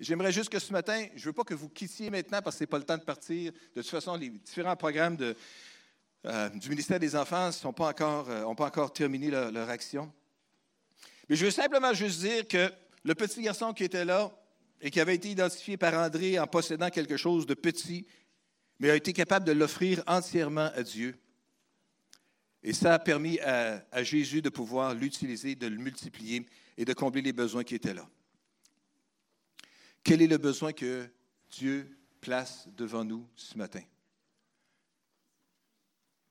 J'aimerais 0.00 0.32
juste 0.32 0.48
que 0.48 0.58
ce 0.58 0.72
matin, 0.72 1.06
je 1.14 1.20
ne 1.20 1.24
veux 1.26 1.32
pas 1.32 1.44
que 1.44 1.54
vous 1.54 1.68
quittiez 1.68 2.08
maintenant 2.08 2.40
parce 2.40 2.54
que 2.54 2.58
ce 2.60 2.64
n'est 2.64 2.68
pas 2.68 2.78
le 2.78 2.84
temps 2.84 2.96
de 2.96 3.02
partir. 3.02 3.52
De 3.74 3.82
toute 3.82 3.90
façon, 3.90 4.14
les 4.14 4.30
différents 4.30 4.76
programmes 4.76 5.18
euh, 6.24 6.48
du 6.50 6.70
ministère 6.70 7.00
des 7.00 7.16
Enfants 7.16 7.50
n'ont 7.64 7.72
pas, 7.72 7.88
encore, 7.88 8.30
euh, 8.30 8.54
pas 8.54 8.66
encore 8.66 8.92
terminé 8.92 9.30
leur, 9.30 9.68
action. 9.68 10.10
Mais 11.28 11.36
je 11.36 11.44
veux 11.44 11.50
simplement 11.50 11.92
juste 11.92 12.20
dire 12.20 12.46
que 12.46 12.72
le 13.02 13.14
petit 13.14 13.42
garçon 13.42 13.74
qui 13.74 13.84
était 13.84 14.04
là 14.04 14.32
et 14.80 14.90
qui 14.90 15.00
avait 15.00 15.16
été 15.16 15.30
identifié 15.30 15.76
par 15.76 15.94
André 15.94 16.38
en 16.38 16.46
possédant 16.46 16.90
quelque 16.90 17.16
chose 17.16 17.44
de 17.44 17.54
petit, 17.54 18.06
mais 18.78 18.90
a 18.90 18.96
été 18.96 19.12
capable 19.12 19.46
de 19.46 19.52
l'offrir 19.52 20.02
entièrement 20.06 20.70
à 20.74 20.82
Dieu. 20.82 21.18
Et 22.62 22.72
ça 22.72 22.94
a 22.94 22.98
permis 22.98 23.38
à, 23.40 24.02
Jésus 24.02 24.42
de 24.42 24.48
pouvoir 24.48 24.94
l'utiliser, 24.94 25.54
de 25.54 25.66
le 25.66 25.76
multiplier 25.76 26.46
et 26.76 26.84
de 26.84 26.92
combler 26.92 27.22
les 27.22 27.32
besoins 27.32 27.64
qui 27.64 27.74
étaient 27.74 27.94
là. 27.94 28.08
Quel 30.02 30.22
est 30.22 30.26
le 30.26 30.38
besoin 30.38 30.72
que 30.72 31.08
Dieu 31.50 31.98
place 32.20 32.68
devant 32.76 33.04
nous 33.04 33.28
ce 33.36 33.56
matin? 33.56 33.82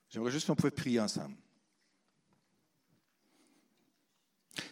J'aimerais 0.10 0.32
juste 0.32 0.48
qu'on 0.48 0.56
pouvait 0.56 0.72
prier 0.72 1.00
ensemble. 1.00 1.36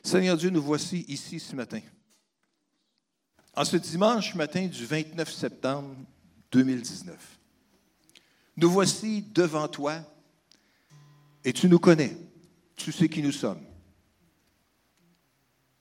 Seigneur 0.03 0.37
Dieu, 0.37 0.49
nous 0.49 0.61
voici 0.61 1.05
ici 1.07 1.39
ce 1.39 1.55
matin. 1.55 1.81
En 3.53 3.63
ce 3.63 3.77
dimanche 3.77 4.35
matin 4.35 4.67
du 4.67 4.85
29 4.85 5.31
septembre 5.31 5.95
2019, 6.51 7.15
nous 8.57 8.69
voici 8.69 9.21
devant 9.21 9.67
toi 9.67 10.03
et 11.45 11.53
tu 11.53 11.69
nous 11.69 11.79
connais. 11.79 12.17
Tu 12.75 12.91
sais 12.91 13.07
qui 13.07 13.21
nous 13.21 13.31
sommes. 13.31 13.63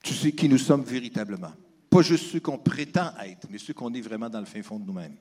Tu 0.02 0.14
sais 0.14 0.32
qui 0.32 0.48
nous 0.48 0.58
sommes 0.58 0.84
véritablement. 0.84 1.52
Pas 1.90 2.02
juste 2.02 2.26
ceux 2.26 2.40
qu'on 2.40 2.58
prétend 2.58 3.16
être, 3.20 3.48
mais 3.50 3.58
ceux 3.58 3.72
qu'on 3.72 3.92
est 3.94 4.02
vraiment 4.02 4.28
dans 4.28 4.40
le 4.40 4.46
fin 4.46 4.62
fond 4.62 4.78
de 4.78 4.84
nous-mêmes. 4.84 5.16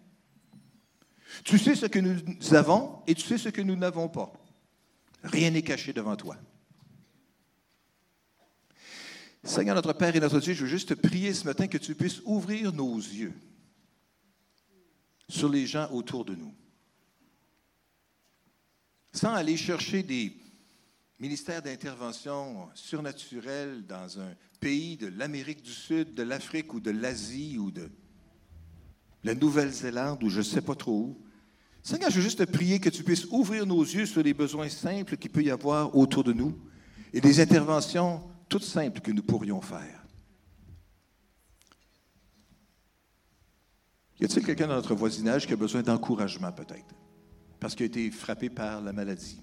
Tu 1.45 1.57
sais 1.57 1.75
ce 1.75 1.85
que 1.85 1.99
nous 1.99 2.53
avons 2.53 3.01
et 3.07 3.15
tu 3.15 3.25
sais 3.25 3.37
ce 3.37 3.49
que 3.49 3.61
nous 3.61 3.75
n'avons 3.75 4.09
pas. 4.09 4.31
Rien 5.23 5.49
n'est 5.49 5.61
caché 5.63 5.93
devant 5.93 6.17
toi. 6.17 6.37
Seigneur 9.43 9.75
notre 9.75 9.93
Père 9.93 10.15
et 10.15 10.19
notre 10.19 10.39
Dieu, 10.39 10.53
je 10.53 10.63
veux 10.63 10.69
juste 10.69 10.89
te 10.89 10.93
prier 10.93 11.33
ce 11.33 11.45
matin 11.45 11.67
que 11.67 11.77
tu 11.77 11.95
puisses 11.95 12.21
ouvrir 12.25 12.73
nos 12.73 12.97
yeux 12.97 13.33
sur 15.29 15.49
les 15.49 15.65
gens 15.65 15.89
autour 15.91 16.25
de 16.25 16.35
nous. 16.35 16.53
Sans 19.13 19.33
aller 19.33 19.57
chercher 19.57 20.03
des 20.03 20.35
ministères 21.19 21.61
d'intervention 21.61 22.67
surnaturels 22.73 23.85
dans 23.85 24.19
un 24.19 24.33
pays 24.59 24.97
de 24.97 25.07
l'Amérique 25.07 25.61
du 25.61 25.71
Sud, 25.71 26.13
de 26.13 26.23
l'Afrique 26.23 26.73
ou 26.73 26.79
de 26.79 26.91
l'Asie 26.91 27.57
ou 27.57 27.71
de 27.71 27.89
la 29.23 29.35
Nouvelle-Zélande 29.35 30.23
ou 30.23 30.29
je 30.29 30.39
ne 30.39 30.43
sais 30.43 30.61
pas 30.61 30.75
trop 30.75 30.97
où. 30.97 31.21
Seigneur, 31.81 32.09
je 32.09 32.15
veux 32.15 32.21
juste 32.21 32.45
te 32.45 32.51
prier 32.51 32.79
que 32.79 32.89
tu 32.89 33.03
puisses 33.03 33.25
ouvrir 33.25 33.65
nos 33.65 33.81
yeux 33.81 34.05
sur 34.05 34.23
les 34.23 34.33
besoins 34.33 34.69
simples 34.69 35.17
qu'il 35.17 35.31
peut 35.31 35.43
y 35.43 35.51
avoir 35.51 35.95
autour 35.95 36.23
de 36.23 36.33
nous 36.33 36.57
et 37.13 37.21
des 37.21 37.39
interventions 37.39 38.23
toutes 38.49 38.63
simples 38.63 39.01
que 39.01 39.11
nous 39.11 39.23
pourrions 39.23 39.61
faire. 39.61 40.03
Y 44.19 44.25
a-t-il 44.25 44.45
quelqu'un 44.45 44.67
dans 44.67 44.75
notre 44.75 44.95
voisinage 44.95 45.45
qui 45.45 45.53
a 45.53 45.57
besoin 45.57 45.81
d'encouragement 45.81 46.51
peut-être, 46.51 46.95
parce 47.63 47.75
qu'il 47.75 47.85
a 47.85 47.87
été 47.87 48.11
frappé 48.11 48.49
par 48.49 48.81
la 48.81 48.91
maladie? 48.91 49.41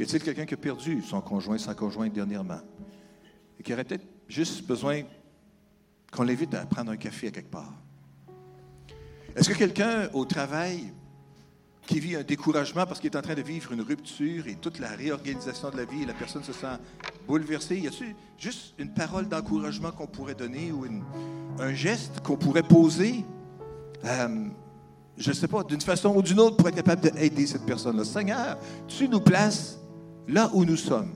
Y 0.00 0.02
a-t-il 0.02 0.20
quelqu'un 0.20 0.44
qui 0.44 0.54
a 0.54 0.56
perdu 0.56 1.00
son 1.00 1.20
conjoint, 1.20 1.56
sa 1.56 1.76
conjointe 1.76 2.12
dernièrement, 2.12 2.58
et 3.56 3.62
qui 3.62 3.72
aurait 3.72 3.84
peut-être 3.84 4.04
juste 4.26 4.66
besoin 4.66 5.02
qu'on 6.10 6.24
l'invite 6.24 6.52
à 6.54 6.66
prendre 6.66 6.90
un 6.90 6.96
café 6.96 7.28
à 7.28 7.30
quelque 7.30 7.52
part? 7.52 7.72
Est-ce 9.36 9.48
que 9.48 9.54
quelqu'un 9.54 10.10
au 10.12 10.24
travail 10.24 10.92
qui 11.86 12.00
vit 12.00 12.16
un 12.16 12.24
découragement 12.24 12.84
parce 12.84 12.98
qu'il 12.98 13.12
est 13.12 13.16
en 13.16 13.22
train 13.22 13.36
de 13.36 13.42
vivre 13.42 13.70
une 13.70 13.82
rupture 13.82 14.48
et 14.48 14.56
toute 14.56 14.80
la 14.80 14.88
réorganisation 14.88 15.70
de 15.70 15.76
la 15.76 15.84
vie 15.84 16.02
et 16.02 16.06
la 16.06 16.14
personne 16.14 16.42
se 16.42 16.52
sent 16.52 16.78
bouleversée, 17.28 17.78
y 17.78 17.86
a-t-il 17.86 18.16
juste 18.36 18.74
une 18.78 18.92
parole 18.92 19.28
d'encouragement 19.28 19.92
qu'on 19.92 20.08
pourrait 20.08 20.34
donner 20.34 20.72
ou 20.72 20.84
un 21.60 21.74
geste 21.74 22.22
qu'on 22.22 22.36
pourrait 22.36 22.64
poser? 22.64 23.24
Euh, 24.04 24.48
je 25.22 25.30
ne 25.30 25.34
sais 25.34 25.48
pas, 25.48 25.62
d'une 25.62 25.80
façon 25.80 26.14
ou 26.16 26.22
d'une 26.22 26.40
autre 26.40 26.56
pour 26.56 26.68
être 26.68 26.74
capable 26.74 27.02
d'aider 27.02 27.46
cette 27.46 27.64
personne-là. 27.64 28.04
Seigneur, 28.04 28.58
tu 28.88 29.08
nous 29.08 29.20
places 29.20 29.78
là 30.26 30.50
où 30.52 30.64
nous 30.64 30.76
sommes, 30.76 31.12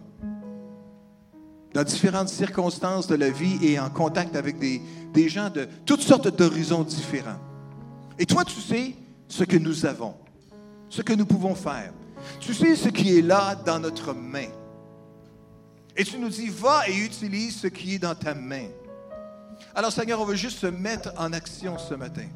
dans 1.74 1.82
différentes 1.82 2.28
circonstances 2.28 3.08
de 3.08 3.16
la 3.16 3.30
vie 3.30 3.58
et 3.62 3.78
en 3.80 3.90
contact 3.90 4.36
avec 4.36 4.58
des, 4.58 5.28
gens 5.28 5.50
de 5.50 5.68
toutes 5.84 6.02
sortes 6.02 6.28
d'horizons 6.36 6.84
différents. 6.84 7.40
Et 8.18 8.26
toi, 8.26 8.44
tu 8.44 8.60
sais 8.60 8.94
ce 9.28 9.44
que 9.44 9.56
nous 9.56 9.84
avons, 9.84 10.14
ce 10.88 11.02
que 11.02 11.12
nous 11.12 11.26
pouvons 11.26 11.54
faire. 11.54 11.92
Tu 12.40 12.54
sais 12.54 12.76
ce 12.76 12.88
qui 12.88 13.18
est 13.18 13.22
là 13.22 13.56
dans 13.56 13.80
notre 13.80 14.14
main. 14.14 14.48
Et 15.96 16.04
tu 16.04 16.18
nous 16.18 16.28
dis, 16.28 16.48
va 16.48 16.88
et 16.88 16.96
utilise 16.96 17.56
ce 17.60 17.66
qui 17.66 17.94
est 17.94 17.98
dans 17.98 18.14
ta 18.14 18.34
main. 18.34 18.68
Alors 19.74 19.92
Seigneur, 19.92 20.20
on 20.20 20.24
veut 20.24 20.36
juste 20.36 20.58
se 20.58 20.66
mettre 20.66 21.12
en 21.18 21.32
action 21.32 21.76
ce 21.76 21.94
matin. 21.94 22.26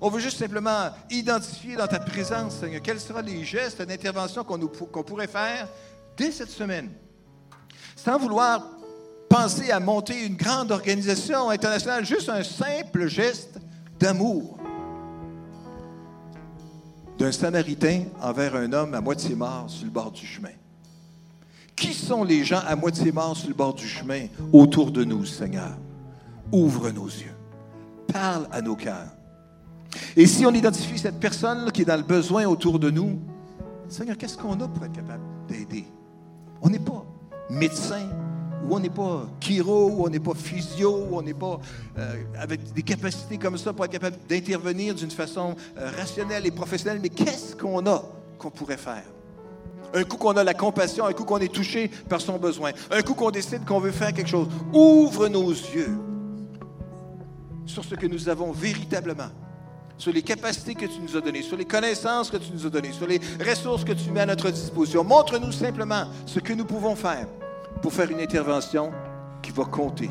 On 0.00 0.10
veut 0.10 0.20
juste 0.20 0.38
simplement 0.38 0.90
identifier 1.10 1.76
dans 1.76 1.86
ta 1.86 1.98
présence, 1.98 2.56
Seigneur, 2.56 2.82
quels 2.82 3.00
seront 3.00 3.22
les 3.22 3.44
gestes 3.44 3.80
d'intervention 3.82 4.44
qu'on 4.44 5.02
pourrait 5.02 5.26
faire 5.26 5.68
dès 6.16 6.30
cette 6.30 6.50
semaine. 6.50 6.90
Sans 7.94 8.18
vouloir 8.18 8.66
penser 9.28 9.70
à 9.70 9.80
monter 9.80 10.24
une 10.24 10.36
grande 10.36 10.70
organisation 10.70 11.50
internationale, 11.50 12.04
juste 12.04 12.28
un 12.28 12.42
simple 12.42 13.08
geste 13.08 13.58
d'amour 13.98 14.58
d'un 17.18 17.32
Samaritain 17.32 18.04
envers 18.20 18.54
un 18.54 18.72
homme 18.72 18.94
à 18.94 19.00
moitié 19.00 19.34
mort 19.34 19.64
sur 19.68 19.86
le 19.86 19.90
bord 19.90 20.10
du 20.10 20.26
chemin. 20.26 20.50
Qui 21.74 21.94
sont 21.94 22.22
les 22.24 22.44
gens 22.44 22.60
à 22.66 22.76
moitié 22.76 23.12
morts 23.12 23.36
sur 23.36 23.48
le 23.48 23.54
bord 23.54 23.74
du 23.74 23.88
chemin 23.88 24.26
autour 24.52 24.90
de 24.90 25.04
nous, 25.04 25.24
Seigneur? 25.24 25.76
Ouvre 26.52 26.90
nos 26.90 27.06
yeux. 27.06 27.34
Parle 28.12 28.46
à 28.52 28.60
nos 28.60 28.76
cœurs. 28.76 29.15
Et 30.16 30.26
si 30.26 30.46
on 30.46 30.52
identifie 30.52 30.98
cette 30.98 31.20
personne 31.20 31.70
qui 31.72 31.82
est 31.82 31.86
dans 31.86 31.96
le 31.96 32.02
besoin 32.02 32.46
autour 32.46 32.78
de 32.78 32.90
nous, 32.90 33.18
Seigneur, 33.88 34.16
qu'est-ce 34.16 34.36
qu'on 34.36 34.60
a 34.60 34.68
pour 34.68 34.84
être 34.84 34.92
capable 34.92 35.22
d'aider? 35.48 35.84
On 36.60 36.68
n'est 36.68 36.78
pas 36.78 37.04
médecin, 37.50 38.08
où 38.64 38.74
on 38.74 38.80
n'est 38.80 38.90
pas 38.90 39.26
chiro, 39.40 39.90
où 39.90 40.06
on 40.06 40.08
n'est 40.08 40.20
pas 40.20 40.34
physio, 40.34 41.06
où 41.10 41.16
on 41.16 41.22
n'est 41.22 41.34
pas 41.34 41.60
euh, 41.98 42.14
avec 42.38 42.72
des 42.72 42.82
capacités 42.82 43.38
comme 43.38 43.56
ça 43.56 43.72
pour 43.72 43.84
être 43.84 43.92
capable 43.92 44.16
d'intervenir 44.28 44.94
d'une 44.94 45.10
façon 45.10 45.54
euh, 45.78 45.90
rationnelle 45.96 46.46
et 46.46 46.50
professionnelle, 46.50 47.00
mais 47.00 47.08
qu'est-ce 47.08 47.54
qu'on 47.54 47.86
a 47.86 48.02
qu'on 48.38 48.50
pourrait 48.50 48.76
faire? 48.76 49.04
Un 49.94 50.02
coup 50.02 50.16
qu'on 50.16 50.36
a 50.36 50.42
la 50.44 50.54
compassion, 50.54 51.06
un 51.06 51.12
coup 51.12 51.24
qu'on 51.24 51.38
est 51.38 51.52
touché 51.52 51.88
par 52.08 52.20
son 52.20 52.38
besoin, 52.38 52.72
un 52.90 53.02
coup 53.02 53.14
qu'on 53.14 53.30
décide 53.30 53.64
qu'on 53.64 53.78
veut 53.78 53.92
faire 53.92 54.12
quelque 54.12 54.28
chose. 54.28 54.48
Ouvre 54.72 55.28
nos 55.28 55.50
yeux 55.50 55.96
sur 57.66 57.84
ce 57.84 57.94
que 57.94 58.06
nous 58.06 58.28
avons 58.28 58.52
véritablement, 58.52 59.30
sur 59.98 60.12
les 60.12 60.22
capacités 60.22 60.74
que 60.74 60.86
tu 60.86 61.00
nous 61.00 61.16
as 61.16 61.20
données, 61.20 61.42
sur 61.42 61.56
les 61.56 61.64
connaissances 61.64 62.30
que 62.30 62.36
tu 62.36 62.52
nous 62.52 62.66
as 62.66 62.70
données, 62.70 62.92
sur 62.92 63.06
les 63.06 63.20
ressources 63.46 63.84
que 63.84 63.92
tu 63.92 64.10
mets 64.10 64.20
à 64.20 64.26
notre 64.26 64.50
disposition. 64.50 65.04
Montre-nous 65.04 65.52
simplement 65.52 66.04
ce 66.26 66.38
que 66.40 66.52
nous 66.52 66.64
pouvons 66.64 66.94
faire 66.94 67.26
pour 67.82 67.92
faire 67.92 68.10
une 68.10 68.20
intervention 68.20 68.92
qui 69.42 69.50
va 69.52 69.64
compter. 69.64 70.10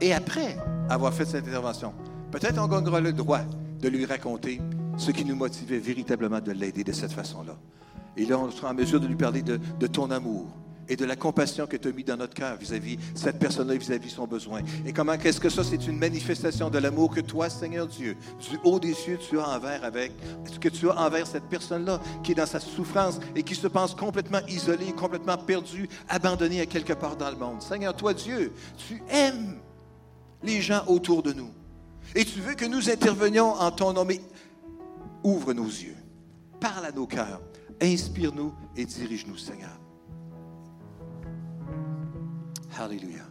Et 0.00 0.12
après 0.12 0.56
avoir 0.88 1.12
fait 1.12 1.24
cette 1.24 1.46
intervention, 1.46 1.92
peut-être 2.30 2.58
on 2.58 2.66
gagnera 2.66 3.00
le 3.00 3.12
droit 3.12 3.40
de 3.80 3.88
lui 3.88 4.04
raconter 4.04 4.60
ce 4.96 5.10
qui 5.10 5.24
nous 5.24 5.36
motivait 5.36 5.78
véritablement 5.78 6.40
de 6.40 6.52
l'aider 6.52 6.84
de 6.84 6.92
cette 6.92 7.12
façon-là. 7.12 7.56
Et 8.16 8.24
là, 8.24 8.38
on 8.38 8.50
sera 8.50 8.70
en 8.70 8.74
mesure 8.74 9.00
de 9.00 9.06
lui 9.06 9.16
parler 9.16 9.42
de, 9.42 9.86
ton 9.86 10.10
amour, 10.10 10.46
et 10.88 10.96
de 10.96 11.04
la 11.04 11.16
compassion 11.16 11.66
que 11.66 11.76
tu 11.76 11.88
as 11.88 11.92
mis 11.92 12.04
dans 12.04 12.16
notre 12.16 12.34
cœur 12.34 12.56
vis-à-vis 12.56 12.98
cette 13.14 13.38
personne-là, 13.38 13.74
vis-à-vis 13.74 14.10
son 14.10 14.26
besoin. 14.26 14.60
Et 14.84 14.92
comment 14.92 15.16
qu'est-ce 15.16 15.40
que 15.40 15.48
ça, 15.48 15.64
c'est 15.64 15.86
une 15.86 15.98
manifestation 15.98 16.70
de 16.70 16.78
l'amour 16.78 17.14
que 17.14 17.20
toi, 17.20 17.50
Seigneur 17.50 17.86
Dieu, 17.86 18.16
du 18.48 18.58
haut 18.64 18.78
des 18.78 18.94
cieux, 18.94 19.18
tu 19.18 19.38
as 19.38 19.48
envers 19.48 19.84
avec, 19.84 20.12
que 20.60 20.68
tu 20.68 20.88
as 20.88 20.98
envers 20.98 21.26
cette 21.26 21.44
personne-là 21.44 22.00
qui 22.22 22.32
est 22.32 22.36
dans 22.36 22.46
sa 22.46 22.60
souffrance 22.60 23.18
et 23.34 23.42
qui 23.42 23.54
se 23.54 23.66
pense 23.66 23.94
complètement 23.94 24.40
isolée, 24.48 24.92
complètement 24.92 25.36
perdue, 25.36 25.88
abandonnée 26.08 26.60
à 26.60 26.66
quelque 26.66 26.92
part 26.92 27.16
dans 27.16 27.30
le 27.30 27.36
monde. 27.36 27.62
Seigneur, 27.62 27.94
toi, 27.94 28.14
Dieu, 28.14 28.52
tu 28.76 29.02
aimes 29.10 29.56
les 30.42 30.60
gens 30.60 30.84
autour 30.86 31.22
de 31.22 31.32
nous. 31.32 31.50
Et 32.14 32.24
tu 32.24 32.40
veux 32.40 32.54
que 32.54 32.64
nous 32.64 32.88
intervenions 32.88 33.52
en 33.54 33.70
ton 33.70 33.92
nom. 33.92 34.04
Mais 34.04 34.20
ouvre 35.24 35.52
nos 35.52 35.66
yeux, 35.66 35.96
parle 36.60 36.86
à 36.86 36.92
nos 36.92 37.06
cœurs, 37.06 37.40
inspire-nous 37.80 38.54
et 38.76 38.84
dirige-nous, 38.84 39.36
Seigneur. 39.36 39.76
Alléluia. 42.78 43.24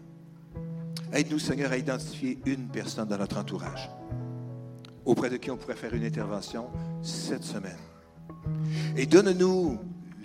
Aide-nous, 1.14 1.40
Seigneur, 1.40 1.72
à 1.72 1.78
identifier 1.78 2.40
une 2.46 2.68
personne 2.68 3.08
dans 3.08 3.18
notre 3.18 3.38
entourage 3.38 3.90
auprès 5.06 5.30
de 5.30 5.38
qui 5.38 5.52
on 5.52 5.58
pourrait 5.58 5.76
faire 5.76 5.94
une 5.94 6.04
intervention 6.04 6.68
cette 7.04 7.44
semaine. 7.44 7.78
Et 8.98 9.06
donne-nous 9.06 9.80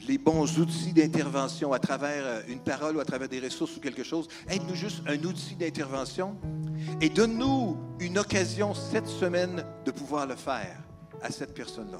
les 0.08 0.16
bons 0.16 0.58
outils 0.58 0.94
d'intervention 0.94 1.72
à 1.72 1.78
travers 1.78 2.24
euh, 2.24 2.40
une 2.48 2.60
parole 2.60 2.96
ou 2.96 3.00
à 3.00 3.04
travers 3.04 3.28
des 3.28 3.40
ressources 3.40 3.76
ou 3.76 3.80
quelque 3.80 4.02
chose. 4.02 4.26
Aide-nous 4.48 4.74
juste 4.74 5.02
un 5.06 5.22
outil 5.24 5.54
d'intervention 5.54 6.36
et 7.02 7.10
donne-nous 7.10 7.76
une 8.00 8.18
occasion 8.18 8.74
cette 8.74 9.06
semaine 9.06 9.64
de 9.84 9.90
pouvoir 9.90 10.26
le 10.26 10.36
faire 10.36 10.78
à 11.22 11.30
cette 11.30 11.54
personne-là. 11.54 11.98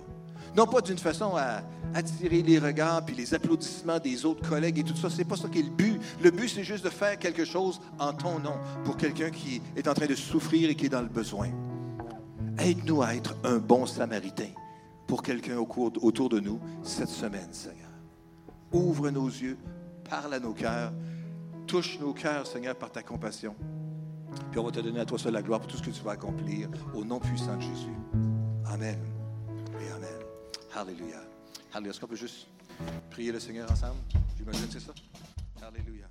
Non 0.56 0.66
pas 0.66 0.80
d'une 0.80 0.98
façon 0.98 1.36
à 1.36 1.62
attirer 1.94 2.42
les 2.42 2.58
regards 2.58 3.04
puis 3.04 3.14
les 3.14 3.34
applaudissements 3.34 3.98
des 3.98 4.24
autres 4.24 4.48
collègues 4.48 4.78
et 4.78 4.84
tout 4.84 4.96
ça. 4.96 5.08
C'est 5.10 5.24
pas 5.24 5.36
ça 5.36 5.48
qui 5.48 5.60
est 5.60 5.64
le 5.64 5.70
but. 5.70 6.00
Le 6.22 6.30
but, 6.30 6.48
c'est 6.48 6.64
juste 6.64 6.84
de 6.84 6.90
faire 6.90 7.18
quelque 7.18 7.44
chose 7.44 7.80
en 7.98 8.12
ton 8.12 8.38
nom 8.38 8.56
pour 8.84 8.96
quelqu'un 8.96 9.30
qui 9.30 9.60
est 9.76 9.88
en 9.88 9.94
train 9.94 10.06
de 10.06 10.14
souffrir 10.14 10.70
et 10.70 10.74
qui 10.74 10.86
est 10.86 10.90
dans 10.90 11.02
le 11.02 11.08
besoin. 11.08 11.48
Aide-nous 12.58 13.02
à 13.02 13.14
être 13.14 13.36
un 13.44 13.58
bon 13.58 13.86
samaritain 13.86 14.50
pour 15.06 15.22
quelqu'un 15.22 15.56
autour 15.58 16.28
de 16.28 16.40
nous 16.40 16.60
cette 16.82 17.08
semaine, 17.08 17.52
Seigneur. 17.52 17.88
Ouvre 18.72 19.10
nos 19.10 19.26
yeux, 19.26 19.58
parle 20.08 20.34
à 20.34 20.40
nos 20.40 20.52
cœurs, 20.52 20.92
touche 21.66 21.98
nos 22.00 22.12
cœurs, 22.12 22.46
Seigneur, 22.46 22.76
par 22.76 22.90
ta 22.92 23.02
compassion. 23.02 23.54
Puis 24.50 24.60
on 24.60 24.64
va 24.64 24.70
te 24.70 24.80
donner 24.80 25.00
à 25.00 25.04
toi 25.04 25.18
seul 25.18 25.32
la 25.32 25.42
gloire 25.42 25.60
pour 25.60 25.68
tout 25.68 25.78
ce 25.78 25.82
que 25.82 25.90
tu 25.90 26.02
vas 26.02 26.12
accomplir 26.12 26.68
au 26.94 27.04
nom 27.04 27.18
puissant 27.18 27.56
de 27.56 27.62
Jésus. 27.62 27.96
Amen. 28.66 29.19
Alléluia. 30.74 31.20
Alléluia. 31.72 31.90
Est-ce 31.90 32.00
qu'on 32.00 32.06
peut 32.06 32.16
juste 32.16 32.46
prier 33.10 33.32
le 33.32 33.40
Seigneur 33.40 33.70
ensemble? 33.70 34.00
J'imagine 34.38 34.66
que 34.66 34.72
c'est 34.72 34.80
ça. 34.80 34.92
Alléluia. 35.62 36.06